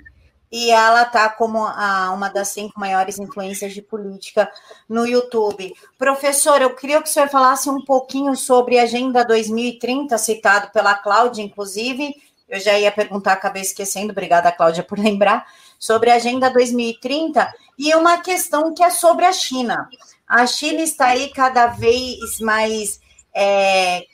E 0.51 0.69
ela 0.69 1.05
tá 1.05 1.29
como 1.29 1.65
a, 1.65 2.11
uma 2.11 2.29
das 2.29 2.49
cinco 2.49 2.79
maiores 2.79 3.17
influências 3.17 3.73
de 3.73 3.81
política 3.81 4.51
no 4.89 5.05
YouTube. 5.05 5.73
Professor, 5.97 6.61
eu 6.61 6.75
queria 6.75 7.01
que 7.01 7.07
o 7.09 7.11
senhor 7.11 7.29
falasse 7.29 7.69
um 7.69 7.83
pouquinho 7.85 8.35
sobre 8.35 8.77
a 8.77 8.83
Agenda 8.83 9.23
2030, 9.23 10.17
citado 10.17 10.69
pela 10.71 10.93
Cláudia, 10.95 11.41
inclusive. 11.41 12.13
Eu 12.49 12.59
já 12.59 12.77
ia 12.77 12.91
perguntar, 12.91 13.31
acabei 13.31 13.61
esquecendo, 13.61 14.11
obrigada, 14.11 14.51
Cláudia, 14.51 14.83
por 14.83 14.99
lembrar, 14.99 15.47
sobre 15.79 16.11
a 16.11 16.15
Agenda 16.15 16.49
2030 16.49 17.53
e 17.79 17.95
uma 17.95 18.17
questão 18.21 18.73
que 18.73 18.83
é 18.83 18.89
sobre 18.89 19.25
a 19.25 19.31
China. 19.31 19.89
A 20.27 20.45
China 20.45 20.81
está 20.81 21.07
aí 21.07 21.29
cada 21.29 21.67
vez 21.67 22.39
mais 22.39 22.99
é, 23.33 24.05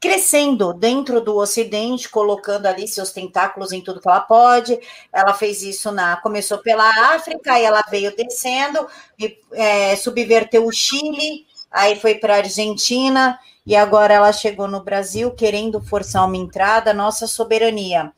crescendo 0.00 0.72
dentro 0.72 1.20
do 1.20 1.36
Ocidente, 1.36 2.08
colocando 2.08 2.66
ali 2.66 2.86
seus 2.86 3.10
tentáculos 3.10 3.72
em 3.72 3.80
tudo 3.80 4.00
que 4.00 4.08
ela 4.08 4.20
pode. 4.20 4.78
Ela 5.12 5.34
fez 5.34 5.62
isso 5.62 5.90
na, 5.90 6.16
começou 6.16 6.58
pela 6.58 7.14
África, 7.14 7.58
e 7.58 7.64
ela 7.64 7.82
veio 7.90 8.14
descendo, 8.16 8.86
e, 9.18 9.38
é, 9.52 9.96
subverteu 9.96 10.66
o 10.66 10.72
Chile, 10.72 11.46
aí 11.70 11.96
foi 11.96 12.14
para 12.14 12.34
a 12.34 12.38
Argentina 12.38 13.38
e 13.68 13.76
agora 13.76 14.14
ela 14.14 14.32
chegou 14.32 14.66
no 14.66 14.82
Brasil 14.82 15.30
querendo 15.32 15.78
forçar 15.78 16.26
uma 16.26 16.38
entrada, 16.38 16.94
nossa 16.94 17.26
soberania. 17.26 18.10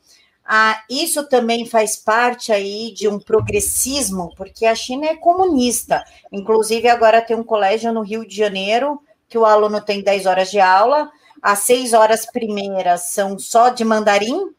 Ah, 0.45 0.81
isso 0.89 1.27
também 1.27 1.65
faz 1.65 1.97
parte 1.97 2.53
aí 2.53 2.93
de 2.93 3.09
um 3.09 3.19
progressismo, 3.19 4.33
porque 4.37 4.65
a 4.65 4.73
China 4.73 5.07
é 5.07 5.15
comunista. 5.17 6.05
Inclusive, 6.31 6.87
agora 6.87 7.21
tem 7.21 7.35
um 7.35 7.43
colégio 7.43 7.91
no 7.91 8.01
Rio 8.01 8.25
de 8.25 8.33
Janeiro 8.33 9.01
que 9.27 9.37
o 9.37 9.45
aluno 9.45 9.81
tem 9.81 10.01
10 10.01 10.25
horas 10.25 10.49
de 10.49 10.61
aula, 10.61 11.11
as 11.41 11.59
seis 11.59 11.93
horas 11.93 12.25
primeiras 12.25 13.11
são 13.11 13.39
só 13.39 13.69
de 13.69 13.83
mandarim, 13.83 14.53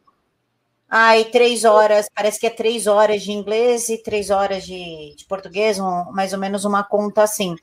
aí 0.89 1.25
três 1.25 1.63
horas, 1.63 2.07
parece 2.13 2.39
que 2.39 2.47
é 2.47 2.49
três 2.49 2.87
horas 2.87 3.23
de 3.23 3.31
inglês 3.31 3.89
e 3.89 3.97
três 3.97 4.29
horas 4.29 4.65
de, 4.65 5.15
de 5.15 5.25
português, 5.25 5.79
um, 5.79 6.11
mais 6.11 6.33
ou 6.33 6.39
menos 6.39 6.65
uma 6.65 6.83
conta 6.83 7.23
assim. 7.23 7.55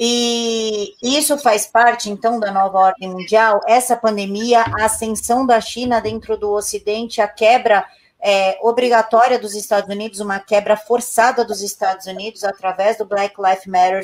E 0.00 0.94
isso 1.02 1.36
faz 1.38 1.66
parte, 1.66 2.08
então, 2.08 2.38
da 2.38 2.52
nova 2.52 2.78
ordem 2.78 3.10
mundial, 3.10 3.60
essa 3.66 3.96
pandemia, 3.96 4.64
a 4.78 4.84
ascensão 4.84 5.44
da 5.44 5.60
China 5.60 6.00
dentro 6.00 6.36
do 6.36 6.52
Ocidente, 6.52 7.20
a 7.20 7.26
quebra 7.26 7.84
é, 8.20 8.58
obrigatória 8.62 9.38
dos 9.38 9.54
Estados 9.54 9.92
Unidos, 9.92 10.20
uma 10.20 10.38
quebra 10.38 10.76
forçada 10.76 11.44
dos 11.44 11.62
Estados 11.62 12.06
Unidos 12.06 12.44
através 12.44 12.96
do 12.96 13.04
Black 13.04 13.34
Lives 13.40 13.66
Matter, 13.66 14.02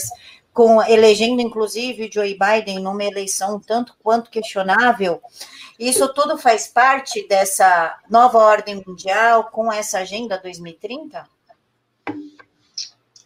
com 0.55 0.80
elegendo 0.82 1.42
inclusive 1.42 2.09
Joe 2.11 2.38
Biden 2.38 2.78
numa 2.78 3.05
eleição 3.05 3.61
tanto 3.61 3.94
quanto 4.02 4.30
questionável, 4.30 5.20
isso 5.78 6.09
tudo 6.14 6.38
faz 6.38 6.68
parte 6.68 7.26
dessa 7.26 8.00
nova 8.09 8.38
ordem 8.38 8.82
mundial 8.86 9.50
com 9.50 9.70
essa 9.70 9.98
agenda 9.98 10.38
2030? 10.38 11.28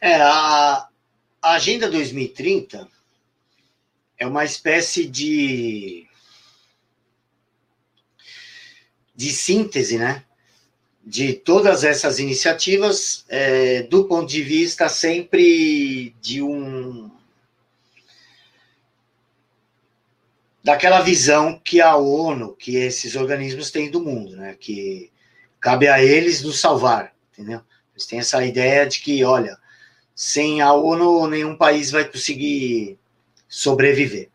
É, 0.00 0.14
a, 0.22 0.88
a 1.42 1.52
Agenda 1.52 1.90
2030 1.90 2.88
é 4.16 4.26
uma 4.26 4.44
espécie 4.44 5.06
de 5.06 6.08
de 9.14 9.32
síntese, 9.32 9.98
né? 9.98 10.24
de 11.08 11.32
todas 11.32 11.84
essas 11.84 12.18
iniciativas, 12.18 13.24
é, 13.30 13.82
do 13.84 14.04
ponto 14.04 14.28
de 14.28 14.42
vista 14.42 14.90
sempre 14.90 16.14
de 16.20 16.42
um 16.42 17.10
daquela 20.68 21.00
visão 21.00 21.58
que 21.64 21.80
a 21.80 21.96
ONU, 21.96 22.54
que 22.54 22.76
esses 22.76 23.16
organismos 23.16 23.70
têm 23.70 23.90
do 23.90 24.02
mundo, 24.02 24.36
né? 24.36 24.54
Que 24.60 25.10
cabe 25.58 25.88
a 25.88 26.04
eles 26.04 26.42
nos 26.42 26.60
salvar, 26.60 27.14
entendeu? 27.32 27.62
Eles 27.94 28.04
têm 28.04 28.18
essa 28.18 28.44
ideia 28.44 28.84
de 28.84 29.00
que, 29.00 29.24
olha, 29.24 29.56
sem 30.14 30.60
a 30.60 30.74
ONU 30.74 31.26
nenhum 31.26 31.56
país 31.56 31.90
vai 31.90 32.04
conseguir 32.04 32.98
sobreviver. 33.48 34.28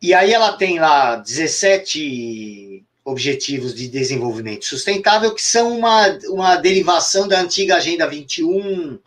E 0.00 0.14
aí 0.14 0.32
ela 0.32 0.56
tem 0.56 0.78
lá 0.78 1.16
17 1.16 2.86
objetivos 3.04 3.74
de 3.74 3.86
desenvolvimento 3.86 4.64
sustentável, 4.64 5.34
que 5.34 5.42
são 5.42 5.76
uma, 5.78 6.08
uma 6.30 6.56
derivação 6.56 7.28
da 7.28 7.38
antiga 7.38 7.76
Agenda 7.76 8.06
21, 8.06 8.98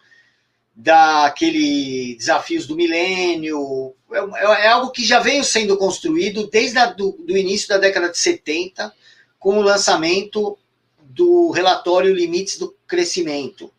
daquele 0.82 2.16
desafios 2.16 2.66
do 2.66 2.76
milênio. 2.76 3.94
É, 4.12 4.18
é, 4.18 4.66
é, 4.66 4.68
algo 4.68 4.92
que 4.92 5.06
já 5.06 5.20
veio 5.20 5.44
sendo 5.44 5.78
construído 5.78 6.48
desde 6.48 6.80
o 6.80 6.96
do, 6.96 7.12
do 7.24 7.38
início 7.38 7.70
da 7.70 7.78
década 7.78 8.10
de 8.10 8.18
70, 8.18 8.92
com 9.40 9.60
o 9.60 9.62
lançamento 9.62 10.58
do 11.00 11.52
relatório 11.52 12.14
Limites 12.14 12.58
do 12.58 12.76
Crescimento, 12.88 13.72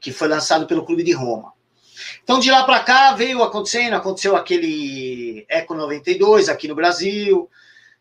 que 0.00 0.10
foi 0.10 0.26
lançado 0.26 0.66
pelo 0.66 0.86
Clube 0.86 1.02
de 1.02 1.12
Roma. 1.12 1.52
Então, 2.24 2.38
de 2.38 2.50
lá 2.50 2.64
para 2.64 2.80
cá, 2.80 3.12
veio 3.12 3.42
acontecendo, 3.42 3.94
aconteceu 3.94 4.34
aquele 4.34 5.44
Eco 5.48 5.74
92 5.74 6.48
aqui 6.48 6.66
no 6.66 6.74
Brasil, 6.74 7.48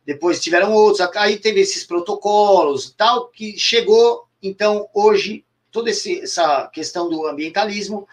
depois 0.06 0.42
tiveram 0.42 0.74
outros, 0.74 1.06
aí 1.16 1.38
teve 1.38 1.60
esses 1.60 1.84
protocolos 1.84 2.94
tal, 2.98 3.28
que 3.28 3.58
chegou, 3.60 4.26
então, 4.42 4.88
hoje, 4.94 5.44
toda 5.72 5.90
esse, 5.90 6.22
essa 6.22 6.68
questão 6.68 7.10
do 7.10 7.26
ambientalismo 7.28 8.08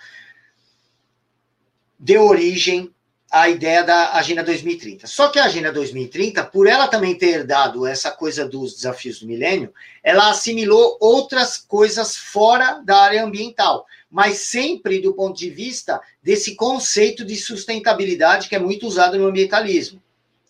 deu 1.99 2.25
origem 2.25 2.95
à 3.31 3.49
ideia 3.49 3.83
da 3.83 4.15
Agenda 4.15 4.43
2030. 4.43 5.07
Só 5.07 5.29
que 5.29 5.39
a 5.39 5.45
Agenda 5.45 5.73
2030, 5.73 6.45
por 6.47 6.67
ela 6.67 6.89
também 6.89 7.17
ter 7.17 7.45
dado 7.45 7.87
essa 7.87 8.11
coisa 8.11 8.49
dos 8.49 8.75
desafios 8.75 9.21
do 9.21 9.27
milênio, 9.27 9.73
ela 10.03 10.31
assimilou 10.31 10.97
outras 11.01 11.59
coisas 11.59 12.17
fora 12.17 12.81
da 12.85 13.03
área 13.03 13.25
ambiental, 13.25 13.87
mas 14.11 14.39
sempre 14.39 15.01
do 15.01 15.13
ponto 15.13 15.39
de 15.39 15.51
vista 15.51 16.01
desse 16.23 16.55
conceito 16.55 17.25
de 17.25 17.37
sustentabilidade 17.37 18.49
que 18.49 18.55
é 18.55 18.59
muito 18.59 18.87
usado 18.87 19.19
no 19.19 19.27
ambientalismo. 19.27 20.03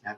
Né? 0.03 0.17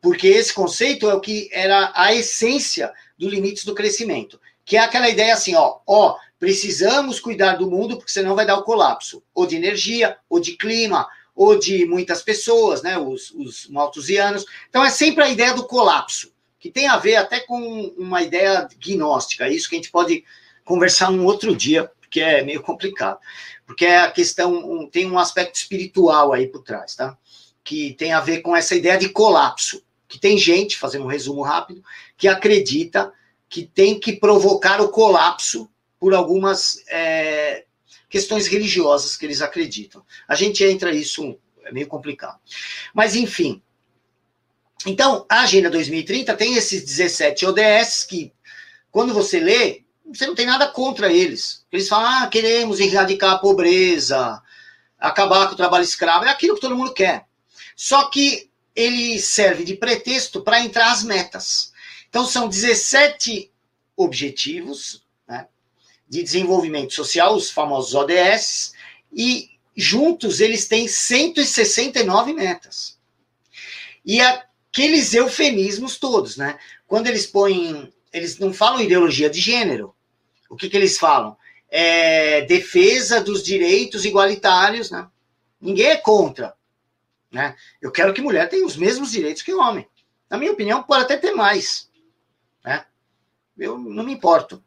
Porque 0.00 0.26
esse 0.26 0.52
conceito 0.52 1.08
é 1.08 1.14
o 1.14 1.20
que 1.20 1.48
era 1.52 1.92
a 1.94 2.12
essência 2.12 2.92
do 3.16 3.28
limites 3.28 3.64
do 3.64 3.74
crescimento, 3.74 4.40
que 4.66 4.76
é 4.76 4.80
aquela 4.80 5.08
ideia 5.08 5.32
assim, 5.32 5.54
ó, 5.54 5.78
ó, 5.86 6.16
precisamos 6.40 7.20
cuidar 7.20 7.54
do 7.54 7.70
mundo 7.70 7.96
porque 7.96 8.10
senão 8.10 8.34
vai 8.34 8.44
dar 8.44 8.58
o 8.58 8.64
colapso, 8.64 9.22
ou 9.32 9.46
de 9.46 9.54
energia, 9.54 10.18
ou 10.28 10.40
de 10.40 10.56
clima, 10.56 11.08
ou 11.34 11.56
de 11.56 11.86
muitas 11.86 12.20
pessoas, 12.20 12.82
né, 12.82 12.98
os, 12.98 13.30
os 13.30 13.68
maltusianos. 13.68 14.44
Então 14.68 14.84
é 14.84 14.90
sempre 14.90 15.22
a 15.22 15.28
ideia 15.30 15.54
do 15.54 15.66
colapso, 15.68 16.32
que 16.58 16.68
tem 16.68 16.88
a 16.88 16.96
ver 16.96 17.14
até 17.14 17.38
com 17.38 17.94
uma 17.96 18.22
ideia 18.22 18.68
gnóstica, 18.78 19.48
isso 19.48 19.68
que 19.68 19.76
a 19.76 19.78
gente 19.78 19.90
pode 19.90 20.24
conversar 20.64 21.10
um 21.10 21.24
outro 21.24 21.54
dia, 21.54 21.88
porque 22.00 22.20
é 22.20 22.42
meio 22.42 22.60
complicado. 22.60 23.20
Porque 23.64 23.86
é 23.86 23.98
a 23.98 24.10
questão, 24.10 24.88
tem 24.90 25.08
um 25.08 25.18
aspecto 25.18 25.54
espiritual 25.54 26.32
aí 26.32 26.48
por 26.48 26.62
trás, 26.62 26.96
tá? 26.96 27.16
Que 27.62 27.94
tem 27.94 28.12
a 28.12 28.20
ver 28.20 28.40
com 28.40 28.54
essa 28.54 28.74
ideia 28.74 28.98
de 28.98 29.08
colapso. 29.08 29.82
Que 30.08 30.20
tem 30.20 30.38
gente, 30.38 30.78
fazendo 30.78 31.04
um 31.04 31.08
resumo 31.08 31.42
rápido, 31.42 31.82
que 32.16 32.28
acredita 32.28 33.12
que 33.48 33.64
tem 33.64 33.98
que 33.98 34.12
provocar 34.12 34.80
o 34.80 34.88
colapso 34.88 35.70
por 35.98 36.14
algumas 36.14 36.82
é, 36.88 37.64
questões 38.08 38.46
religiosas 38.46 39.16
que 39.16 39.24
eles 39.24 39.42
acreditam. 39.42 40.04
A 40.26 40.34
gente 40.34 40.64
entra 40.64 40.94
isso, 40.94 41.38
é 41.64 41.72
meio 41.72 41.86
complicado. 41.86 42.38
Mas, 42.94 43.14
enfim. 43.14 43.62
Então, 44.84 45.26
a 45.28 45.40
Agenda 45.40 45.70
2030 45.70 46.34
tem 46.36 46.54
esses 46.54 46.84
17 46.84 47.46
ODS 47.46 48.04
que, 48.04 48.32
quando 48.90 49.14
você 49.14 49.40
lê, 49.40 49.82
você 50.06 50.26
não 50.26 50.34
tem 50.34 50.46
nada 50.46 50.68
contra 50.68 51.12
eles. 51.12 51.64
Eles 51.72 51.88
falam, 51.88 52.22
ah, 52.24 52.28
queremos 52.28 52.78
erradicar 52.78 53.32
a 53.32 53.38
pobreza, 53.38 54.40
acabar 54.98 55.48
com 55.48 55.54
o 55.54 55.56
trabalho 55.56 55.84
escravo, 55.84 56.24
é 56.24 56.30
aquilo 56.30 56.54
que 56.54 56.60
todo 56.60 56.76
mundo 56.76 56.94
quer. 56.94 57.26
Só 57.74 58.08
que 58.08 58.50
ele 58.74 59.18
serve 59.18 59.64
de 59.64 59.74
pretexto 59.74 60.42
para 60.42 60.60
entrar 60.60 60.92
as 60.92 61.02
metas. 61.02 61.72
Então, 62.16 62.24
são 62.26 62.48
17 62.48 63.52
objetivos, 63.94 65.04
de 66.08 66.22
desenvolvimento 66.22 66.94
social, 66.94 67.36
os 67.36 67.50
famosos 67.50 67.94
ODS, 67.94 68.72
e 69.12 69.50
juntos 69.76 70.40
eles 70.40 70.66
têm 70.66 70.88
169 70.88 72.32
metas. 72.32 72.98
E 74.02 74.18
aqueles 74.18 75.12
eufemismos 75.12 75.98
todos, 75.98 76.38
né? 76.38 76.58
Quando 76.86 77.06
eles 77.06 77.26
põem, 77.26 77.92
eles 78.10 78.38
não 78.38 78.50
falam 78.50 78.80
ideologia 78.80 79.28
de 79.28 79.38
gênero. 79.38 79.94
O 80.48 80.56
que, 80.56 80.70
que 80.70 80.76
eles 80.78 80.96
falam? 80.96 81.36
É 81.68 82.40
defesa 82.46 83.20
dos 83.20 83.42
direitos 83.42 84.06
igualitários, 84.06 84.90
né? 84.90 85.06
Ninguém 85.60 85.88
é 85.88 85.96
contra, 85.96 86.54
né? 87.30 87.54
Eu 87.78 87.92
quero 87.92 88.14
que 88.14 88.22
mulher 88.22 88.48
tenha 88.48 88.64
os 88.64 88.74
mesmos 88.74 89.10
direitos 89.10 89.42
que 89.42 89.52
homem. 89.52 89.86
Na 90.30 90.38
minha 90.38 90.52
opinião, 90.52 90.82
pode 90.82 91.04
até 91.04 91.18
ter 91.18 91.32
mais, 91.32 91.90
né? 92.66 92.84
Eu 93.56 93.78
não 93.78 94.02
me 94.02 94.12
importo. 94.12 94.62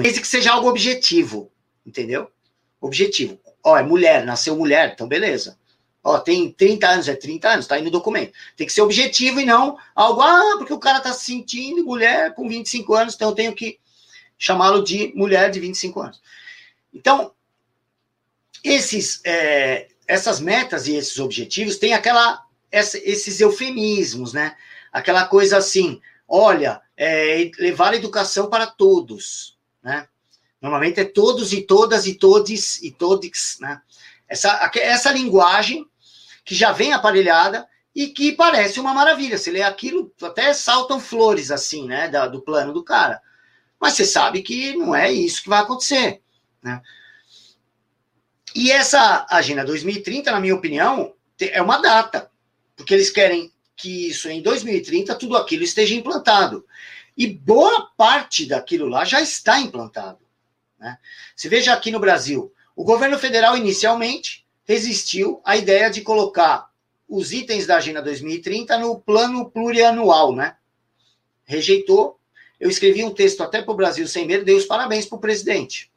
Desde 0.00 0.20
que 0.22 0.26
seja 0.26 0.52
algo 0.52 0.68
objetivo, 0.68 1.52
entendeu? 1.84 2.32
Objetivo. 2.80 3.38
Ó, 3.62 3.76
é 3.76 3.82
mulher, 3.82 4.24
nasceu 4.24 4.56
mulher, 4.56 4.92
então 4.94 5.06
beleza. 5.06 5.58
Ó, 6.02 6.18
tem 6.18 6.50
30 6.50 6.88
anos, 6.88 7.08
é 7.08 7.14
30 7.14 7.48
anos, 7.48 7.66
tá 7.66 7.74
aí 7.76 7.82
no 7.82 7.90
documento. 7.90 8.32
Tem 8.56 8.66
que 8.66 8.72
ser 8.72 8.80
objetivo 8.80 9.38
e 9.38 9.44
não 9.44 9.78
algo, 9.94 10.20
ah, 10.22 10.56
porque 10.58 10.72
o 10.72 10.78
cara 10.78 11.00
tá 11.00 11.12
se 11.12 11.26
sentindo 11.26 11.84
mulher 11.84 12.34
com 12.34 12.48
25 12.48 12.94
anos, 12.94 13.14
então 13.14 13.28
eu 13.28 13.34
tenho 13.34 13.54
que 13.54 13.78
chamá-lo 14.36 14.82
de 14.82 15.12
mulher 15.14 15.50
de 15.50 15.60
25 15.60 16.00
anos. 16.00 16.20
Então, 16.92 17.32
esses, 18.64 19.20
é, 19.24 19.88
essas 20.06 20.40
metas 20.40 20.88
e 20.88 20.96
esses 20.96 21.18
objetivos 21.20 21.76
têm 21.76 21.94
aquela, 21.94 22.44
esses 22.70 23.40
eufemismos, 23.40 24.32
né? 24.32 24.56
Aquela 24.92 25.26
coisa 25.26 25.58
assim, 25.58 26.00
olha, 26.34 26.80
é, 26.96 27.50
levar 27.58 27.94
educação 27.94 28.48
para 28.48 28.66
todos 28.66 29.52
né? 29.82 30.06
Normalmente 30.60 31.00
é 31.00 31.04
todos 31.04 31.52
e 31.52 31.62
todas 31.62 32.06
e 32.06 32.14
todes 32.14 32.80
e 32.82 32.92
todes, 32.92 33.58
né? 33.60 33.82
Essa, 34.28 34.70
essa 34.76 35.10
linguagem 35.10 35.86
que 36.44 36.54
já 36.54 36.72
vem 36.72 36.92
aparelhada 36.92 37.66
e 37.94 38.08
que 38.08 38.32
parece 38.32 38.80
uma 38.80 38.94
maravilha. 38.94 39.36
Você 39.36 39.50
lê 39.50 39.62
aquilo, 39.62 40.12
até 40.22 40.54
saltam 40.54 41.00
flores 41.00 41.50
assim, 41.50 41.86
né, 41.86 42.08
da, 42.08 42.26
do 42.26 42.40
plano 42.40 42.72
do 42.72 42.84
cara. 42.84 43.20
Mas 43.78 43.94
você 43.94 44.04
sabe 44.04 44.40
que 44.42 44.74
não 44.76 44.94
é 44.94 45.12
isso 45.12 45.42
que 45.42 45.48
vai 45.48 45.60
acontecer, 45.60 46.22
né? 46.62 46.80
E 48.54 48.70
essa 48.70 49.26
Agenda 49.30 49.64
2030, 49.64 50.30
na 50.30 50.38
minha 50.38 50.54
opinião, 50.54 51.14
é 51.40 51.60
uma 51.60 51.78
data, 51.78 52.30
porque 52.76 52.94
eles 52.94 53.10
querem 53.10 53.52
que 53.82 54.08
isso 54.08 54.30
em 54.30 54.40
2030 54.40 55.16
tudo 55.16 55.36
aquilo 55.36 55.64
esteja 55.64 55.92
implantado. 55.92 56.64
E 57.16 57.26
boa 57.26 57.90
parte 57.96 58.46
daquilo 58.46 58.86
lá 58.86 59.04
já 59.04 59.20
está 59.20 59.58
implantado. 59.58 60.20
Né? 60.78 60.96
Se 61.34 61.48
veja 61.48 61.72
aqui 61.72 61.90
no 61.90 61.98
Brasil, 61.98 62.52
o 62.76 62.84
governo 62.84 63.18
federal 63.18 63.56
inicialmente 63.56 64.46
resistiu 64.64 65.42
à 65.44 65.56
ideia 65.56 65.90
de 65.90 66.00
colocar 66.00 66.70
os 67.08 67.32
itens 67.32 67.66
da 67.66 67.76
Agenda 67.76 68.00
2030 68.00 68.78
no 68.78 69.00
plano 69.00 69.50
plurianual, 69.50 70.34
né? 70.34 70.56
Rejeitou. 71.44 72.18
Eu 72.58 72.70
escrevi 72.70 73.04
um 73.04 73.12
texto 73.12 73.42
até 73.42 73.60
para 73.60 73.72
o 73.72 73.76
Brasil 73.76 74.06
Sem 74.06 74.26
Medo, 74.26 74.44
dei 74.44 74.54
os 74.54 74.64
parabéns 74.64 75.04
para 75.04 75.16
o 75.16 75.20
presidente. 75.20 75.90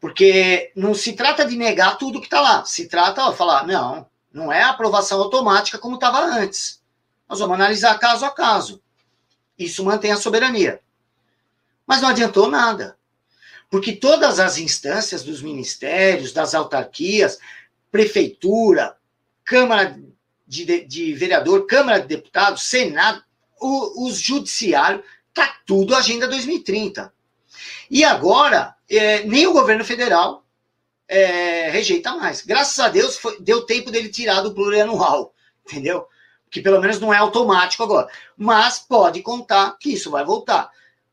Porque 0.00 0.70
não 0.76 0.94
se 0.94 1.12
trata 1.14 1.44
de 1.44 1.56
negar 1.56 1.98
tudo 1.98 2.20
que 2.20 2.26
está 2.26 2.40
lá. 2.40 2.64
Se 2.64 2.88
trata 2.88 3.28
de 3.28 3.36
falar, 3.36 3.66
não, 3.66 4.08
não 4.36 4.52
é 4.52 4.62
aprovação 4.62 5.18
automática 5.18 5.78
como 5.78 5.94
estava 5.94 6.22
antes. 6.22 6.82
Nós 7.26 7.38
vamos 7.38 7.54
analisar 7.54 7.98
caso 7.98 8.26
a 8.26 8.30
caso. 8.30 8.82
Isso 9.58 9.82
mantém 9.82 10.12
a 10.12 10.16
soberania. 10.18 10.78
Mas 11.86 12.02
não 12.02 12.10
adiantou 12.10 12.46
nada. 12.46 12.98
Porque 13.70 13.94
todas 13.94 14.38
as 14.38 14.58
instâncias 14.58 15.24
dos 15.24 15.40
ministérios, 15.40 16.34
das 16.34 16.54
autarquias, 16.54 17.38
prefeitura, 17.90 18.98
Câmara 19.42 19.98
de, 20.46 20.84
de 20.84 21.14
Vereador, 21.14 21.66
Câmara 21.66 22.00
de 22.00 22.06
Deputados, 22.06 22.64
Senado, 22.64 23.24
o, 23.58 24.06
os 24.06 24.18
judiciários, 24.18 25.02
está 25.30 25.60
tudo 25.64 25.94
Agenda 25.94 26.28
2030. 26.28 27.10
E 27.90 28.04
agora, 28.04 28.76
é, 28.86 29.24
nem 29.24 29.46
o 29.46 29.54
governo 29.54 29.84
federal 29.84 30.44
é, 31.08 31.70
rejeita 31.70 32.14
mais. 32.16 32.42
Graças 32.42 32.78
a 32.78 32.88
Deus, 32.88 33.16
foi, 33.16 33.40
deu 33.40 33.66
tempo 33.66 33.90
dele 33.90 34.08
tirar 34.08 34.40
do 34.40 34.54
plurianual, 34.54 35.34
entendeu? 35.66 36.06
que 36.50 36.60
pelo 36.60 36.80
menos 36.80 36.98
não 36.98 37.12
é 37.12 37.18
automático 37.18 37.82
agora. 37.82 38.08
Mas 38.36 38.78
pode 38.78 39.22
contar 39.22 39.76
que 39.78 39.92
isso 39.92 40.10
vai 40.10 40.24
voltar. 40.24 40.70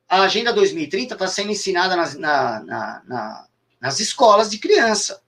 A 0.08 0.22
Agenda 0.22 0.54
2030 0.54 1.16
está 1.16 1.28
sendo 1.28 1.52
ensinada 1.52 1.96
nas, 1.96 2.16
na, 2.16 2.60
na, 2.62 3.04
na, 3.06 3.48
nas 3.82 4.00
escolas 4.00 4.50
de 4.50 4.58
criança. 4.58 5.22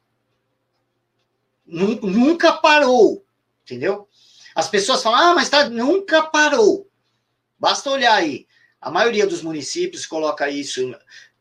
Nunca 1.66 2.54
parou, 2.54 3.26
entendeu? 3.64 4.08
As 4.56 4.70
pessoas 4.70 5.02
falam, 5.02 5.20
ah, 5.20 5.34
mas 5.34 5.50
tá, 5.50 5.68
nunca 5.68 6.24
parou. 6.24 6.88
Basta 7.60 7.90
olhar 7.90 8.14
aí. 8.14 8.48
A 8.80 8.92
maioria 8.92 9.26
dos 9.26 9.42
municípios 9.42 10.06
coloca 10.06 10.50
isso. 10.50 10.96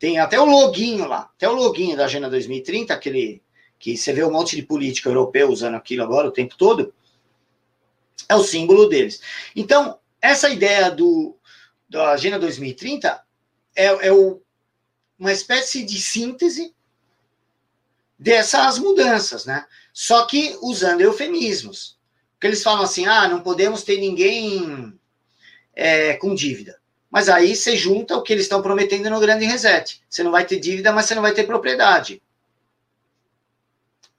Tem 0.05 0.19
até 0.19 0.39
o 0.39 0.45
loginho 0.45 1.07
lá, 1.09 1.31
até 1.35 1.49
o 1.49 1.55
loginho 1.55 1.97
da 1.97 2.05
Agenda 2.05 2.29
2030, 2.29 2.93
aquele 2.93 3.43
que 3.79 3.97
você 3.97 4.13
vê 4.13 4.23
um 4.23 4.31
monte 4.31 4.55
de 4.55 4.63
político 4.63 5.09
europeu 5.09 5.49
usando 5.49 5.77
aquilo 5.77 6.03
agora 6.03 6.29
o 6.29 6.31
tempo 6.31 6.59
todo 6.59 6.93
é 8.29 8.35
o 8.35 8.45
símbolo 8.45 8.87
deles. 8.87 9.23
Então, 9.57 9.99
essa 10.21 10.51
ideia 10.51 10.91
do, 10.91 11.39
da 11.89 12.11
Agenda 12.11 12.39
2030 12.39 13.19
é, 13.75 13.87
é 14.09 14.13
o, 14.13 14.43
uma 15.19 15.33
espécie 15.33 15.83
de 15.83 15.99
síntese 15.99 16.75
dessas 18.19 18.79
mudanças, 18.79 19.47
né? 19.47 19.65
Só 19.91 20.27
que 20.27 20.55
usando 20.61 21.01
eufemismos. 21.01 21.99
Porque 22.35 22.49
eles 22.49 22.63
falam 22.63 22.83
assim: 22.83 23.07
ah, 23.07 23.27
não 23.27 23.41
podemos 23.41 23.83
ter 23.83 23.97
ninguém 23.97 24.93
é, 25.75 26.13
com 26.19 26.35
dívida. 26.35 26.79
Mas 27.15 27.29
aí 27.29 27.55
você 27.55 27.77
junta 27.77 28.17
o 28.17 28.23
que 28.25 28.33
eles 28.33 28.47
estão 28.47 28.61
prometendo 28.61 29.09
no 29.09 29.21
grande 29.21 29.45
reset. 29.45 30.03
Você 30.11 30.25
não 30.25 30.33
vai 30.33 30.45
ter 30.45 30.59
dívida, 30.59 30.93
mas 30.93 31.07
você 31.07 31.15
não 31.15 31.23
vai 31.23 31.33
ter 31.33 31.45
propriedade. 31.45 32.21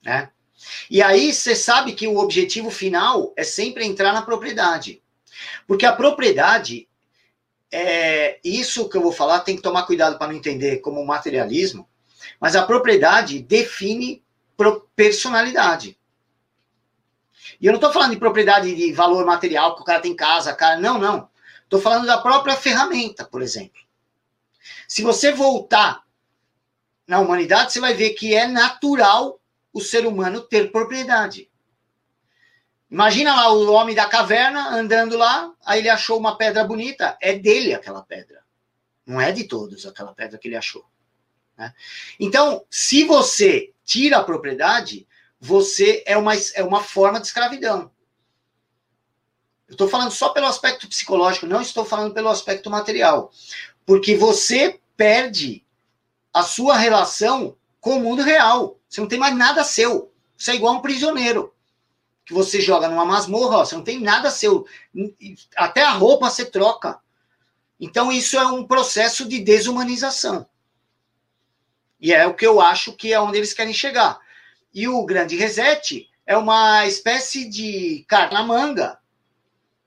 Né? 0.01 0.29
E 0.89 1.03
aí 1.03 1.33
você 1.33 1.57
sabe 1.57 1.91
que 1.91 2.07
o 2.07 2.17
objetivo 2.17 2.71
final 2.71 3.33
é 3.35 3.43
sempre 3.43 3.83
entrar 3.83 4.13
na 4.13 4.21
propriedade. 4.21 5.03
Porque 5.67 5.85
a 5.85 5.91
propriedade, 5.91 6.87
é, 7.69 8.39
isso 8.41 8.87
que 8.87 8.95
eu 8.95 9.01
vou 9.01 9.11
falar, 9.11 9.41
tem 9.41 9.57
que 9.57 9.61
tomar 9.61 9.83
cuidado 9.85 10.17
para 10.17 10.27
não 10.27 10.35
entender 10.35 10.77
como 10.77 11.05
materialismo, 11.05 11.85
mas 12.39 12.55
a 12.55 12.65
propriedade 12.65 13.41
define 13.41 14.23
personalidade. 14.95 15.97
E 17.59 17.65
eu 17.65 17.73
não 17.73 17.77
estou 17.77 17.91
falando 17.91 18.11
de 18.11 18.19
propriedade 18.19 18.73
de 18.73 18.93
valor 18.93 19.25
material 19.25 19.75
que 19.75 19.81
o 19.81 19.85
cara 19.85 19.99
tem 19.99 20.13
em 20.13 20.15
casa, 20.15 20.53
cara. 20.53 20.79
Não, 20.79 20.97
não. 20.97 21.34
Estou 21.65 21.81
falando 21.81 22.05
da 22.05 22.17
própria 22.17 22.55
ferramenta, 22.55 23.25
por 23.25 23.41
exemplo. 23.41 23.81
Se 24.87 25.01
você 25.01 25.31
voltar 25.31 26.03
na 27.07 27.19
humanidade, 27.19 27.73
você 27.73 27.79
vai 27.79 27.93
ver 27.93 28.11
que 28.11 28.33
é 28.33 28.47
natural 28.47 29.39
o 29.73 29.81
ser 29.81 30.05
humano 30.05 30.41
ter 30.41 30.71
propriedade. 30.71 31.49
Imagina 32.89 33.35
lá 33.35 33.51
o 33.51 33.71
homem 33.71 33.95
da 33.95 34.07
caverna 34.07 34.69
andando 34.69 35.17
lá, 35.17 35.51
aí 35.65 35.79
ele 35.79 35.89
achou 35.89 36.17
uma 36.17 36.37
pedra 36.37 36.63
bonita, 36.63 37.17
é 37.21 37.33
dele 37.37 37.73
aquela 37.73 38.01
pedra. 38.01 38.43
Não 39.05 39.19
é 39.19 39.31
de 39.31 39.43
todos 39.43 39.85
aquela 39.85 40.13
pedra 40.13 40.37
que 40.37 40.47
ele 40.47 40.55
achou. 40.55 40.85
Né? 41.57 41.73
Então, 42.19 42.65
se 42.69 43.03
você 43.03 43.73
tira 43.83 44.17
a 44.17 44.23
propriedade, 44.23 45.07
você 45.39 46.03
é 46.05 46.17
uma, 46.17 46.33
é 46.53 46.63
uma 46.63 46.81
forma 46.81 47.19
de 47.19 47.27
escravidão. 47.27 47.91
Eu 49.67 49.73
estou 49.73 49.87
falando 49.87 50.11
só 50.11 50.29
pelo 50.29 50.45
aspecto 50.45 50.87
psicológico, 50.87 51.47
não 51.47 51.61
estou 51.61 51.83
falando 51.83 52.13
pelo 52.13 52.29
aspecto 52.29 52.69
material. 52.69 53.31
Porque 53.85 54.15
você 54.15 54.79
perde 54.95 55.65
a 56.33 56.43
sua 56.43 56.77
relação 56.77 57.55
com 57.79 57.97
o 57.97 57.99
mundo 57.99 58.21
real. 58.21 58.79
Você 58.87 59.01
não 59.01 59.07
tem 59.07 59.19
mais 59.19 59.35
nada 59.35 59.63
seu. 59.63 60.11
Você 60.37 60.51
é 60.51 60.55
igual 60.55 60.75
um 60.75 60.81
prisioneiro. 60.81 61.53
Que 62.25 62.33
você 62.33 62.59
joga 62.59 62.87
numa 62.87 63.05
masmorra, 63.05 63.57
ó, 63.57 63.65
você 63.65 63.75
não 63.75 63.83
tem 63.83 63.99
nada 63.99 64.29
seu. 64.29 64.65
Até 65.55 65.83
a 65.83 65.91
roupa 65.91 66.29
você 66.29 66.45
troca. 66.45 66.99
Então, 67.79 68.11
isso 68.11 68.37
é 68.37 68.45
um 68.45 68.65
processo 68.65 69.27
de 69.27 69.39
desumanização. 69.39 70.47
E 71.99 72.13
é 72.13 72.25
o 72.25 72.33
que 72.33 72.45
eu 72.45 72.61
acho 72.61 72.93
que 72.93 73.13
é 73.13 73.19
onde 73.19 73.37
eles 73.37 73.53
querem 73.53 73.73
chegar. 73.73 74.19
E 74.73 74.87
o 74.87 75.03
grande 75.05 75.35
reset 75.35 76.09
é 76.25 76.37
uma 76.37 76.85
espécie 76.85 77.49
de 77.49 78.05
carna-manga 78.07 78.97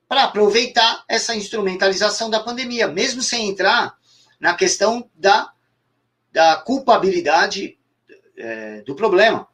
para 0.09 0.23
aproveitar 0.23 1.03
essa 1.07 1.35
instrumentalização 1.35 2.31
da 2.31 2.39
pandemia, 2.39 2.87
mesmo 2.87 3.21
sem 3.21 3.47
entrar 3.47 3.95
na 4.39 4.55
questão 4.55 5.07
da, 5.13 5.53
da 6.31 6.55
culpabilidade 6.55 7.77
é, 8.35 8.81
do 8.81 8.95
problema. 8.95 9.47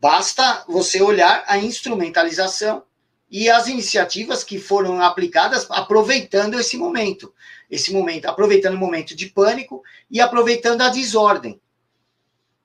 Basta 0.00 0.64
você 0.66 1.00
olhar 1.00 1.44
a 1.46 1.56
instrumentalização 1.58 2.82
e 3.30 3.48
as 3.48 3.68
iniciativas 3.68 4.42
que 4.42 4.58
foram 4.58 5.00
aplicadas 5.00 5.64
aproveitando 5.70 6.58
esse 6.58 6.76
momento. 6.76 7.32
Esse 7.70 7.92
momento, 7.92 8.26
aproveitando 8.26 8.74
o 8.74 8.78
momento 8.78 9.14
de 9.14 9.26
pânico 9.26 9.80
e 10.10 10.20
aproveitando 10.20 10.80
a 10.80 10.88
desordem. 10.88 11.60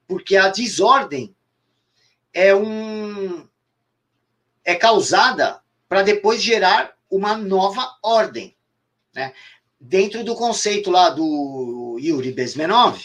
Porque 0.07 0.36
a 0.36 0.49
desordem 0.49 1.36
é 2.34 2.55
um 2.55 3.47
é 4.63 4.74
causada 4.74 5.63
para 5.88 6.02
depois 6.02 6.42
gerar 6.42 6.96
uma 7.10 7.38
nova 7.38 7.98
ordem, 8.02 8.56
né? 9.14 9.34
Dentro 9.80 10.24
do 10.24 10.36
conceito 10.36 10.90
lá 10.90 11.10
do 11.10 11.98
Yuri 12.02 12.32
Bezmenov, 12.32 13.00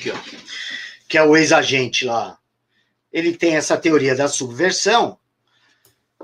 aqui, 0.00 0.10
ó, 0.10 0.16
que 1.06 1.18
é 1.18 1.22
o 1.22 1.36
ex-agente 1.36 2.04
lá, 2.04 2.38
ele 3.12 3.36
tem 3.36 3.56
essa 3.56 3.76
teoria 3.76 4.14
da 4.14 4.28
subversão, 4.28 5.18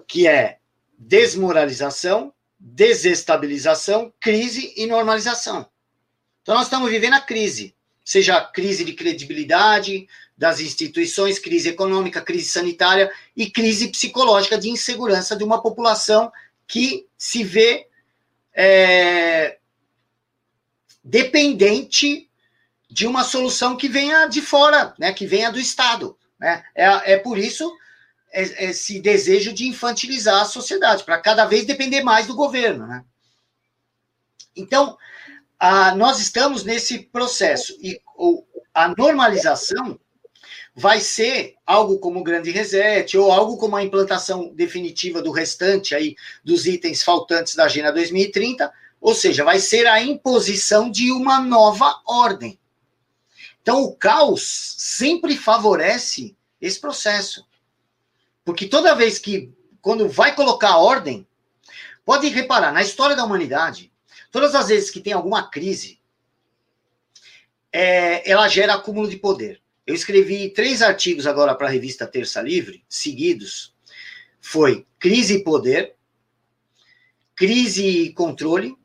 que 0.07 0.27
é 0.27 0.59
desmoralização, 0.99 2.33
desestabilização, 2.59 4.13
crise 4.19 4.73
e 4.77 4.87
normalização. 4.87 5.69
Então, 6.43 6.55
nós 6.55 6.67
estamos 6.67 6.91
vivendo 6.91 7.15
a 7.15 7.21
crise, 7.21 7.75
seja 8.05 8.37
a 8.37 8.45
crise 8.45 8.85
de 8.85 8.93
credibilidade 8.93 10.09
das 10.37 10.61
instituições, 10.61 11.39
crise 11.39 11.71
econômica, 11.71 12.21
crise 12.21 12.51
sanitária 12.51 13.11
e 13.35 13.51
crise 13.51 13.89
psicológica 13.89 14.59
de 14.59 14.69
insegurança 14.69 15.35
de 15.35 15.43
uma 15.43 15.63
população 15.63 16.31
que 16.67 17.07
se 17.17 17.43
vê 17.43 17.89
é, 18.53 19.59
dependente 21.03 22.29
de 22.91 23.07
uma 23.07 23.25
solução 23.25 23.77
que 23.77 23.89
venha 23.89 24.27
de 24.27 24.43
fora, 24.43 24.95
né, 24.99 25.13
que 25.13 25.27
venha 25.27 25.51
do 25.51 25.59
Estado. 25.59 26.17
Né? 26.39 26.63
É, 26.75 27.13
é 27.15 27.17
por 27.17 27.39
isso 27.39 27.75
esse 28.33 29.01
desejo 29.01 29.53
de 29.53 29.67
infantilizar 29.67 30.43
a 30.43 30.47
sociedade, 30.47 31.05
para 31.05 31.19
cada 31.19 31.47
vez 31.47 31.65
depender 31.65 32.03
mais 32.03 32.27
do 32.27 32.35
governo. 32.35 32.87
Né? 32.87 33.03
Então, 34.55 34.99
a, 35.59 35.95
nós 35.95 36.21
estamos 36.21 36.63
nesse 36.63 36.99
processo 36.99 37.75
e 37.81 37.99
ou, 38.15 38.47
a 38.75 38.89
normalização 38.95 39.99
vai 40.77 41.01
ser 41.01 41.55
algo 41.67 41.99
como 41.99 42.21
o 42.21 42.23
grande 42.23 42.51
reset 42.51 43.17
ou 43.17 43.33
algo 43.33 43.57
como 43.57 43.75
a 43.75 43.83
implantação 43.83 44.53
definitiva 44.55 45.23
do 45.23 45.33
restante 45.33 45.95
aí 45.95 46.15
dos 46.45 46.67
itens 46.67 47.03
faltantes 47.03 47.55
da 47.55 47.65
Agenda 47.65 47.91
2030, 47.93 48.71
ou 49.01 49.15
seja, 49.15 49.43
vai 49.43 49.59
ser 49.59 49.87
a 49.87 50.01
imposição 50.03 50.91
de 50.91 51.11
uma 51.11 51.41
nova 51.41 52.01
ordem. 52.07 52.59
Então 53.63 53.83
o 53.83 53.97
caos 53.97 54.75
sempre 54.79 55.37
favorece 55.37 56.37
esse 56.61 56.79
processo. 56.79 57.47
Porque 58.45 58.69
toda 58.69 58.95
vez 58.95 59.19
que 59.19 59.53
quando 59.81 60.09
vai 60.09 60.35
colocar 60.35 60.77
ordem, 60.77 61.27
pode 62.05 62.29
reparar, 62.29 62.73
na 62.73 62.83
história 62.83 63.17
da 63.17 63.25
humanidade, 63.25 63.91
Todas 64.37 64.55
as 64.55 64.69
vezes 64.69 64.91
que 64.91 65.01
tem 65.01 65.15
alguma 65.15 65.49
crise, 65.49 65.99
é, 67.73 68.31
ela 68.31 68.47
gera 68.49 68.75
acúmulo 68.75 69.09
de 69.09 69.17
poder. 69.17 69.63
Eu 69.87 69.95
escrevi 69.95 70.51
três 70.51 70.83
artigos 70.83 71.27
agora 71.27 71.55
para 71.55 71.69
a 71.69 71.71
revista 71.71 72.07
Terça 72.07 72.43
Livre, 72.43 72.85
seguidos. 72.89 73.75
Foi 74.41 74.85
crise 74.99 75.37
e 75.37 75.45
poder, 75.45 75.95
crise 77.35 77.87
e 77.87 78.13
controle 78.13 78.77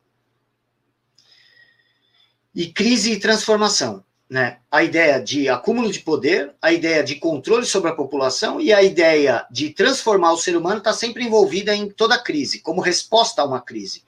e 2.54 2.72
crise 2.72 3.14
e 3.14 3.20
transformação 3.20 4.04
né, 4.32 4.60
a 4.72 4.82
ideia 4.82 5.20
de 5.20 5.50
acúmulo 5.50 5.92
de 5.92 6.00
poder, 6.00 6.56
a 6.62 6.72
ideia 6.72 7.04
de 7.04 7.16
controle 7.16 7.66
sobre 7.66 7.92
a 7.92 7.94
população 7.94 8.62
e 8.62 8.72
a 8.72 8.82
ideia 8.82 9.46
de 9.52 9.72
transformar 9.72 10.32
o 10.32 10.38
ser 10.38 10.56
humano 10.56 10.78
está 10.78 10.94
sempre 10.94 11.26
envolvida 11.26 11.76
em 11.76 11.90
toda 11.90 12.18
crise, 12.18 12.62
como 12.62 12.80
resposta 12.80 13.42
a 13.42 13.46
uma 13.46 13.60
crise. 13.60 14.06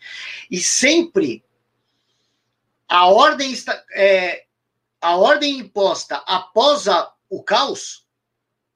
E 0.50 0.62
sempre 0.62 1.44
a 2.88 3.06
ordem, 3.08 3.52
está, 3.52 3.84
é, 3.94 4.43
a 5.04 5.18
ordem 5.18 5.60
imposta 5.60 6.16
após 6.26 6.88
a, 6.88 7.12
o 7.30 7.44
caos 7.44 8.08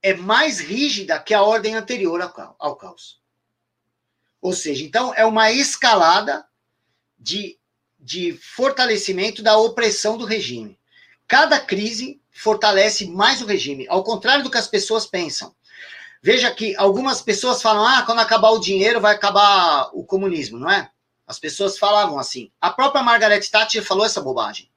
é 0.03 0.13
mais 0.13 0.59
rígida 0.59 1.17
que 1.19 1.33
a 1.33 1.41
ordem 1.41 1.73
anterior 1.73 2.21
ao, 2.21 2.55
ao 2.59 2.75
caos. 2.75 3.21
Ou 4.41 4.51
seja, 4.51 4.83
então 4.83 5.13
é 5.15 5.25
uma 5.25 5.51
escalada 5.51 6.45
de, 7.17 7.57
de 7.97 8.33
fortalecimento 8.33 9.41
da 9.41 9.57
opressão 9.57 10.17
do 10.17 10.25
regime. 10.25 10.77
Cada 11.25 11.61
crise 11.61 12.21
fortalece 12.29 13.07
mais 13.07 13.41
o 13.41 13.45
regime, 13.45 13.87
ao 13.87 14.03
contrário 14.03 14.43
do 14.43 14.51
que 14.51 14.57
as 14.57 14.67
pessoas 14.67 15.05
pensam. 15.05 15.55
Veja 16.21 16.51
que 16.51 16.75
algumas 16.75 17.21
pessoas 17.21 17.61
falam: 17.61 17.85
ah, 17.85 18.03
quando 18.05 18.19
acabar 18.19 18.49
o 18.49 18.59
dinheiro 18.59 18.99
vai 18.99 19.15
acabar 19.15 19.89
o 19.93 20.03
comunismo, 20.03 20.59
não 20.59 20.69
é? 20.69 20.91
As 21.25 21.39
pessoas 21.39 21.77
falavam 21.77 22.19
assim. 22.19 22.51
A 22.59 22.69
própria 22.69 23.01
Margaret 23.01 23.41
Thatcher 23.49 23.83
falou 23.83 24.05
essa 24.05 24.21
bobagem. 24.21 24.69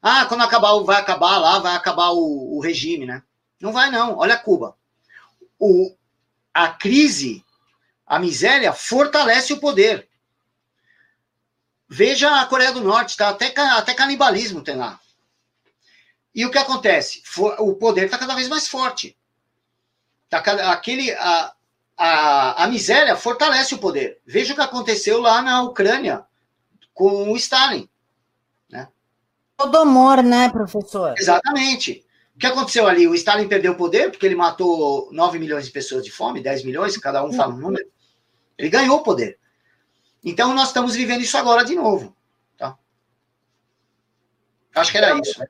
Ah, 0.00 0.26
quando 0.26 0.42
acabar, 0.42 0.78
vai 0.80 1.00
acabar 1.00 1.38
lá, 1.38 1.58
vai 1.58 1.74
acabar 1.74 2.10
o, 2.10 2.56
o 2.56 2.60
regime, 2.60 3.04
né? 3.04 3.22
Não 3.60 3.72
vai, 3.72 3.90
não. 3.90 4.16
Olha 4.16 4.36
Cuba. 4.36 4.76
O, 5.58 5.94
a 6.54 6.68
crise, 6.68 7.44
a 8.06 8.18
miséria, 8.18 8.72
fortalece 8.72 9.52
o 9.52 9.60
poder. 9.60 10.08
Veja 11.88 12.40
a 12.40 12.46
Coreia 12.46 12.72
do 12.72 12.80
Norte, 12.80 13.16
tá? 13.16 13.30
Até, 13.30 13.52
até 13.58 13.94
canibalismo 13.94 14.62
tem 14.62 14.76
lá. 14.76 15.00
E 16.34 16.44
o 16.44 16.50
que 16.50 16.58
acontece? 16.58 17.22
O 17.58 17.74
poder 17.74 18.04
está 18.04 18.18
cada 18.18 18.34
vez 18.34 18.46
mais 18.48 18.68
forte. 18.68 19.16
Tá, 20.28 20.38
aquele, 20.70 21.10
a, 21.12 21.52
a, 21.96 22.64
a 22.64 22.68
miséria 22.68 23.16
fortalece 23.16 23.74
o 23.74 23.78
poder. 23.78 24.20
Veja 24.24 24.52
o 24.52 24.56
que 24.56 24.62
aconteceu 24.62 25.20
lá 25.20 25.42
na 25.42 25.62
Ucrânia 25.62 26.24
com 26.94 27.32
o 27.32 27.36
Stalin. 27.36 27.88
Né? 29.58 29.78
amor, 29.78 30.22
né, 30.22 30.48
professor? 30.50 31.14
Exatamente. 31.16 32.04
O 32.34 32.38
que 32.38 32.46
aconteceu 32.46 32.86
ali? 32.86 33.08
O 33.08 33.14
Stalin 33.14 33.48
perdeu 33.48 33.72
o 33.72 33.76
poder 33.76 34.10
porque 34.10 34.24
ele 34.24 34.36
matou 34.36 35.08
9 35.10 35.38
milhões 35.38 35.66
de 35.66 35.72
pessoas 35.72 36.04
de 36.04 36.12
fome, 36.12 36.40
10 36.40 36.64
milhões, 36.64 36.96
cada 36.96 37.24
um 37.24 37.32
fala 37.32 37.52
um 37.52 37.58
número. 37.58 37.84
Ele 38.56 38.68
ganhou 38.68 38.98
o 38.98 39.02
poder. 39.02 39.38
Então 40.24 40.54
nós 40.54 40.68
estamos 40.68 40.94
vivendo 40.94 41.22
isso 41.22 41.36
agora 41.36 41.64
de 41.64 41.74
novo. 41.74 42.14
Tá? 42.56 42.76
Acho 44.74 44.92
que 44.92 44.98
era 44.98 45.18
isso. 45.18 45.42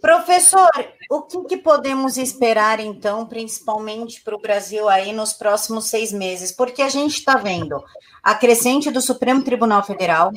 Professor, 0.00 0.68
o 1.10 1.22
que, 1.22 1.42
que, 1.44 1.56
podemos 1.56 2.18
esperar, 2.18 2.78
então, 2.78 3.24
principalmente 3.24 4.20
para 4.20 4.36
o 4.36 4.40
Brasil 4.40 4.86
aí 4.86 5.14
nos 5.14 5.32
próximos 5.32 5.86
seis 5.86 6.12
meses? 6.12 6.52
Porque 6.52 6.82
a 6.82 6.90
gente 6.90 7.18
está 7.18 7.36
vendo 7.36 7.82
a 8.22 8.34
crescente 8.34 8.90
do 8.90 9.00
Supremo 9.00 9.42
Tribunal 9.42 9.82
Federal, 9.82 10.30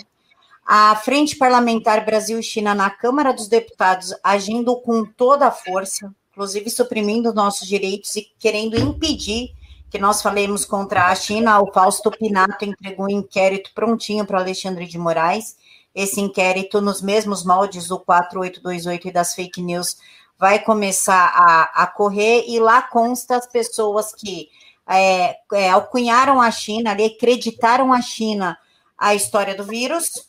A 0.70 0.94
Frente 0.98 1.38
Parlamentar 1.38 2.04
Brasil-China 2.04 2.76
na 2.76 2.90
Câmara 2.90 3.32
dos 3.32 3.48
Deputados 3.48 4.14
agindo 4.22 4.76
com 4.82 5.06
toda 5.06 5.48
a 5.48 5.52
força, 5.52 6.14
inclusive 6.30 6.70
suprimindo 6.70 7.34
nossos 7.34 7.66
direitos 7.66 8.14
e 8.18 8.24
querendo 8.38 8.78
impedir 8.78 9.56
que 9.90 9.98
nós 9.98 10.22
falemos 10.22 10.66
contra 10.66 11.06
a 11.06 11.16
China. 11.16 11.62
O 11.62 11.72
Fausto 11.72 12.12
Pinato 12.12 12.66
entregou 12.66 13.06
um 13.06 13.10
inquérito 13.10 13.72
prontinho 13.74 14.26
para 14.26 14.42
Alexandre 14.42 14.86
de 14.86 14.98
Moraes. 14.98 15.56
Esse 15.96 16.20
inquérito, 16.20 16.82
nos 16.82 17.02
mesmos 17.02 17.46
moldes 17.46 17.88
do 17.88 17.98
4828 17.98 19.08
e 19.08 19.12
das 19.12 19.34
fake 19.34 19.62
news, 19.62 19.96
vai 20.38 20.60
começar 20.60 21.32
a, 21.34 21.84
a 21.84 21.88
correr, 21.88 22.44
e 22.46 22.60
lá 22.60 22.82
consta 22.82 23.38
as 23.38 23.48
pessoas 23.48 24.14
que 24.14 24.50
é, 24.86 25.38
é, 25.54 25.70
alcunharam 25.70 26.42
a 26.42 26.52
China, 26.52 26.92
ali, 26.92 27.06
acreditaram 27.06 27.94
a 27.94 28.02
China 28.02 28.58
a 28.98 29.14
história 29.14 29.56
do 29.56 29.64
vírus, 29.64 30.27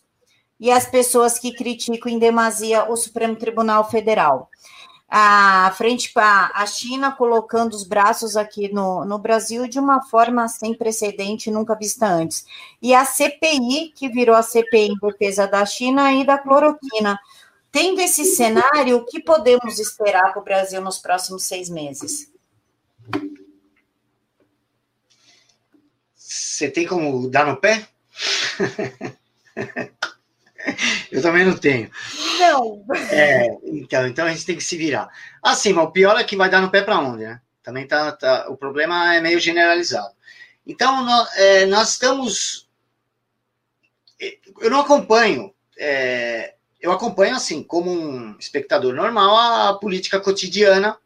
e 0.58 0.70
as 0.70 0.86
pessoas 0.86 1.38
que 1.38 1.52
criticam 1.52 2.10
em 2.10 2.18
demasia 2.18 2.90
o 2.90 2.96
Supremo 2.96 3.36
Tribunal 3.36 3.88
Federal. 3.90 4.50
A 5.10 5.72
frente 5.78 6.12
para 6.12 6.50
a 6.54 6.66
China 6.66 7.10
colocando 7.12 7.72
os 7.72 7.82
braços 7.82 8.36
aqui 8.36 8.70
no, 8.70 9.06
no 9.06 9.18
Brasil 9.18 9.66
de 9.66 9.78
uma 9.78 10.02
forma 10.02 10.46
sem 10.48 10.74
precedente, 10.74 11.50
nunca 11.50 11.74
vista 11.74 12.06
antes. 12.06 12.44
E 12.82 12.94
a 12.94 13.06
CPI, 13.06 13.92
que 13.94 14.08
virou 14.08 14.36
a 14.36 14.42
CPI 14.42 14.88
em 14.90 14.98
defesa 14.98 15.46
da 15.46 15.64
China 15.64 16.12
e 16.12 16.26
da 16.26 16.36
cloroquina. 16.36 17.18
Tendo 17.72 18.00
esse 18.00 18.24
cenário, 18.24 18.98
o 18.98 19.04
que 19.06 19.20
podemos 19.20 19.78
esperar 19.78 20.30
para 20.32 20.40
o 20.40 20.44
Brasil 20.44 20.80
nos 20.82 20.98
próximos 20.98 21.44
seis 21.44 21.70
meses? 21.70 22.30
Você 26.14 26.70
tem 26.70 26.86
como 26.86 27.30
dar 27.30 27.46
no 27.46 27.56
pé? 27.56 27.88
Eu 31.10 31.22
também 31.22 31.44
não 31.44 31.56
tenho. 31.56 31.90
Não. 32.38 32.84
É, 33.10 33.46
então, 33.64 34.06
então 34.06 34.26
a 34.26 34.30
gente 34.30 34.46
tem 34.46 34.56
que 34.56 34.64
se 34.64 34.76
virar. 34.76 35.08
Assim, 35.42 35.72
mas 35.72 35.84
o 35.84 35.90
pior 35.92 36.18
é 36.18 36.24
que 36.24 36.36
vai 36.36 36.50
dar 36.50 36.60
no 36.60 36.70
pé 36.70 36.82
para 36.82 36.98
onde, 36.98 37.24
né? 37.24 37.40
Também 37.62 37.86
tá, 37.86 38.12
tá, 38.12 38.46
o 38.48 38.56
problema 38.56 39.14
é 39.14 39.20
meio 39.20 39.40
generalizado. 39.40 40.14
Então, 40.66 41.04
nós, 41.04 41.36
é, 41.36 41.66
nós 41.66 41.90
estamos. 41.90 42.68
Eu 44.60 44.70
não 44.70 44.80
acompanho 44.80 45.54
é, 45.78 46.54
eu 46.80 46.92
acompanho, 46.92 47.36
assim, 47.36 47.62
como 47.62 47.90
um 47.90 48.36
espectador 48.38 48.94
normal, 48.94 49.36
a 49.36 49.78
política 49.78 50.20
cotidiana. 50.20 50.96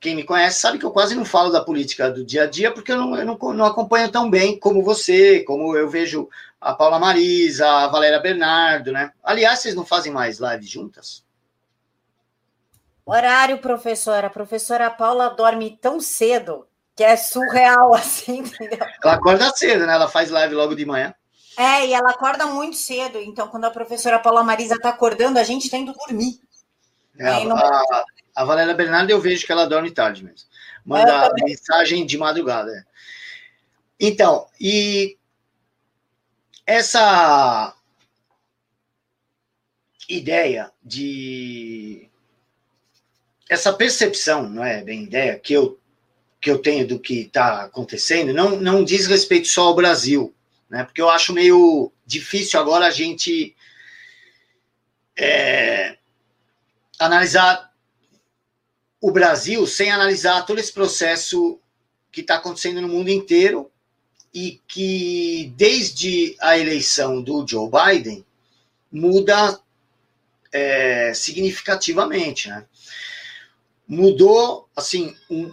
Quem 0.00 0.14
me 0.14 0.22
conhece 0.22 0.60
sabe 0.60 0.78
que 0.78 0.84
eu 0.84 0.90
quase 0.90 1.14
não 1.14 1.24
falo 1.24 1.50
da 1.50 1.64
política 1.64 2.10
do 2.10 2.24
dia 2.24 2.44
a 2.44 2.46
dia, 2.46 2.70
porque 2.70 2.92
eu 2.92 2.96
não, 2.96 3.16
eu 3.16 3.24
não, 3.26 3.36
não 3.54 3.64
acompanho 3.64 4.10
tão 4.10 4.30
bem 4.30 4.58
como 4.58 4.84
você, 4.84 5.40
como 5.40 5.76
eu 5.76 5.88
vejo 5.88 6.28
a 6.60 6.74
Paula 6.74 6.98
Marisa, 6.98 7.68
a 7.68 7.88
Valéria 7.88 8.18
Bernardo, 8.18 8.92
né? 8.92 9.12
Aliás, 9.22 9.60
vocês 9.60 9.74
não 9.74 9.86
fazem 9.86 10.12
mais 10.12 10.38
lives 10.38 10.68
juntas? 10.68 11.24
Horário, 13.06 13.58
professora. 13.58 14.26
A 14.26 14.30
professora 14.30 14.90
Paula 14.90 15.30
dorme 15.30 15.78
tão 15.80 16.00
cedo 16.00 16.66
que 16.94 17.04
é 17.04 17.16
surreal, 17.16 17.94
assim, 17.96 18.40
entendeu? 18.40 18.86
Ela 19.02 19.14
acorda 19.14 19.50
cedo, 19.54 19.86
né? 19.86 19.94
Ela 19.94 20.08
faz 20.08 20.30
live 20.30 20.54
logo 20.54 20.74
de 20.74 20.84
manhã. 20.84 21.14
É, 21.56 21.86
e 21.86 21.92
ela 21.92 22.10
acorda 22.10 22.46
muito 22.46 22.76
cedo, 22.76 23.18
então 23.18 23.48
quando 23.48 23.64
a 23.64 23.70
professora 23.70 24.20
Paula 24.20 24.44
Marisa 24.44 24.76
está 24.76 24.90
acordando, 24.90 25.40
a 25.40 25.42
gente 25.42 25.64
está 25.64 25.76
indo 25.76 25.92
dormir. 25.92 26.40
É, 27.18 27.44
não... 27.44 27.56
a, 27.56 28.04
a, 28.36 28.44
Valéria 28.44 28.74
Bernardo 28.74 29.10
eu 29.10 29.20
vejo 29.20 29.44
que 29.44 29.50
ela 29.50 29.66
dorme 29.66 29.90
tarde 29.90 30.22
mesmo. 30.22 30.48
Manda 30.84 31.28
mensagem 31.42 32.06
de 32.06 32.16
madrugada. 32.16 32.70
É. 32.70 32.82
Então, 33.98 34.46
e 34.60 35.18
essa 36.68 37.74
ideia 40.06 40.70
de 40.84 42.06
essa 43.48 43.72
percepção, 43.72 44.46
não 44.50 44.62
é 44.62 44.84
bem 44.84 45.04
ideia 45.04 45.38
que 45.38 45.54
eu 45.54 45.80
que 46.40 46.50
eu 46.50 46.58
tenho 46.58 46.86
do 46.86 47.00
que 47.00 47.22
está 47.22 47.62
acontecendo, 47.62 48.32
não, 48.32 48.60
não 48.60 48.84
diz 48.84 49.06
respeito 49.06 49.48
só 49.48 49.62
ao 49.62 49.74
Brasil, 49.74 50.32
né? 50.70 50.84
Porque 50.84 51.00
eu 51.00 51.08
acho 51.08 51.32
meio 51.32 51.90
difícil 52.06 52.60
agora 52.60 52.86
a 52.86 52.92
gente 52.92 53.56
é, 55.16 55.96
analisar 56.96 57.72
o 59.00 59.10
Brasil 59.10 59.66
sem 59.66 59.90
analisar 59.90 60.46
todo 60.46 60.60
esse 60.60 60.72
processo 60.72 61.58
que 62.12 62.20
está 62.20 62.36
acontecendo 62.36 62.80
no 62.80 62.88
mundo 62.88 63.08
inteiro 63.08 63.72
e 64.32 64.60
que 64.66 65.52
desde 65.56 66.36
a 66.40 66.58
eleição 66.58 67.22
do 67.22 67.46
Joe 67.46 67.70
Biden 67.70 68.24
muda 68.90 69.58
é, 70.52 71.12
significativamente, 71.14 72.48
né? 72.48 72.64
Mudou 73.86 74.68
assim 74.76 75.16
um, 75.30 75.50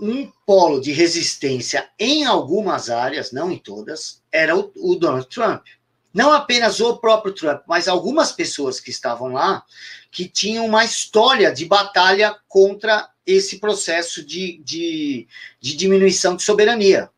um 0.00 0.32
polo 0.46 0.80
de 0.80 0.90
resistência 0.90 1.88
em 1.98 2.24
algumas 2.24 2.88
áreas, 2.88 3.30
não 3.30 3.50
em 3.50 3.58
todas, 3.58 4.22
era 4.32 4.56
o, 4.56 4.72
o 4.76 4.94
Donald 4.96 5.28
Trump. 5.28 5.66
Não 6.12 6.32
apenas 6.32 6.80
o 6.80 6.96
próprio 6.96 7.34
Trump, 7.34 7.62
mas 7.66 7.88
algumas 7.88 8.30
pessoas 8.30 8.78
que 8.78 8.90
estavam 8.90 9.32
lá 9.32 9.64
que 10.10 10.28
tinham 10.28 10.64
uma 10.64 10.84
história 10.84 11.52
de 11.52 11.66
batalha 11.66 12.36
contra 12.46 13.10
esse 13.26 13.58
processo 13.58 14.24
de, 14.24 14.62
de, 14.64 15.26
de 15.60 15.76
diminuição 15.76 16.36
de 16.36 16.42
soberania. 16.42 17.10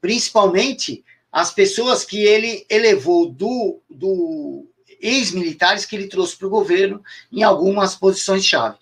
Principalmente 0.00 1.04
as 1.30 1.52
pessoas 1.52 2.04
que 2.04 2.22
ele 2.22 2.66
elevou 2.68 3.30
do, 3.30 3.80
do 3.88 4.66
ex-militares 5.00 5.84
que 5.84 5.94
ele 5.94 6.08
trouxe 6.08 6.36
para 6.36 6.46
o 6.46 6.50
governo 6.50 7.02
em 7.32 7.42
algumas 7.42 7.94
posições-chave. 7.94 8.76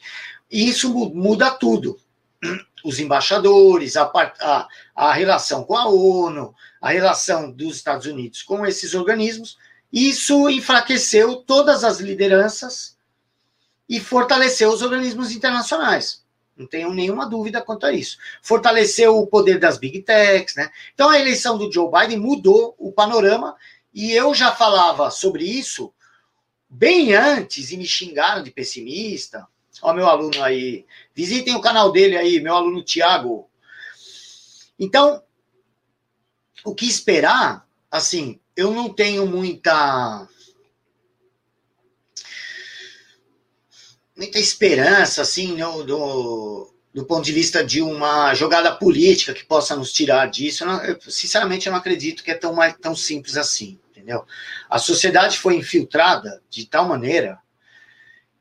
E 0.50 0.68
isso 0.68 0.92
muda 1.10 1.50
tudo 1.50 1.98
os 2.84 2.98
embaixadores, 2.98 3.96
a, 3.96 4.10
a, 4.40 4.68
a 4.94 5.12
relação 5.12 5.64
com 5.64 5.76
a 5.76 5.88
ONU, 5.88 6.54
a 6.80 6.90
relação 6.90 7.50
dos 7.50 7.76
Estados 7.76 8.06
Unidos 8.06 8.42
com 8.42 8.64
esses 8.64 8.94
organismos, 8.94 9.58
isso 9.92 10.48
enfraqueceu 10.48 11.36
todas 11.36 11.82
as 11.82 11.98
lideranças 11.98 12.96
e 13.88 13.98
fortaleceu 13.98 14.70
os 14.70 14.82
organismos 14.82 15.32
internacionais. 15.32 16.22
Não 16.58 16.66
tenho 16.66 16.92
nenhuma 16.92 17.28
dúvida 17.28 17.62
quanto 17.62 17.86
a 17.86 17.92
isso. 17.92 18.18
Fortaleceu 18.42 19.16
o 19.16 19.26
poder 19.26 19.58
das 19.58 19.78
big 19.78 20.02
techs, 20.02 20.56
né? 20.56 20.70
Então 20.92 21.08
a 21.08 21.18
eleição 21.18 21.56
do 21.56 21.72
Joe 21.72 21.90
Biden 21.90 22.18
mudou 22.18 22.74
o 22.78 22.92
panorama 22.92 23.56
e 23.94 24.12
eu 24.12 24.34
já 24.34 24.52
falava 24.52 25.10
sobre 25.10 25.44
isso 25.44 25.94
bem 26.68 27.14
antes 27.14 27.70
e 27.70 27.76
me 27.76 27.86
xingaram 27.86 28.42
de 28.42 28.50
pessimista, 28.50 29.46
Ó, 29.82 29.92
meu 29.92 30.08
aluno 30.08 30.42
aí. 30.42 30.84
Visitem 31.14 31.54
o 31.54 31.60
canal 31.60 31.92
dele 31.92 32.16
aí, 32.16 32.40
meu 32.40 32.54
aluno 32.54 32.82
Tiago. 32.82 33.48
Então, 34.78 35.22
o 36.64 36.74
que 36.74 36.86
esperar? 36.86 37.66
Assim, 37.90 38.40
eu 38.56 38.72
não 38.72 38.92
tenho 38.92 39.26
muita. 39.26 40.28
Muita 44.18 44.40
esperança, 44.40 45.22
assim, 45.22 45.56
no, 45.56 45.84
do, 45.84 46.74
do 46.92 47.04
ponto 47.06 47.24
de 47.24 47.32
vista 47.32 47.64
de 47.64 47.80
uma 47.80 48.34
jogada 48.34 48.74
política 48.74 49.32
que 49.32 49.44
possa 49.44 49.76
nos 49.76 49.92
tirar 49.92 50.26
disso. 50.26 50.64
Eu, 50.64 50.66
não, 50.66 50.84
eu, 50.84 50.98
sinceramente, 51.08 51.66
eu 51.66 51.70
não 51.70 51.78
acredito 51.78 52.24
que 52.24 52.32
é 52.32 52.34
tão, 52.34 52.56
tão 52.80 52.96
simples 52.96 53.36
assim, 53.36 53.78
entendeu? 53.90 54.24
A 54.68 54.78
sociedade 54.78 55.38
foi 55.38 55.54
infiltrada 55.54 56.42
de 56.50 56.66
tal 56.66 56.88
maneira 56.88 57.38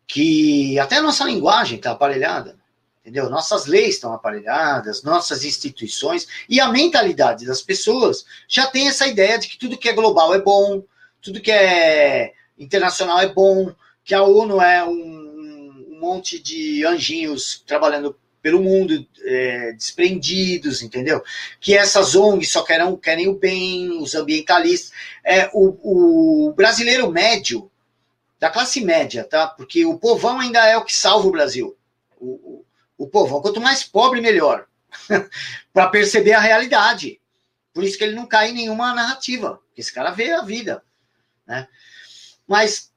que 0.07 0.79
até 0.79 0.97
a 0.97 1.01
nossa 1.01 1.25
linguagem 1.25 1.77
está 1.77 1.91
aparelhada, 1.91 2.57
entendeu? 3.01 3.29
Nossas 3.29 3.67
leis 3.67 3.95
estão 3.95 4.13
aparelhadas, 4.13 5.03
nossas 5.03 5.43
instituições 5.43 6.27
e 6.49 6.59
a 6.59 6.71
mentalidade 6.71 7.45
das 7.45 7.61
pessoas 7.61 8.25
já 8.47 8.65
tem 8.65 8.87
essa 8.87 9.05
ideia 9.05 9.37
de 9.37 9.47
que 9.47 9.59
tudo 9.59 9.77
que 9.77 9.89
é 9.89 9.93
global 9.93 10.33
é 10.33 10.41
bom, 10.41 10.81
tudo 11.21 11.41
que 11.41 11.51
é 11.51 12.33
internacional 12.57 13.19
é 13.19 13.27
bom, 13.27 13.71
que 14.03 14.15
a 14.15 14.23
ONU 14.23 14.61
é 14.61 14.83
um, 14.83 15.26
um 15.97 15.99
monte 15.99 16.39
de 16.39 16.85
anjinhos 16.85 17.63
trabalhando 17.65 18.17
pelo 18.41 18.61
mundo 18.61 19.05
é, 19.23 19.73
desprendidos, 19.73 20.81
entendeu? 20.81 21.23
Que 21.59 21.75
essas 21.75 22.15
ONGs 22.15 22.51
só 22.51 22.63
querem, 22.63 22.95
querem 22.97 23.27
o 23.27 23.33
bem, 23.33 23.89
os 23.99 24.13
ambientalistas. 24.13 24.93
É, 25.23 25.49
o, 25.53 26.47
o 26.49 26.53
brasileiro 26.53 27.11
médio 27.11 27.69
da 28.39 28.49
classe 28.49 28.79
média, 28.81 29.23
tá? 29.23 29.47
Porque 29.47 29.85
o 29.85 29.97
povão 29.97 30.39
ainda 30.39 30.65
é 30.65 30.77
o 30.77 30.85
que 30.85 30.95
salva 30.95 31.27
o 31.27 31.31
Brasil. 31.31 31.75
O, 32.19 32.65
o, 32.97 33.05
o 33.05 33.07
povão, 33.07 33.41
quanto 33.41 33.59
mais 33.59 33.83
pobre, 33.83 34.21
melhor. 34.21 34.67
para 35.73 35.89
perceber 35.89 36.33
a 36.33 36.39
realidade. 36.39 37.19
Por 37.73 37.83
isso 37.83 37.97
que 37.97 38.03
ele 38.03 38.15
não 38.15 38.27
cai 38.27 38.51
em 38.51 38.53
nenhuma 38.53 38.93
narrativa. 38.93 39.59
Esse 39.75 39.91
cara 39.91 40.11
vê 40.11 40.31
a 40.31 40.41
vida. 40.41 40.83
Né? 41.45 41.67
Mas 42.47 42.91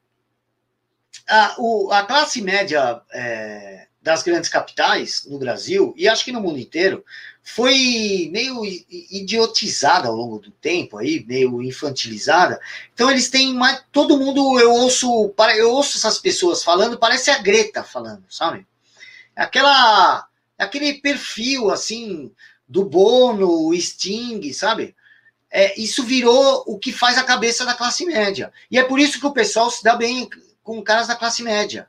a, 1.31 1.55
o, 1.59 1.93
a 1.93 2.03
classe 2.03 2.43
média 2.43 3.01
é, 3.13 3.87
das 4.03 4.23
grandes 4.23 4.51
capitais 4.51 5.25
no 5.29 5.39
Brasil, 5.39 5.95
e 5.97 6.09
acho 6.09 6.25
que 6.25 6.33
no 6.33 6.41
mundo 6.41 6.59
inteiro, 6.59 7.05
foi 7.43 8.29
meio 8.33 8.65
idiotizada 8.65 10.09
ao 10.09 10.15
longo 10.15 10.39
do 10.39 10.51
tempo, 10.51 10.99
aí, 10.99 11.25
meio 11.27 11.63
infantilizada. 11.63 12.61
Então 12.93 13.11
eles 13.11 13.31
têm 13.31 13.55
mais. 13.55 13.83
Todo 13.91 14.19
mundo, 14.19 14.59
eu 14.61 14.73
ouço, 14.73 15.33
eu 15.57 15.71
ouço 15.71 15.97
essas 15.97 16.19
pessoas 16.19 16.63
falando, 16.63 16.99
parece 16.99 17.31
a 17.31 17.39
Greta 17.39 17.83
falando, 17.83 18.25
sabe? 18.29 18.67
Aquela. 19.35 20.27
Aquele 20.59 20.95
perfil 21.01 21.71
assim 21.71 22.31
do 22.69 22.85
Bono, 22.85 23.69
o 23.69 23.75
Sting, 23.75 24.53
sabe? 24.53 24.95
É, 25.51 25.81
isso 25.81 26.05
virou 26.05 26.63
o 26.67 26.79
que 26.79 26.93
faz 26.93 27.17
a 27.17 27.25
cabeça 27.25 27.65
da 27.65 27.75
classe 27.75 28.05
média. 28.05 28.53
E 28.71 28.79
é 28.79 28.85
por 28.85 29.01
isso 29.01 29.19
que 29.19 29.27
o 29.27 29.33
pessoal 29.33 29.71
se 29.71 29.83
dá 29.83 29.97
bem 29.97 30.29
com 30.63 30.83
caras 30.83 31.09
da 31.09 31.17
classe 31.17 31.43
média. 31.43 31.89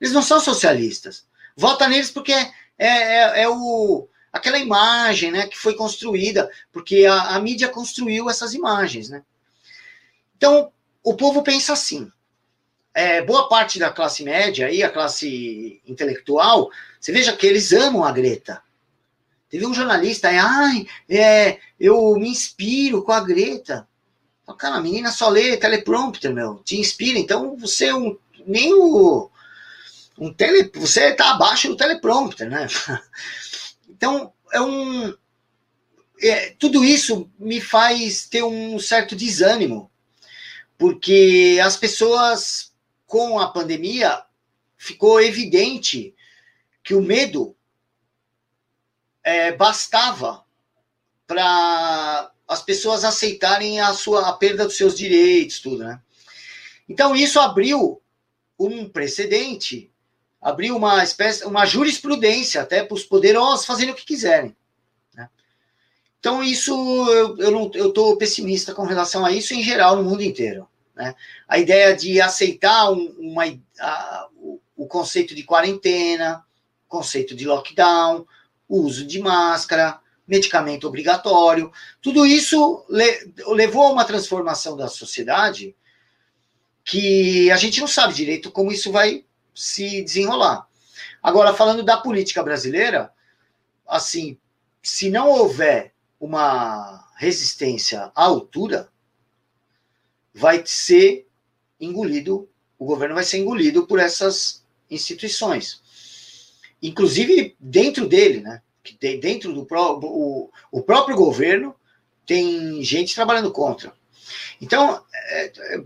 Eles 0.00 0.12
não 0.12 0.22
são 0.22 0.40
socialistas. 0.40 1.26
Vota 1.56 1.88
neles 1.88 2.10
porque 2.10 2.32
é, 2.32 2.50
é, 2.78 3.42
é 3.42 3.48
o, 3.48 4.08
aquela 4.32 4.58
imagem 4.58 5.30
né, 5.30 5.46
que 5.46 5.58
foi 5.58 5.74
construída, 5.74 6.50
porque 6.72 7.04
a, 7.06 7.36
a 7.36 7.40
mídia 7.40 7.68
construiu 7.68 8.30
essas 8.30 8.54
imagens. 8.54 9.10
Né? 9.10 9.22
Então, 10.36 10.72
o 11.02 11.14
povo 11.14 11.42
pensa 11.42 11.72
assim. 11.72 12.10
É, 12.94 13.22
boa 13.22 13.48
parte 13.48 13.78
da 13.78 13.90
classe 13.90 14.22
média 14.22 14.70
e 14.70 14.82
a 14.82 14.90
classe 14.90 15.80
intelectual, 15.86 16.70
você 17.00 17.10
veja 17.10 17.34
que 17.34 17.46
eles 17.46 17.72
amam 17.72 18.04
a 18.04 18.12
Greta. 18.12 18.62
Teve 19.48 19.66
um 19.66 19.72
jornalista, 19.72 20.28
ai, 20.28 20.86
é, 21.08 21.58
eu 21.78 22.14
me 22.16 22.28
inspiro 22.28 23.02
com 23.02 23.12
a 23.12 23.20
Greta. 23.20 23.88
Cara, 24.58 24.76
a 24.76 24.80
menina 24.80 25.10
só 25.10 25.28
lê 25.28 25.56
teleprompter, 25.56 26.32
meu, 26.32 26.56
te 26.64 26.76
inspira. 26.76 27.18
Então 27.18 27.56
você 27.56 27.86
é 27.86 27.94
um, 27.94 28.16
nem 28.46 28.74
o, 28.74 29.30
um 30.18 30.32
tele, 30.32 30.70
você 30.74 31.10
está 31.10 31.30
abaixo 31.30 31.68
do 31.68 31.76
teleprompter, 31.76 32.48
né? 32.48 32.66
Então, 33.88 34.32
é 34.52 34.60
um. 34.60 35.16
É, 36.20 36.50
tudo 36.58 36.84
isso 36.84 37.30
me 37.38 37.60
faz 37.60 38.26
ter 38.26 38.42
um 38.42 38.76
certo 38.80 39.14
desânimo, 39.14 39.88
porque 40.76 41.60
as 41.62 41.76
pessoas, 41.76 42.72
com 43.06 43.38
a 43.38 43.52
pandemia, 43.52 44.24
ficou 44.76 45.20
evidente 45.20 46.16
que 46.82 46.94
o 46.94 47.00
medo 47.00 47.56
é, 49.22 49.52
bastava 49.52 50.44
para 51.24 52.31
as 52.48 52.62
pessoas 52.62 53.04
aceitarem 53.04 53.80
a 53.80 53.92
sua 53.94 54.28
a 54.28 54.32
perda 54.32 54.64
dos 54.64 54.76
seus 54.76 54.96
direitos, 54.96 55.60
tudo, 55.60 55.84
né? 55.84 56.00
Então 56.88 57.14
isso 57.16 57.40
abriu 57.40 58.00
um 58.58 58.88
precedente 58.88 59.92
abriu 60.42 60.76
uma 60.76 61.04
espécie, 61.04 61.44
uma 61.44 61.64
jurisprudência 61.64 62.60
até 62.60 62.82
para 62.82 62.94
os 62.94 63.04
poderosos 63.04 63.64
fazerem 63.64 63.92
o 63.92 63.96
que 63.96 64.04
quiserem. 64.04 64.56
Né? 65.14 65.30
Então, 66.18 66.42
isso 66.42 66.74
eu, 67.10 67.38
eu 67.38 67.50
não 67.52 67.70
eu 67.74 67.88
estou 67.90 68.16
pessimista 68.16 68.74
com 68.74 68.82
relação 68.82 69.24
a 69.24 69.30
isso 69.30 69.54
em 69.54 69.62
geral 69.62 69.94
no 69.96 70.02
mundo 70.02 70.22
inteiro. 70.22 70.68
Né? 70.96 71.14
A 71.46 71.58
ideia 71.58 71.94
de 71.94 72.20
aceitar 72.20 72.90
um, 72.90 73.14
uma, 73.18 73.44
a, 73.78 74.28
o, 74.36 74.60
o 74.76 74.86
conceito 74.86 75.32
de 75.32 75.44
quarentena, 75.44 76.44
conceito 76.88 77.36
de 77.36 77.46
lockdown, 77.46 78.26
uso 78.68 79.06
de 79.06 79.20
máscara, 79.20 80.00
medicamento 80.32 80.88
obrigatório, 80.88 81.70
tudo 82.00 82.24
isso 82.24 82.86
le, 82.88 83.34
levou 83.48 83.82
a 83.82 83.92
uma 83.92 84.04
transformação 84.06 84.74
da 84.74 84.88
sociedade 84.88 85.76
que 86.82 87.50
a 87.50 87.56
gente 87.58 87.78
não 87.80 87.86
sabe 87.86 88.14
direito 88.14 88.50
como 88.50 88.72
isso 88.72 88.90
vai 88.90 89.26
se 89.54 90.02
desenrolar. 90.02 90.66
Agora, 91.22 91.52
falando 91.52 91.82
da 91.82 91.98
política 91.98 92.42
brasileira, 92.42 93.12
assim, 93.86 94.38
se 94.82 95.10
não 95.10 95.28
houver 95.28 95.92
uma 96.18 97.06
resistência 97.16 98.10
à 98.14 98.24
altura, 98.24 98.90
vai 100.32 100.62
ser 100.64 101.28
engolido, 101.78 102.48
o 102.78 102.86
governo 102.86 103.16
vai 103.16 103.24
ser 103.24 103.36
engolido 103.36 103.86
por 103.86 104.00
essas 104.00 104.64
instituições. 104.90 105.82
Inclusive 106.82 107.54
dentro 107.60 108.08
dele, 108.08 108.40
né? 108.40 108.62
Dentro 109.00 109.52
do 109.52 109.64
pró 109.64 109.98
o, 110.02 110.50
o 110.70 110.82
próprio 110.82 111.16
governo 111.16 111.74
tem 112.26 112.82
gente 112.82 113.14
trabalhando 113.14 113.52
contra. 113.52 113.92
Então, 114.60 115.04
é, 115.12 115.46
é 115.46 115.84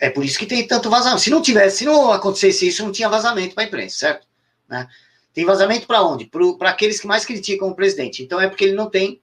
é 0.00 0.08
por 0.08 0.24
isso 0.24 0.38
que 0.38 0.46
tem 0.46 0.66
tanto 0.66 0.88
vazamento. 0.88 1.22
Se 1.22 1.30
não 1.30 1.42
tivesse, 1.42 1.78
se 1.78 1.84
não 1.84 2.12
acontecesse 2.12 2.68
isso, 2.68 2.84
não 2.84 2.92
tinha 2.92 3.08
vazamento 3.08 3.54
para 3.54 3.64
a 3.64 3.66
imprensa, 3.66 3.98
certo? 3.98 4.26
Né? 4.68 4.88
Tem 5.34 5.44
vazamento 5.44 5.86
para 5.86 6.02
onde? 6.02 6.26
Para 6.58 6.70
aqueles 6.70 7.00
que 7.00 7.06
mais 7.06 7.24
criticam 7.24 7.68
o 7.68 7.74
presidente. 7.74 8.22
Então 8.22 8.40
é 8.40 8.48
porque 8.48 8.64
ele 8.64 8.74
não 8.74 8.88
tem 8.88 9.20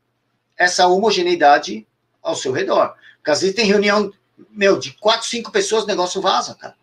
essa 0.58 0.88
homogeneidade 0.88 1.88
ao 2.22 2.36
seu 2.36 2.52
redor. 2.52 2.94
Porque 3.18 3.32
às 3.32 3.42
vezes 3.42 3.56
tem 3.56 3.66
reunião, 3.66 4.12
meu, 4.50 4.78
de 4.78 4.92
quatro, 4.94 5.28
cinco 5.28 5.52
pessoas, 5.52 5.86
o 5.86 5.88
negócio 5.88 6.22
vaza, 6.22 6.56
cara. 6.56 6.76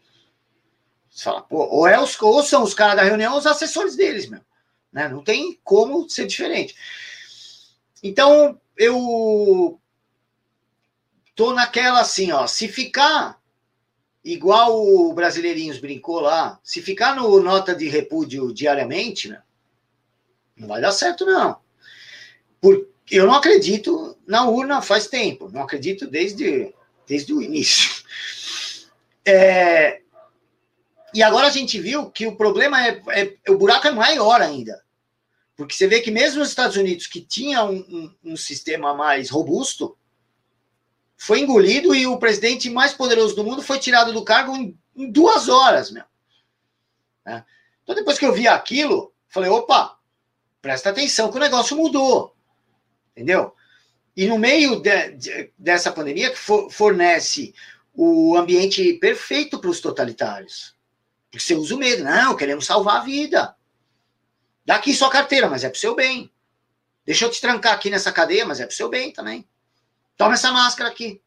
Você 1.10 1.24
fala, 1.24 1.42
pô, 1.42 1.66
ou, 1.66 1.86
é 1.86 2.00
os, 2.00 2.20
ou 2.22 2.42
são 2.42 2.62
os 2.62 2.72
caras 2.72 2.96
da 2.96 3.02
reunião 3.02 3.34
ou 3.34 3.38
os 3.38 3.46
assessores 3.46 3.94
deles, 3.94 4.26
meu. 4.28 4.40
Né? 4.92 5.08
Não 5.08 5.22
tem 5.22 5.58
como 5.64 6.08
ser 6.08 6.26
diferente. 6.26 6.76
Então, 8.02 8.60
eu 8.76 9.80
tô 11.34 11.52
naquela 11.54 12.00
assim, 12.00 12.32
ó, 12.32 12.46
se 12.46 12.68
ficar 12.68 13.40
igual 14.24 14.84
o 14.84 15.12
Brasileirinhos 15.12 15.78
brincou 15.78 16.20
lá, 16.20 16.60
se 16.62 16.80
ficar 16.82 17.16
no 17.16 17.40
nota 17.40 17.74
de 17.74 17.88
repúdio 17.88 18.52
diariamente, 18.52 19.28
né, 19.28 19.42
não 20.56 20.68
vai 20.68 20.80
dar 20.80 20.92
certo, 20.92 21.24
não. 21.24 21.58
Por, 22.60 22.88
eu 23.10 23.26
não 23.26 23.34
acredito 23.34 24.16
na 24.26 24.48
urna 24.48 24.80
faz 24.80 25.06
tempo, 25.08 25.50
não 25.50 25.62
acredito 25.62 26.06
desde, 26.06 26.72
desde 27.06 27.32
o 27.32 27.42
início. 27.42 28.02
É, 29.24 30.01
e 31.14 31.22
agora 31.22 31.46
a 31.46 31.50
gente 31.50 31.78
viu 31.78 32.10
que 32.10 32.26
o 32.26 32.36
problema 32.36 32.86
é, 32.86 33.02
é, 33.08 33.50
o 33.50 33.56
buraco 33.56 33.86
é 33.86 33.90
maior 33.90 34.40
ainda. 34.40 34.82
Porque 35.56 35.74
você 35.74 35.86
vê 35.86 36.00
que 36.00 36.10
mesmo 36.10 36.40
nos 36.40 36.48
Estados 36.48 36.76
Unidos, 36.76 37.06
que 37.06 37.20
tinha 37.20 37.62
um, 37.62 37.76
um, 37.76 38.32
um 38.32 38.36
sistema 38.36 38.94
mais 38.94 39.30
robusto, 39.30 39.96
foi 41.16 41.40
engolido 41.40 41.94
e 41.94 42.06
o 42.06 42.18
presidente 42.18 42.70
mais 42.70 42.94
poderoso 42.94 43.36
do 43.36 43.44
mundo 43.44 43.62
foi 43.62 43.78
tirado 43.78 44.12
do 44.12 44.24
cargo 44.24 44.56
em, 44.56 44.76
em 44.96 45.10
duas 45.10 45.48
horas, 45.48 45.90
meu. 45.90 46.04
Né? 47.24 47.44
Então, 47.82 47.94
depois 47.94 48.18
que 48.18 48.24
eu 48.24 48.32
vi 48.32 48.48
aquilo, 48.48 49.12
falei, 49.28 49.50
opa, 49.50 49.98
presta 50.60 50.90
atenção 50.90 51.30
que 51.30 51.36
o 51.36 51.40
negócio 51.40 51.76
mudou. 51.76 52.34
Entendeu? 53.12 53.54
E 54.16 54.26
no 54.26 54.38
meio 54.38 54.80
de, 54.80 55.12
de, 55.12 55.52
dessa 55.58 55.92
pandemia, 55.92 56.30
que 56.30 56.38
for, 56.38 56.70
fornece 56.70 57.54
o 57.94 58.36
ambiente 58.36 58.94
perfeito 58.94 59.58
para 59.58 59.70
os 59.70 59.80
totalitários. 59.80 60.74
Porque 61.32 61.42
você 61.42 61.54
usa 61.54 61.74
o 61.74 61.78
medo. 61.78 62.04
Não, 62.04 62.36
queremos 62.36 62.66
salvar 62.66 62.98
a 62.98 63.04
vida. 63.04 63.56
Dá 64.66 64.76
aqui 64.76 64.92
sua 64.92 65.08
carteira, 65.08 65.48
mas 65.48 65.64
é 65.64 65.70
para 65.70 65.76
o 65.76 65.80
seu 65.80 65.94
bem. 65.94 66.30
Deixa 67.06 67.24
eu 67.24 67.30
te 67.30 67.40
trancar 67.40 67.72
aqui 67.72 67.88
nessa 67.88 68.12
cadeia, 68.12 68.44
mas 68.44 68.60
é 68.60 68.66
para 68.66 68.72
o 68.72 68.76
seu 68.76 68.90
bem 68.90 69.10
também. 69.10 69.48
Toma 70.14 70.34
essa 70.34 70.52
máscara 70.52 70.90
aqui. 70.90 71.22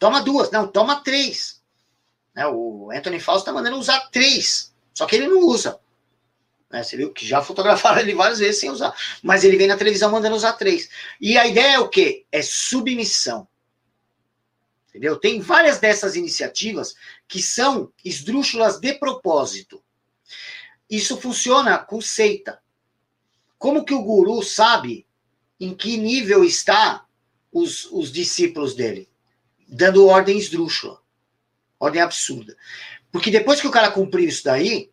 Toma 0.00 0.20
duas. 0.20 0.50
Não, 0.50 0.66
toma 0.66 1.02
três. 1.04 1.62
Né, 2.34 2.44
o 2.48 2.90
Anthony 2.92 3.20
Fausto 3.20 3.42
está 3.42 3.52
mandando 3.52 3.78
usar 3.78 4.00
três. 4.10 4.74
Só 4.92 5.06
que 5.06 5.14
ele 5.14 5.28
não 5.28 5.38
usa. 5.46 5.78
Né, 6.68 6.82
você 6.82 6.96
viu 6.96 7.12
que 7.12 7.24
já 7.24 7.40
fotografaram 7.40 8.00
ele 8.02 8.16
várias 8.16 8.40
vezes 8.40 8.60
sem 8.60 8.68
usar. 8.68 8.92
Mas 9.22 9.44
ele 9.44 9.56
vem 9.56 9.68
na 9.68 9.76
televisão 9.76 10.10
mandando 10.10 10.34
usar 10.34 10.54
três. 10.54 10.90
E 11.20 11.38
a 11.38 11.46
ideia 11.46 11.76
é 11.76 11.78
o 11.78 11.88
quê? 11.88 12.26
É 12.32 12.42
submissão. 12.42 13.46
Entendeu? 15.00 15.16
Tem 15.16 15.40
várias 15.40 15.78
dessas 15.78 16.14
iniciativas 16.14 16.94
que 17.26 17.40
são 17.40 17.90
esdrúxulas 18.04 18.78
de 18.78 18.92
propósito. 18.92 19.82
Isso 20.90 21.16
funciona 21.16 21.78
com 21.78 22.02
seita. 22.02 22.60
Como 23.56 23.82
que 23.82 23.94
o 23.94 24.02
guru 24.02 24.42
sabe 24.42 25.06
em 25.58 25.74
que 25.74 25.96
nível 25.96 26.44
está 26.44 27.06
os, 27.50 27.86
os 27.90 28.12
discípulos 28.12 28.74
dele, 28.74 29.08
dando 29.66 30.06
ordem 30.06 30.36
esdrúxula, 30.36 31.00
ordem 31.78 32.02
absurda. 32.02 32.54
Porque 33.10 33.30
depois 33.30 33.58
que 33.58 33.66
o 33.66 33.72
cara 33.72 33.90
cumpriu 33.90 34.28
isso 34.28 34.44
daí, 34.44 34.90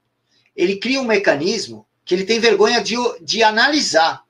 ele 0.56 0.78
cria 0.78 1.02
um 1.02 1.06
mecanismo 1.06 1.86
que 2.06 2.16
ele 2.16 2.24
tem 2.24 2.40
vergonha 2.40 2.82
de, 2.82 2.96
de 3.22 3.44
analisar 3.44 4.24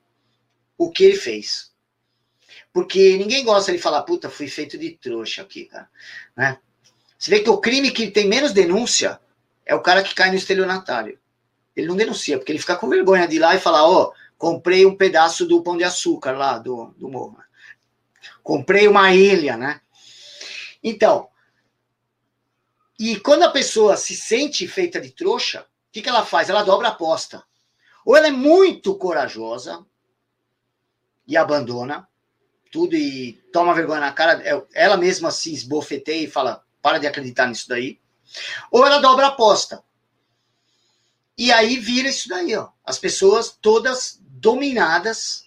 o 0.76 0.90
que 0.90 1.04
ele 1.04 1.18
fez. 1.18 1.67
Porque 2.78 3.18
ninguém 3.18 3.44
gosta 3.44 3.72
de 3.72 3.80
falar, 3.80 4.04
puta, 4.04 4.30
fui 4.30 4.48
feito 4.48 4.78
de 4.78 4.92
trouxa 4.92 5.42
aqui, 5.42 5.66
cara. 5.66 5.90
Né? 6.36 6.60
Você 7.18 7.32
vê 7.32 7.40
que 7.40 7.50
o 7.50 7.58
crime 7.58 7.90
que 7.90 8.12
tem 8.12 8.28
menos 8.28 8.54
denúncia 8.54 9.20
é 9.66 9.74
o 9.74 9.82
cara 9.82 10.04
que 10.04 10.14
cai 10.14 10.30
no 10.30 10.36
estelionatário. 10.36 11.20
Ele 11.76 11.88
não 11.88 11.96
denuncia, 11.96 12.38
porque 12.38 12.52
ele 12.52 12.60
fica 12.60 12.76
com 12.76 12.88
vergonha 12.88 13.28
de 13.28 13.38
ir 13.38 13.40
lá 13.40 13.56
e 13.56 13.60
falar, 13.60 13.84
ó, 13.84 14.04
oh, 14.04 14.14
comprei 14.38 14.86
um 14.86 14.96
pedaço 14.96 15.48
do 15.48 15.64
pão 15.64 15.76
de 15.76 15.84
açúcar 15.84 16.38
lá 16.38 16.60
do, 16.60 16.94
do 17.00 17.10
morro. 17.10 17.40
Comprei 18.44 18.88
uma 18.88 19.12
ilha, 19.12 19.58
né? 19.58 19.82
Então, 20.84 21.30
e 23.00 23.20
quando 23.20 23.42
a 23.42 23.52
pessoa 23.52 23.98
se 23.98 24.16
sente 24.16 24.68
feita 24.68 25.02
de 25.02 25.10
trouxa, 25.10 25.62
o 25.62 25.66
que, 25.92 26.04
que 26.04 26.10
ela 26.10 26.24
faz? 26.24 26.48
Ela 26.48 26.62
dobra 26.62 26.90
a 26.90 26.92
aposta. 26.92 27.44
Ou 28.06 28.16
ela 28.16 28.28
é 28.28 28.32
muito 28.32 28.94
corajosa 28.94 29.84
e 31.26 31.36
abandona 31.36 32.08
tudo 32.72 32.96
e 32.96 33.34
toma 33.52 33.74
vergonha 33.74 34.00
na 34.00 34.12
cara, 34.12 34.42
ela 34.74 34.98
mesma 34.98 35.32
se 35.32 35.54
esbofeteia 35.54 36.24
e 36.24 36.30
fala: 36.30 36.64
para 36.82 36.98
de 36.98 37.08
acreditar 37.08 37.48
nisso 37.48 37.68
daí. 37.68 38.00
Ou 38.72 38.86
ela 38.86 39.00
dobra 39.00 39.26
a 39.26 39.30
aposta. 39.30 39.84
E 41.38 41.52
aí 41.52 41.78
vira 41.78 42.10
isso 42.10 42.28
daí, 42.28 42.56
ó. 42.56 42.70
As 42.84 42.98
pessoas 42.98 43.58
todas 43.62 44.20
dominadas 44.22 45.46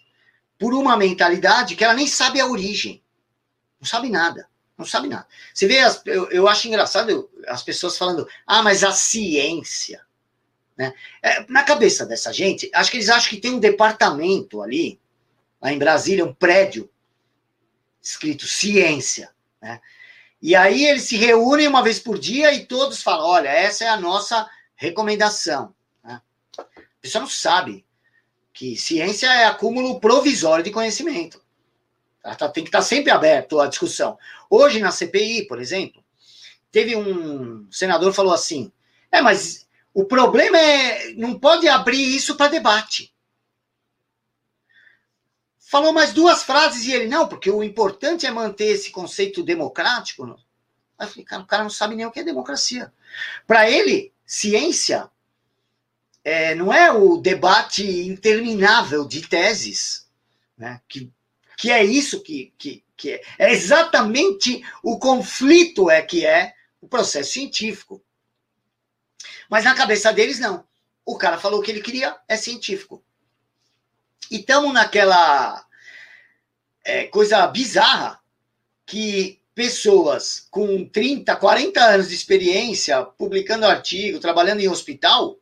por 0.58 0.74
uma 0.74 0.96
mentalidade 0.96 1.74
que 1.74 1.82
ela 1.82 1.94
nem 1.94 2.06
sabe 2.06 2.40
a 2.40 2.46
origem. 2.46 3.02
Não 3.80 3.86
sabe 3.86 4.08
nada. 4.10 4.48
Não 4.76 4.86
sabe 4.86 5.08
nada. 5.08 5.26
Você 5.52 5.66
vê, 5.66 5.80
as, 5.80 6.00
eu, 6.06 6.30
eu 6.30 6.48
acho 6.48 6.68
engraçado 6.68 7.30
as 7.46 7.62
pessoas 7.62 7.98
falando, 7.98 8.28
ah, 8.46 8.62
mas 8.62 8.84
a 8.84 8.92
ciência. 8.92 10.02
Né? 10.76 10.94
É, 11.22 11.44
na 11.50 11.62
cabeça 11.62 12.06
dessa 12.06 12.32
gente, 12.32 12.70
acho 12.72 12.90
que 12.90 12.96
eles 12.96 13.10
acham 13.10 13.28
que 13.28 13.40
tem 13.40 13.52
um 13.52 13.58
departamento 13.58 14.62
ali, 14.62 14.98
lá 15.60 15.72
em 15.72 15.78
Brasília, 15.78 16.24
um 16.24 16.32
prédio 16.32 16.88
escrito 18.02 18.46
ciência. 18.46 19.30
Né? 19.60 19.80
E 20.42 20.54
aí 20.56 20.86
eles 20.86 21.04
se 21.04 21.16
reúnem 21.16 21.68
uma 21.68 21.82
vez 21.82 21.98
por 21.98 22.18
dia 22.18 22.52
e 22.54 22.66
todos 22.66 23.02
falam: 23.02 23.26
olha, 23.26 23.48
essa 23.48 23.84
é 23.84 23.88
a 23.88 24.00
nossa 24.00 24.48
recomendação. 24.74 25.74
Né? 26.02 26.20
A 26.58 27.00
pessoa 27.00 27.22
não 27.22 27.28
sabe 27.28 27.84
que 28.52 28.76
ciência 28.76 29.26
é 29.26 29.44
acúmulo 29.44 30.00
provisório 30.00 30.64
de 30.64 30.70
conhecimento. 30.70 31.42
Tá, 32.22 32.48
tem 32.48 32.62
que 32.62 32.68
estar 32.68 32.80
tá 32.80 32.84
sempre 32.84 33.10
aberto 33.10 33.58
à 33.60 33.66
discussão. 33.66 34.18
Hoje, 34.48 34.80
na 34.80 34.90
CPI, 34.90 35.46
por 35.46 35.60
exemplo, 35.60 36.04
teve 36.70 36.94
um 36.96 37.66
senador 37.70 38.12
falou 38.12 38.32
assim: 38.32 38.70
é, 39.10 39.20
mas 39.20 39.66
o 39.92 40.04
problema 40.04 40.58
é 40.58 41.14
não 41.14 41.38
pode 41.38 41.68
abrir 41.68 42.14
isso 42.14 42.36
para 42.36 42.50
debate. 42.50 43.12
Falou 45.70 45.92
mais 45.92 46.12
duas 46.12 46.42
frases 46.42 46.84
e 46.84 46.92
ele, 46.92 47.06
não, 47.06 47.28
porque 47.28 47.48
o 47.48 47.62
importante 47.62 48.26
é 48.26 48.30
manter 48.32 48.72
esse 48.72 48.90
conceito 48.90 49.40
democrático. 49.40 50.24
Aí 50.98 51.06
eu 51.06 51.08
falei, 51.08 51.24
cara, 51.24 51.42
o 51.42 51.46
cara 51.46 51.62
não 51.62 51.70
sabe 51.70 51.94
nem 51.94 52.04
o 52.04 52.10
que 52.10 52.18
é 52.18 52.24
democracia. 52.24 52.92
Para 53.46 53.70
ele, 53.70 54.12
ciência 54.26 55.08
é, 56.24 56.56
não 56.56 56.72
é 56.72 56.90
o 56.90 57.18
debate 57.18 57.84
interminável 57.84 59.06
de 59.06 59.20
teses, 59.28 60.08
né? 60.58 60.80
que, 60.88 61.08
que 61.56 61.70
é 61.70 61.84
isso 61.84 62.20
que, 62.20 62.52
que, 62.58 62.82
que 62.96 63.12
é. 63.12 63.22
É 63.38 63.52
exatamente 63.52 64.64
o 64.82 64.98
conflito 64.98 65.88
é 65.88 66.02
que 66.02 66.26
é 66.26 66.52
o 66.80 66.88
processo 66.88 67.30
científico. 67.30 68.02
Mas 69.48 69.62
na 69.62 69.74
cabeça 69.76 70.12
deles, 70.12 70.40
não. 70.40 70.66
O 71.06 71.16
cara 71.16 71.38
falou 71.38 71.62
que 71.62 71.70
ele 71.70 71.80
queria, 71.80 72.18
é 72.26 72.36
científico. 72.36 73.04
E 74.30 74.36
estamos 74.36 74.72
naquela 74.72 75.64
é, 76.84 77.04
coisa 77.06 77.46
bizarra 77.46 78.20
que 78.86 79.40
pessoas 79.54 80.46
com 80.50 80.88
30, 80.88 81.34
40 81.36 81.80
anos 81.82 82.08
de 82.08 82.14
experiência, 82.14 83.02
publicando 83.04 83.66
artigo, 83.66 84.20
trabalhando 84.20 84.60
em 84.60 84.68
hospital, 84.68 85.36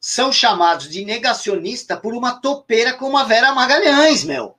são 0.00 0.32
chamados 0.32 0.88
de 0.88 1.04
negacionista 1.04 1.96
por 1.96 2.12
uma 2.12 2.40
topeira 2.40 2.92
como 2.94 3.16
a 3.16 3.24
Vera 3.24 3.54
Magalhães, 3.54 4.24
meu. 4.24 4.56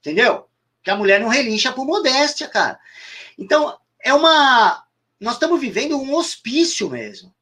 Entendeu? 0.00 0.48
Que 0.82 0.90
a 0.90 0.96
mulher 0.96 1.20
não 1.20 1.28
relincha 1.28 1.72
por 1.72 1.86
modéstia, 1.86 2.48
cara. 2.48 2.80
Então, 3.38 3.78
é 4.02 4.12
uma. 4.12 4.84
Nós 5.20 5.34
estamos 5.34 5.60
vivendo 5.60 6.00
um 6.00 6.14
hospício 6.14 6.88
mesmo. 6.88 7.32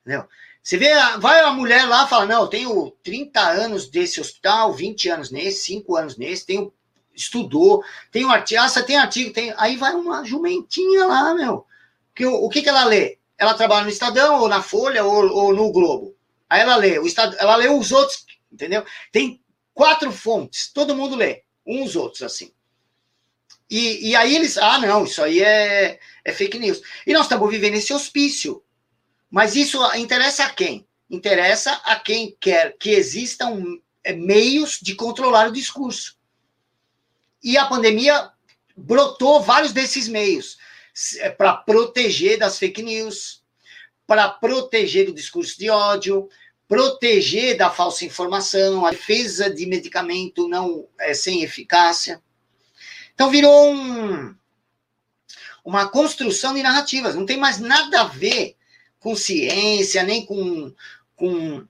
Entendeu? 0.00 0.28
Você 0.68 0.76
vê, 0.76 0.92
vai 1.18 1.40
a 1.40 1.50
mulher 1.50 1.88
lá 1.88 2.04
e 2.04 2.08
fala: 2.10 2.26
Não, 2.26 2.42
eu 2.42 2.46
tenho 2.46 2.90
30 3.02 3.40
anos 3.40 3.88
desse 3.88 4.20
hospital, 4.20 4.70
20 4.74 5.08
anos 5.08 5.30
nesse, 5.30 5.64
5 5.64 5.96
anos 5.96 6.18
nesse, 6.18 6.44
tenho, 6.44 6.70
estudou, 7.14 7.82
tem 8.12 8.26
um 8.26 8.30
artigo, 8.30 8.60
ah, 8.60 8.82
tem 8.82 8.98
artigo, 8.98 9.32
tem. 9.32 9.54
Aí 9.56 9.78
vai 9.78 9.94
uma 9.94 10.22
jumentinha 10.24 11.06
lá, 11.06 11.32
meu. 11.34 11.64
Que, 12.14 12.26
o, 12.26 12.34
o 12.34 12.50
que, 12.50 12.60
que 12.60 12.68
ela 12.68 12.84
lê? 12.84 13.16
Ela 13.38 13.54
trabalha 13.54 13.84
no 13.84 13.88
Estadão, 13.88 14.40
ou 14.42 14.46
na 14.46 14.60
Folha, 14.60 15.02
ou, 15.06 15.32
ou 15.32 15.54
no 15.54 15.72
Globo. 15.72 16.14
Aí 16.50 16.60
ela 16.60 16.76
lê, 16.76 16.98
o 16.98 17.06
Estado, 17.06 17.34
ela 17.38 17.56
lê 17.56 17.70
os 17.70 17.90
outros, 17.90 18.26
entendeu? 18.52 18.84
Tem 19.10 19.42
quatro 19.72 20.12
fontes, 20.12 20.70
todo 20.70 20.94
mundo 20.94 21.16
lê, 21.16 21.44
uns 21.66 21.96
outros, 21.96 22.20
assim. 22.20 22.52
E, 23.70 24.10
e 24.10 24.14
aí 24.14 24.36
eles, 24.36 24.58
ah, 24.58 24.76
não, 24.76 25.04
isso 25.04 25.22
aí 25.22 25.42
é, 25.42 25.98
é 26.22 26.30
fake 26.30 26.58
news. 26.58 26.82
E 27.06 27.14
nós 27.14 27.22
estamos 27.22 27.48
vivendo 27.48 27.76
esse 27.76 27.94
hospício 27.94 28.62
mas 29.30 29.56
isso 29.56 29.78
interessa 29.94 30.44
a 30.44 30.50
quem? 30.50 30.86
Interessa 31.10 31.72
a 31.84 31.96
quem 31.96 32.36
quer 32.40 32.76
que 32.78 32.90
existam 32.90 33.78
é, 34.04 34.12
meios 34.12 34.78
de 34.80 34.94
controlar 34.94 35.48
o 35.48 35.52
discurso. 35.52 36.16
E 37.42 37.56
a 37.56 37.66
pandemia 37.66 38.30
brotou 38.76 39.40
vários 39.40 39.72
desses 39.72 40.08
meios 40.08 40.58
é, 41.18 41.30
para 41.30 41.54
proteger 41.54 42.38
das 42.38 42.58
fake 42.58 42.82
news, 42.82 43.42
para 44.06 44.28
proteger 44.28 45.06
do 45.06 45.14
discurso 45.14 45.58
de 45.58 45.68
ódio, 45.68 46.28
proteger 46.66 47.56
da 47.56 47.70
falsa 47.70 48.04
informação, 48.04 48.84
a 48.84 48.90
defesa 48.90 49.48
de 49.50 49.66
medicamento 49.66 50.48
não 50.48 50.86
é, 50.98 51.14
sem 51.14 51.42
eficácia. 51.42 52.22
Então 53.14 53.30
virou 53.30 53.72
um, 53.72 54.34
uma 55.64 55.88
construção 55.88 56.54
de 56.54 56.62
narrativas, 56.62 57.14
não 57.14 57.26
tem 57.26 57.36
mais 57.36 57.58
nada 57.58 58.02
a 58.02 58.04
ver 58.04 58.57
com 59.00 59.14
ciência, 59.14 60.02
nem 60.02 60.24
com, 60.24 60.72
com, 61.16 61.66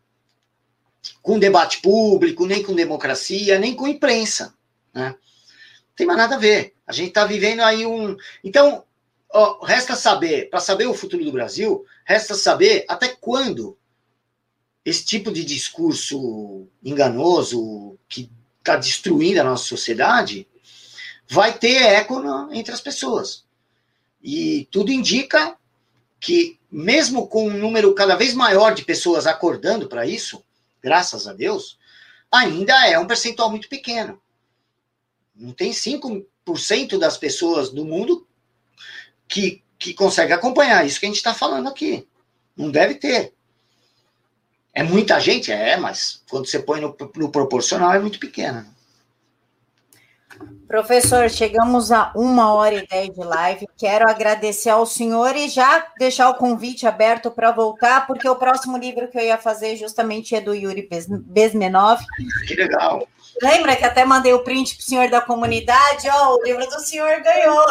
com 1.23 1.39
debate 1.39 1.81
público, 1.81 2.47
nem 2.47 2.63
com 2.63 2.75
democracia, 2.75 3.59
nem 3.59 3.75
com 3.75 3.87
imprensa. 3.87 4.55
Né? 4.95 5.11
Não 5.11 5.95
tem 5.97 6.07
mais 6.07 6.19
nada 6.19 6.37
a 6.37 6.39
ver. 6.39 6.75
A 6.87 6.93
gente 6.93 7.09
está 7.09 7.25
vivendo 7.25 7.61
aí 7.61 7.85
um. 7.85 8.17
Então, 8.43 8.85
ó, 9.31 9.65
resta 9.65 9.95
saber, 9.95 10.49
para 10.49 10.61
saber 10.61 10.87
o 10.87 10.95
futuro 10.95 11.25
do 11.25 11.33
Brasil, 11.33 11.85
resta 12.05 12.35
saber 12.35 12.85
até 12.89 13.09
quando 13.09 13.77
esse 14.85 15.05
tipo 15.05 15.31
de 15.31 15.45
discurso 15.45 16.67
enganoso 16.83 17.99
que 18.09 18.31
está 18.59 18.77
destruindo 18.77 19.41
a 19.41 19.45
nossa 19.45 19.65
sociedade 19.65 20.47
vai 21.29 21.57
ter 21.57 21.77
eco 21.77 22.23
entre 22.53 22.73
as 22.73 22.81
pessoas. 22.81 23.45
E 24.23 24.67
tudo 24.71 24.91
indica 24.91 25.57
que, 26.19 26.58
mesmo 26.71 27.27
com 27.27 27.49
um 27.49 27.57
número 27.57 27.95
cada 27.95 28.17
vez 28.17 28.35
maior 28.35 28.75
de 28.75 28.85
pessoas 28.85 29.27
acordando 29.27 29.89
para 29.89 30.07
isso, 30.07 30.45
graças 30.83 31.27
a 31.27 31.33
Deus, 31.33 31.79
ainda 32.31 32.87
é 32.87 32.99
um 32.99 33.07
percentual 33.07 33.51
muito 33.51 33.69
pequeno. 33.69 34.21
Não 35.35 35.53
tem 35.53 35.71
5% 35.71 36.99
das 36.99 37.17
pessoas 37.17 37.71
do 37.71 37.85
mundo 37.85 38.27
que, 39.27 39.63
que 39.79 39.95
consegue 39.95 40.33
acompanhar 40.33 40.87
isso 40.87 40.99
que 41.01 41.07
a 41.07 41.09
gente 41.09 41.17
está 41.17 41.33
falando 41.33 41.69
aqui. 41.69 42.07
Não 42.57 42.71
deve 42.71 42.97
ter. 42.97 43.33
É 44.75 44.83
muita 44.83 45.21
gente? 45.21 45.51
É, 45.51 45.77
mas 45.77 46.23
quando 46.29 46.47
você 46.47 46.59
põe 46.59 46.81
no, 46.81 46.97
no 47.17 47.31
proporcional 47.31 47.95
é 47.95 47.99
muito 47.99 48.19
pequena. 48.19 48.67
Professor, 50.67 51.31
chegamos 51.31 51.91
a 51.91 52.13
uma 52.15 52.53
hora 52.53 52.75
e 52.75 52.87
dez 52.87 53.09
de 53.09 53.25
live. 53.25 53.67
Quero 53.77 54.09
agradecer 54.09 54.69
ao 54.69 54.85
senhor 54.85 55.35
e 55.35 55.49
já 55.49 55.87
deixar 55.99 56.29
o 56.29 56.35
convite 56.35 56.87
aberto 56.87 57.31
para 57.31 57.51
voltar, 57.51 58.07
porque 58.07 58.29
o 58.29 58.37
próximo 58.37 58.77
livro 58.77 59.09
que 59.09 59.17
eu 59.17 59.23
ia 59.23 59.39
fazer 59.39 59.77
justamente 59.77 60.35
é 60.35 60.41
do 60.43 60.55
Yuri 60.55 60.87
Besmenov. 61.23 62.03
Que 62.47 62.55
legal. 62.55 63.09
Lembra 63.41 63.77
que 63.77 63.85
até 63.85 64.05
mandei 64.05 64.35
o 64.35 64.45
print 64.45 64.77
para 64.77 64.83
o 64.83 64.85
senhor 64.85 65.09
da 65.09 65.23
comunidade? 65.23 66.09
Ó, 66.11 66.35
oh, 66.35 66.39
o 66.39 66.45
livro 66.45 66.67
do 66.67 66.81
senhor 66.81 67.23
ganhou. 67.23 67.67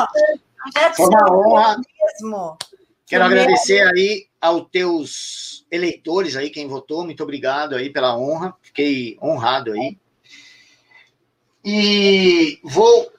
Já 0.76 0.94
Foi 0.94 1.06
uma 1.06 1.32
honra. 1.32 1.78
Mesmo. 2.22 2.58
Quero 3.06 3.24
agradecer 3.24 3.88
aí 3.88 4.26
aos 4.42 4.68
teus 4.72 5.66
eleitores 5.72 6.36
aí, 6.36 6.50
quem 6.50 6.68
votou. 6.68 7.06
Muito 7.06 7.22
obrigado 7.22 7.76
aí 7.76 7.92
pela 7.92 8.18
honra. 8.18 8.56
Fiquei 8.62 9.18
honrado 9.22 9.72
aí. 9.72 9.98
E 11.70 12.62
vou. 12.64 13.12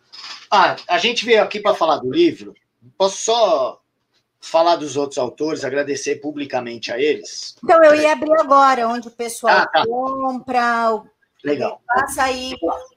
Ah, 0.51 0.75
a 0.89 0.97
gente 0.97 1.23
veio 1.27 1.43
aqui 1.43 1.61
para 1.61 1.75
falar 1.75 1.99
do 1.99 2.11
livro. 2.11 2.55
Posso 2.97 3.19
só 3.19 3.83
falar 4.41 4.77
dos 4.77 4.97
outros 4.97 5.19
autores, 5.19 5.65
agradecer 5.65 6.17
publicamente 6.17 6.91
a 6.91 6.99
eles? 6.99 7.57
Então, 7.63 7.85
eu 7.85 7.95
ia 7.95 8.13
abrir 8.13 8.33
agora, 8.41 8.89
onde 8.89 9.09
o 9.09 9.11
pessoal 9.11 9.55
ah, 9.55 9.67
tá. 9.67 9.85
compra. 9.85 11.03
Legal. 11.45 11.83
Passa 11.87 12.23
aí 12.23 12.55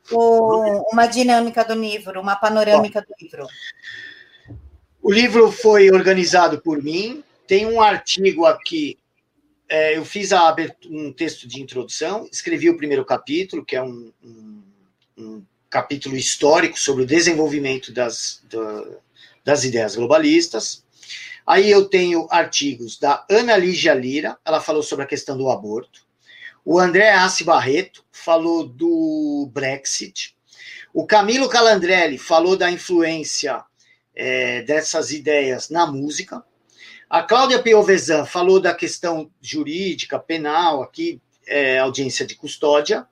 o, 0.10 0.94
uma 0.94 1.06
dinâmica 1.06 1.66
do 1.66 1.74
livro, 1.74 2.22
uma 2.22 2.38
panorâmica 2.38 3.02
Bom, 3.02 3.08
do 3.08 3.16
livro. 3.22 3.48
O 5.02 5.12
livro 5.12 5.52
foi 5.52 5.92
organizado 5.92 6.62
por 6.62 6.82
mim. 6.82 7.22
Tem 7.46 7.66
um 7.66 7.82
artigo 7.82 8.46
aqui. 8.46 8.98
É, 9.68 9.98
eu 9.98 10.06
fiz 10.06 10.32
a, 10.32 10.56
um 10.90 11.12
texto 11.12 11.46
de 11.46 11.62
introdução, 11.62 12.26
escrevi 12.32 12.70
o 12.70 12.78
primeiro 12.78 13.04
capítulo, 13.04 13.66
que 13.66 13.76
é 13.76 13.84
um, 13.84 14.14
um 14.24 14.61
um 15.22 15.46
capítulo 15.70 16.16
histórico 16.16 16.78
sobre 16.80 17.04
o 17.04 17.08
desenvolvimento 17.08 17.94
das, 17.94 18.42
da, 18.50 18.86
das 19.44 19.64
ideias 19.64 19.96
globalistas. 19.96 20.84
Aí 21.46 21.70
eu 21.70 21.86
tenho 21.86 22.28
artigos 22.30 23.00
da 23.00 23.26
Ana 23.30 23.58
Lígia 23.58 23.94
Lira, 23.94 24.38
ela 24.46 24.62
falou 24.62 24.84
sobre 24.84 25.06
a 25.06 25.08
questão 25.08 25.38
do 25.38 25.50
aborto. 25.50 26.02
O 26.64 26.80
André 26.80 27.12
Assi 27.12 27.44
Barreto 27.44 28.06
falou 28.12 28.68
do 28.68 29.50
Brexit. 29.52 30.36
O 30.94 31.08
Camilo 31.08 31.50
Calandrelli 31.50 32.18
falou 32.18 32.56
da 32.56 32.70
influência 32.70 33.64
é, 34.14 34.62
dessas 34.62 35.12
ideias 35.12 35.70
na 35.70 35.88
música. 35.88 36.44
A 37.10 37.24
Cláudia 37.24 37.62
Piovesan 37.62 38.26
falou 38.26 38.60
da 38.60 38.74
questão 38.74 39.32
jurídica, 39.42 40.20
penal, 40.20 40.84
aqui, 40.84 41.22
é, 41.48 41.80
audiência 41.80 42.26
de 42.26 42.36
custódia. 42.36 43.08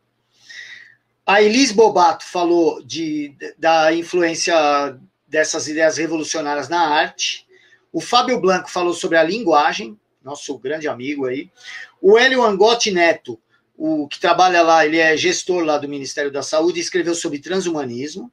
A 1.29 1.43
Elis 1.43 1.71
Bobato 1.71 2.25
falou 2.25 2.81
de, 2.81 3.35
da 3.55 3.93
influência 3.93 4.99
dessas 5.27 5.67
ideias 5.67 5.95
revolucionárias 5.95 6.67
na 6.67 6.81
arte. 6.81 7.45
O 7.93 8.01
Fábio 8.01 8.41
Blanco 8.41 8.67
falou 8.67 8.95
sobre 8.95 9.15
a 9.15 9.21
linguagem, 9.21 9.95
nosso 10.23 10.57
grande 10.57 10.87
amigo 10.87 11.27
aí. 11.27 11.51
O 12.01 12.17
Hélio 12.17 12.43
Angotti 12.43 12.89
Neto, 12.89 13.39
o 13.77 14.07
que 14.07 14.19
trabalha 14.19 14.63
lá, 14.63 14.83
ele 14.83 14.97
é 14.97 15.15
gestor 15.15 15.63
lá 15.63 15.77
do 15.77 15.87
Ministério 15.87 16.31
da 16.31 16.41
Saúde, 16.41 16.79
escreveu 16.79 17.13
sobre 17.13 17.37
transhumanismo. 17.37 18.31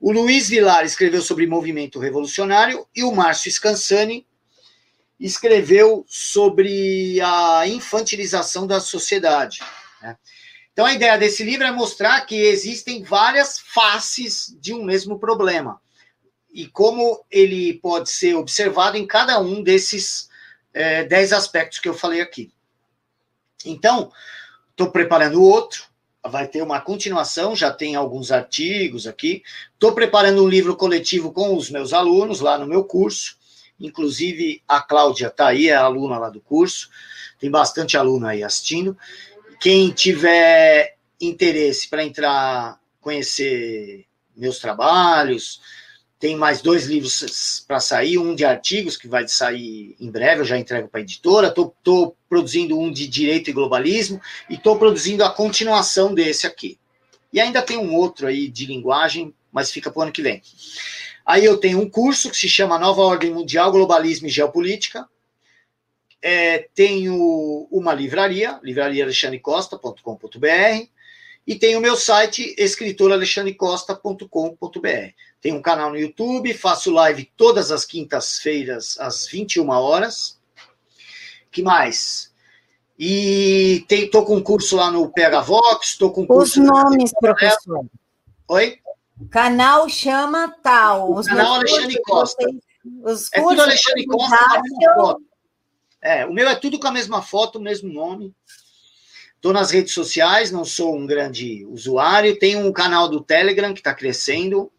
O 0.00 0.10
Luiz 0.10 0.48
Vilar 0.48 0.84
escreveu 0.84 1.22
sobre 1.22 1.46
movimento 1.46 2.00
revolucionário 2.00 2.84
e 2.92 3.04
o 3.04 3.12
Márcio 3.12 3.52
Scansani 3.52 4.26
escreveu 5.20 6.04
sobre 6.08 7.20
a 7.20 7.68
infantilização 7.68 8.66
da 8.66 8.80
sociedade. 8.80 9.60
Né? 10.02 10.16
Então, 10.72 10.86
a 10.86 10.94
ideia 10.94 11.18
desse 11.18 11.44
livro 11.44 11.66
é 11.66 11.70
mostrar 11.70 12.20
que 12.22 12.34
existem 12.34 13.02
várias 13.02 13.58
faces 13.58 14.56
de 14.58 14.72
um 14.72 14.82
mesmo 14.84 15.18
problema 15.18 15.80
e 16.52 16.66
como 16.66 17.24
ele 17.30 17.74
pode 17.74 18.10
ser 18.10 18.34
observado 18.34 18.96
em 18.96 19.06
cada 19.06 19.40
um 19.40 19.62
desses 19.62 20.28
é, 20.72 21.04
dez 21.04 21.32
aspectos 21.32 21.78
que 21.78 21.88
eu 21.88 21.94
falei 21.94 22.20
aqui. 22.20 22.52
Então, 23.64 24.12
estou 24.70 24.90
preparando 24.90 25.42
outro, 25.42 25.84
vai 26.24 26.46
ter 26.46 26.62
uma 26.62 26.80
continuação, 26.80 27.56
já 27.56 27.72
tem 27.72 27.94
alguns 27.94 28.30
artigos 28.30 29.06
aqui. 29.06 29.42
Estou 29.74 29.92
preparando 29.92 30.44
um 30.44 30.48
livro 30.48 30.76
coletivo 30.76 31.32
com 31.32 31.56
os 31.56 31.70
meus 31.70 31.92
alunos 31.92 32.40
lá 32.40 32.58
no 32.58 32.66
meu 32.66 32.84
curso. 32.84 33.36
Inclusive, 33.80 34.62
a 34.68 34.80
Cláudia 34.80 35.26
está 35.28 35.48
aí, 35.48 35.68
é 35.68 35.74
aluna 35.74 36.18
lá 36.18 36.28
do 36.28 36.40
curso. 36.40 36.90
Tem 37.38 37.50
bastante 37.50 37.96
aluno 37.96 38.26
aí 38.26 38.44
assistindo. 38.44 38.96
Quem 39.62 39.92
tiver 39.92 40.96
interesse 41.20 41.88
para 41.88 42.02
entrar, 42.02 42.80
conhecer 43.00 44.04
meus 44.36 44.58
trabalhos, 44.58 45.60
tem 46.18 46.34
mais 46.34 46.60
dois 46.60 46.86
livros 46.86 47.64
para 47.66 47.78
sair, 47.78 48.18
um 48.18 48.34
de 48.34 48.44
artigos 48.44 48.96
que 48.96 49.06
vai 49.06 49.28
sair 49.28 49.94
em 50.00 50.10
breve, 50.10 50.40
eu 50.40 50.44
já 50.44 50.58
entrego 50.58 50.88
para 50.88 50.98
a 50.98 51.02
editora. 51.02 51.46
Estou 51.46 52.16
produzindo 52.28 52.76
um 52.76 52.90
de 52.90 53.06
direito 53.06 53.50
e 53.50 53.52
globalismo 53.52 54.20
e 54.50 54.54
estou 54.54 54.76
produzindo 54.76 55.22
a 55.22 55.30
continuação 55.30 56.12
desse 56.12 56.44
aqui. 56.44 56.76
E 57.32 57.40
ainda 57.40 57.62
tem 57.62 57.78
um 57.78 57.94
outro 57.94 58.26
aí 58.26 58.48
de 58.48 58.66
linguagem, 58.66 59.32
mas 59.52 59.70
fica 59.70 59.92
para 59.92 60.00
o 60.00 60.02
ano 60.02 60.12
que 60.12 60.22
vem. 60.22 60.42
Aí 61.24 61.44
eu 61.44 61.56
tenho 61.56 61.80
um 61.80 61.88
curso 61.88 62.30
que 62.30 62.36
se 62.36 62.48
chama 62.48 62.80
Nova 62.80 63.02
Ordem 63.02 63.32
Mundial, 63.32 63.70
Globalismo 63.70 64.26
e 64.26 64.30
Geopolítica. 64.30 65.08
É, 66.22 66.68
tenho 66.74 67.68
uma 67.70 67.92
livraria, 67.92 68.58
livrariaalexandrecosta.com.br, 68.62 70.88
e 71.44 71.56
tenho 71.56 71.78
o 71.78 71.82
meu 71.82 71.96
site, 71.96 72.54
escritoralexandrecosta.com.br. 72.56 75.12
Tenho 75.40 75.56
um 75.56 75.62
canal 75.62 75.90
no 75.90 75.98
YouTube, 75.98 76.54
faço 76.54 76.92
live 76.92 77.28
todas 77.36 77.72
as 77.72 77.84
quintas-feiras, 77.84 78.96
às 79.00 79.26
21 79.26 79.68
horas. 79.70 80.38
que 81.50 81.62
mais? 81.62 82.30
E 82.96 83.84
tem, 83.88 84.08
tô 84.08 84.24
com 84.24 84.36
um 84.36 84.42
curso 84.42 84.76
lá 84.76 84.88
no 84.90 85.10
PH 85.10 85.40
Vox, 85.40 85.96
tô 85.96 86.12
com 86.12 86.22
um 86.22 86.26
curso... 86.26 86.60
Os 86.60 86.68
nomes, 86.68 87.10
professor. 87.18 87.84
Oi? 88.46 88.78
O 89.20 89.28
canal 89.28 89.88
chama 89.88 90.54
tal. 90.62 91.10
O 91.10 91.24
canal 91.24 91.54
Alexandre 91.54 92.00
Costa. 92.02 92.46
Os 93.02 93.32
é 93.32 93.40
tudo 93.40 93.62
Alexandre 93.62 94.06
Costa 94.06 94.36
com 94.36 94.54
a 94.54 94.62
mesma 94.62 94.94
foto. 94.94 95.31
É, 96.02 96.26
o 96.26 96.32
meu 96.32 96.48
é 96.48 96.56
tudo 96.56 96.80
com 96.80 96.88
a 96.88 96.92
mesma 96.92 97.22
foto, 97.22 97.56
o 97.56 97.62
mesmo 97.62 97.92
nome. 97.92 98.34
Estou 99.36 99.52
nas 99.52 99.70
redes 99.70 99.94
sociais, 99.94 100.50
não 100.50 100.64
sou 100.64 100.96
um 100.96 101.06
grande 101.06 101.64
usuário. 101.66 102.36
Tenho 102.38 102.66
um 102.66 102.72
canal 102.72 103.08
do 103.08 103.22
Telegram 103.22 103.72
que 103.72 103.80
está 103.80 103.94
crescendo 103.94 104.72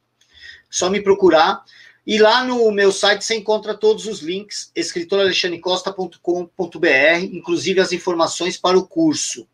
só 0.70 0.90
me 0.90 1.02
procurar. 1.02 1.64
E 2.06 2.18
lá 2.18 2.44
no 2.44 2.70
meu 2.72 2.92
site 2.92 3.24
você 3.24 3.36
encontra 3.36 3.74
todos 3.74 4.06
os 4.08 4.22
links, 4.22 4.70
escritoralexandrecosta.com.br, 4.76 7.24
inclusive 7.32 7.80
as 7.80 7.94
informações 7.94 8.58
para 8.58 8.78
o 8.78 8.86
curso. 8.86 9.48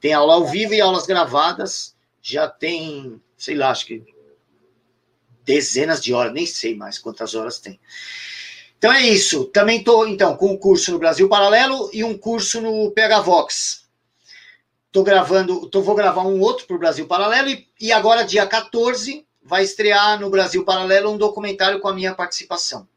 Tem 0.00 0.14
aula 0.14 0.32
ao 0.34 0.46
vivo 0.46 0.72
e 0.72 0.80
aulas 0.80 1.06
gravadas. 1.06 1.94
Já 2.22 2.48
tem, 2.48 3.20
sei 3.36 3.56
lá, 3.56 3.70
acho 3.70 3.84
que 3.84 4.02
dezenas 5.44 6.02
de 6.02 6.14
horas, 6.14 6.32
nem 6.32 6.46
sei 6.46 6.74
mais 6.74 6.98
quantas 6.98 7.34
horas 7.34 7.58
tem. 7.58 7.78
Então 8.78 8.92
é 8.92 9.02
isso. 9.02 9.44
Também 9.46 9.80
estou, 9.80 10.06
então, 10.06 10.36
com 10.36 10.52
um 10.52 10.56
curso 10.56 10.92
no 10.92 10.98
Brasil 10.98 11.28
Paralelo 11.28 11.90
e 11.92 12.04
um 12.04 12.16
curso 12.16 12.60
no 12.60 12.90
PH 12.92 13.20
Vox. 13.20 13.88
Estou 14.86 15.04
gravando, 15.04 15.68
tô, 15.68 15.82
vou 15.82 15.94
gravar 15.94 16.22
um 16.22 16.40
outro 16.40 16.66
para 16.66 16.76
o 16.76 16.78
Brasil 16.78 17.06
Paralelo 17.06 17.50
e, 17.50 17.68
e 17.80 17.92
agora, 17.92 18.24
dia 18.24 18.46
14, 18.46 19.26
vai 19.42 19.62
estrear 19.62 20.18
no 20.18 20.30
Brasil 20.30 20.64
Paralelo 20.64 21.10
um 21.10 21.18
documentário 21.18 21.80
com 21.80 21.88
a 21.88 21.94
minha 21.94 22.14
participação 22.14 22.88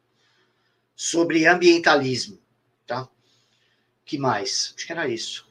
sobre 0.95 1.47
ambientalismo, 1.47 2.39
tá? 2.85 3.07
Que 4.05 4.17
mais? 4.17 4.73
Acho 4.77 4.85
que 4.85 4.91
era 4.91 5.07
isso. 5.07 5.47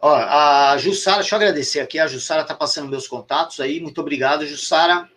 Ó, 0.00 0.14
a 0.14 0.76
Jussara, 0.78 1.18
deixa 1.18 1.34
eu 1.34 1.36
agradecer 1.36 1.80
aqui, 1.80 1.98
a 1.98 2.06
Jussara 2.06 2.44
tá 2.44 2.54
passando 2.54 2.88
meus 2.88 3.06
contatos 3.06 3.60
aí, 3.60 3.80
muito 3.80 4.00
obrigado, 4.00 4.46
Jussara. 4.46 5.08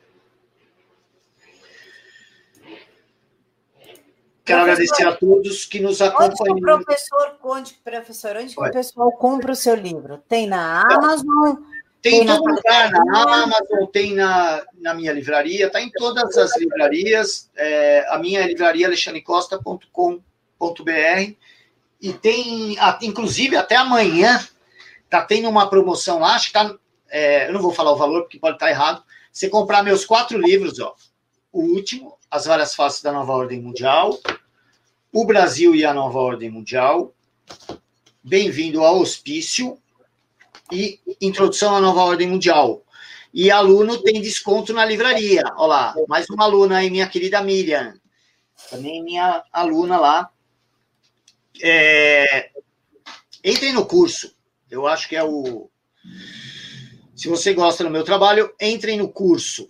Quero 4.50 4.62
agradecer 4.62 5.08
a 5.08 5.16
todos 5.16 5.66
que 5.66 5.80
nos 5.80 6.02
acompanham. 6.02 6.56
Onde 6.56 6.60
o 6.60 6.62
professor, 6.62 7.38
onde, 7.44 7.74
professor, 7.74 8.38
onde 8.38 8.56
que 8.56 8.62
o 8.62 8.72
pessoal 8.72 9.12
compra 9.12 9.52
o 9.52 9.56
seu 9.56 9.76
livro? 9.76 10.18
Tem 10.28 10.48
na 10.48 10.82
Amazon, 10.82 11.58
tem 12.02 12.24
em 12.24 12.26
todo 12.26 12.46
lugar, 12.46 12.92
na 12.92 13.44
Amazon, 13.44 13.86
tem 13.92 14.16
na, 14.16 14.64
na 14.80 14.94
minha 14.94 15.12
livraria, 15.12 15.68
está 15.68 15.82
em 15.82 15.92
todas 15.92 16.38
as 16.38 16.58
livrarias. 16.58 17.50
É, 17.56 18.06
a 18.10 18.18
minha 18.18 18.40
é 18.40 18.48
livraria 18.48 18.88
alexandrecosta.com.br 18.88 21.36
e 22.02 22.14
tem, 22.14 22.78
inclusive, 23.02 23.58
até 23.58 23.76
amanhã, 23.76 24.40
está 25.04 25.22
tendo 25.22 25.50
uma 25.50 25.70
promoção 25.70 26.20
lá, 26.20 26.36
acho 26.36 26.52
que 26.52 26.58
está, 26.58 26.74
é, 27.10 27.50
eu 27.50 27.54
não 27.54 27.62
vou 27.62 27.74
falar 27.74 27.92
o 27.92 27.98
valor 27.98 28.22
porque 28.22 28.40
pode 28.40 28.56
estar 28.56 28.68
tá 28.68 28.72
errado, 28.72 29.04
você 29.32 29.50
comprar 29.50 29.84
meus 29.84 30.06
quatro 30.06 30.40
livros, 30.40 30.80
ó, 30.80 30.96
o 31.52 31.62
último, 31.62 32.18
As 32.32 32.46
Várias 32.46 32.74
Faces 32.74 33.02
da 33.02 33.12
Nova 33.12 33.34
Ordem 33.34 33.60
Mundial, 33.60 34.18
O 35.12 35.26
Brasil 35.26 35.74
e 35.74 35.84
a 35.84 35.92
Nova 35.92 36.20
Ordem 36.20 36.52
Mundial, 36.52 37.16
Bem-vindo 38.24 38.84
ao 38.84 39.00
Hospício, 39.00 39.76
e 40.72 41.00
Introdução 41.20 41.76
à 41.76 41.82
Nova 41.82 42.02
Ordem 42.02 42.28
Mundial. 42.28 42.84
E 43.34 43.50
aluno 43.50 44.04
tem 44.04 44.22
desconto 44.22 44.72
na 44.72 44.86
livraria. 44.86 45.42
Olha 45.58 45.68
lá, 45.68 45.96
mais 46.08 46.30
uma 46.30 46.44
aluna 46.44 46.78
aí, 46.78 46.92
minha 46.92 47.10
querida 47.10 47.42
Miriam. 47.42 48.00
Também 48.70 49.04
minha 49.04 49.44
aluna 49.52 49.98
lá. 49.98 50.30
É... 51.60 52.52
Entrem 53.44 53.74
no 53.74 53.88
curso. 53.88 54.36
Eu 54.70 54.86
acho 54.86 55.10
que 55.10 55.16
é 55.16 55.24
o. 55.24 55.72
Se 57.16 57.28
você 57.28 57.52
gosta 57.56 57.84
do 57.84 57.90
meu 57.90 58.04
trabalho, 58.04 58.54
entrem 58.62 59.00
no 59.00 59.10
curso. 59.10 59.68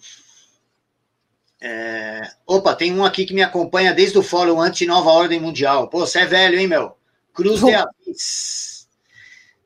É... 1.62 2.22
Opa, 2.46 2.76
tem 2.76 2.94
um 2.98 3.04
aqui 3.04 3.26
que 3.26 3.34
me 3.34 3.42
acompanha 3.42 3.94
desde 3.94 4.18
o 4.18 4.24
Fórum 4.24 4.62
Anti-Nova 4.62 5.10
Ordem 5.10 5.40
Mundial. 5.40 5.90
Pô, 5.90 6.00
você 6.00 6.20
é 6.20 6.26
velho, 6.26 6.58
hein, 6.58 6.68
meu? 6.68 6.98
Cruz 7.34 7.60
de 7.62 7.74
Avis. 7.74 8.88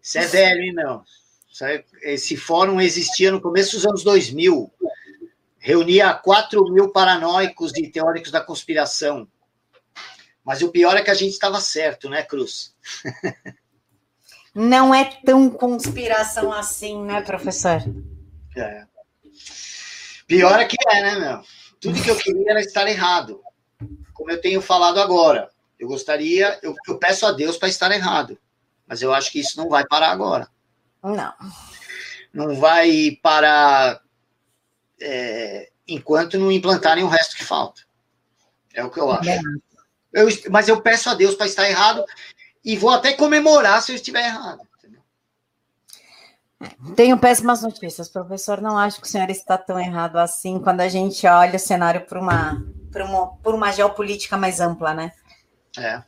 Você 0.01 0.19
é 0.19 0.25
velho, 0.25 0.61
hein, 0.61 0.73
meu? 0.73 1.03
Esse 2.01 2.35
fórum 2.35 2.81
existia 2.81 3.31
no 3.31 3.39
começo 3.39 3.75
dos 3.75 3.85
anos 3.85 4.03
2000. 4.03 4.71
Reunia 5.59 6.13
4 6.13 6.63
mil 6.71 6.91
paranoicos 6.91 7.71
e 7.77 7.89
teóricos 7.89 8.31
da 8.31 8.41
conspiração. 8.41 9.27
Mas 10.43 10.61
o 10.61 10.69
pior 10.69 10.97
é 10.97 11.01
que 11.01 11.11
a 11.11 11.13
gente 11.13 11.31
estava 11.31 11.61
certo, 11.61 12.09
né, 12.09 12.21
Cruz? 12.23 12.75
Não 14.53 14.93
é 14.93 15.05
tão 15.25 15.49
conspiração 15.49 16.51
assim, 16.51 17.01
né, 17.01 17.21
professor? 17.21 17.81
É. 18.55 18.85
Pior 20.27 20.59
é 20.59 20.65
que 20.65 20.75
é, 20.89 21.01
né, 21.01 21.19
meu? 21.19 21.43
Tudo 21.83 22.01
que 22.01 22.09
eu 22.09 22.15
queria 22.15 22.51
era 22.51 22.61
estar 22.61 22.87
errado. 22.87 23.41
Como 24.13 24.31
eu 24.31 24.39
tenho 24.39 24.61
falado 24.61 24.99
agora. 25.01 25.49
Eu 25.77 25.87
gostaria, 25.89 26.57
eu, 26.63 26.73
eu 26.87 26.97
peço 26.97 27.25
a 27.25 27.31
Deus 27.33 27.57
para 27.57 27.67
estar 27.67 27.91
errado. 27.91 28.39
Mas 28.87 29.01
eu 29.01 29.13
acho 29.13 29.31
que 29.31 29.39
isso 29.39 29.57
não 29.57 29.67
vai 29.67 29.85
parar 29.85 30.11
agora. 30.11 30.47
Não. 31.03 31.33
Não 32.33 32.55
vai 32.55 33.19
parar 33.21 34.01
é, 35.01 35.69
enquanto 35.85 36.39
não 36.39 36.49
implantarem 36.49 37.03
o 37.03 37.09
resto 37.09 37.35
que 37.35 37.43
falta. 37.43 37.81
É 38.73 38.83
o 38.83 38.89
que 38.89 38.99
eu 38.99 39.11
acho. 39.11 39.29
Eu, 40.13 40.27
mas 40.49 40.69
eu 40.69 40.81
peço 40.81 41.09
a 41.09 41.13
Deus 41.13 41.35
para 41.35 41.47
estar 41.47 41.69
errado 41.69 42.05
e 42.63 42.77
vou 42.77 42.91
até 42.91 43.11
comemorar 43.13 43.81
se 43.81 43.91
eu 43.91 43.95
estiver 43.95 44.25
errado. 44.25 44.61
Tenho 46.95 47.17
péssimas 47.17 47.61
notícias, 47.61 48.09
professor. 48.09 48.61
Não 48.61 48.77
acho 48.77 48.99
que 48.99 49.07
o 49.07 49.09
senhor 49.09 49.29
está 49.29 49.57
tão 49.57 49.79
errado 49.79 50.17
assim 50.17 50.59
quando 50.59 50.81
a 50.81 50.87
gente 50.87 51.25
olha 51.27 51.55
o 51.55 51.59
cenário 51.59 52.05
por 52.05 52.17
uma, 52.17 52.63
por 52.91 53.01
uma, 53.01 53.27
por 53.37 53.55
uma 53.55 53.71
geopolítica 53.71 54.37
mais 54.37 54.59
ampla, 54.59 54.93
né? 54.93 55.11
É. 55.77 56.01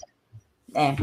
É. 0.73 0.95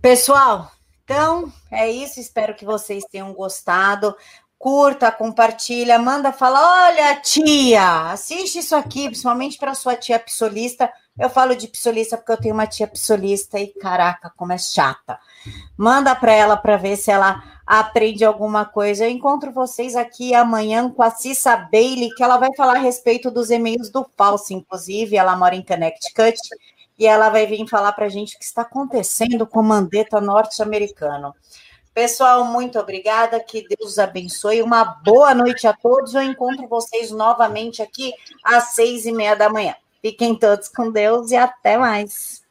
Pessoal, 0.00 0.70
então 1.04 1.52
é 1.70 1.90
isso. 1.90 2.20
Espero 2.20 2.54
que 2.54 2.64
vocês 2.64 3.04
tenham 3.10 3.32
gostado. 3.32 4.14
Curta, 4.58 5.12
compartilha, 5.12 5.98
manda, 5.98 6.32
fala: 6.32 6.88
olha, 6.88 7.20
tia, 7.20 8.10
assiste 8.10 8.58
isso 8.58 8.74
aqui, 8.74 9.04
principalmente 9.06 9.56
para 9.56 9.74
sua 9.74 9.94
tia 9.94 10.18
psolista. 10.18 10.90
Eu 11.18 11.30
falo 11.30 11.56
de 11.56 11.66
psolista 11.68 12.16
porque 12.16 12.32
eu 12.32 12.36
tenho 12.36 12.54
uma 12.54 12.66
tia 12.66 12.86
psolista 12.86 13.58
e 13.58 13.68
caraca, 13.68 14.32
como 14.36 14.52
é 14.52 14.58
chata. 14.58 15.18
Manda 15.76 16.14
para 16.14 16.32
ela 16.32 16.56
para 16.56 16.76
ver 16.76 16.96
se 16.96 17.10
ela 17.10 17.42
aprende 17.68 18.24
alguma 18.24 18.64
coisa. 18.64 19.04
Eu 19.04 19.10
encontro 19.10 19.52
vocês 19.52 19.94
aqui 19.94 20.34
amanhã 20.34 20.88
com 20.88 21.02
a 21.02 21.10
Cissa 21.10 21.54
Bailey, 21.54 22.08
que 22.16 22.22
ela 22.22 22.38
vai 22.38 22.48
falar 22.56 22.76
a 22.76 22.80
respeito 22.80 23.30
dos 23.30 23.50
e-mails 23.50 23.90
do 23.90 24.06
falso, 24.16 24.54
inclusive. 24.54 25.18
Ela 25.18 25.36
mora 25.36 25.54
em 25.54 25.62
Connecticut 25.62 26.38
e 26.98 27.06
ela 27.06 27.28
vai 27.28 27.46
vir 27.46 27.68
falar 27.68 27.92
para 27.92 28.06
a 28.06 28.08
gente 28.08 28.34
o 28.36 28.38
que 28.38 28.44
está 28.46 28.62
acontecendo 28.62 29.46
com 29.46 29.60
o 29.60 29.62
mandeta 29.62 30.18
norte-americano. 30.18 31.34
Pessoal, 31.92 32.42
muito 32.42 32.78
obrigada, 32.78 33.38
que 33.38 33.66
Deus 33.68 33.98
abençoe. 33.98 34.62
Uma 34.62 34.84
boa 34.84 35.34
noite 35.34 35.66
a 35.66 35.74
todos. 35.74 36.14
Eu 36.14 36.22
encontro 36.22 36.66
vocês 36.68 37.10
novamente 37.10 37.82
aqui 37.82 38.14
às 38.42 38.74
seis 38.74 39.04
e 39.04 39.12
meia 39.12 39.36
da 39.36 39.50
manhã. 39.50 39.74
Fiquem 40.00 40.34
todos 40.34 40.68
com 40.68 40.90
Deus 40.90 41.32
e 41.32 41.36
até 41.36 41.76
mais. 41.76 42.47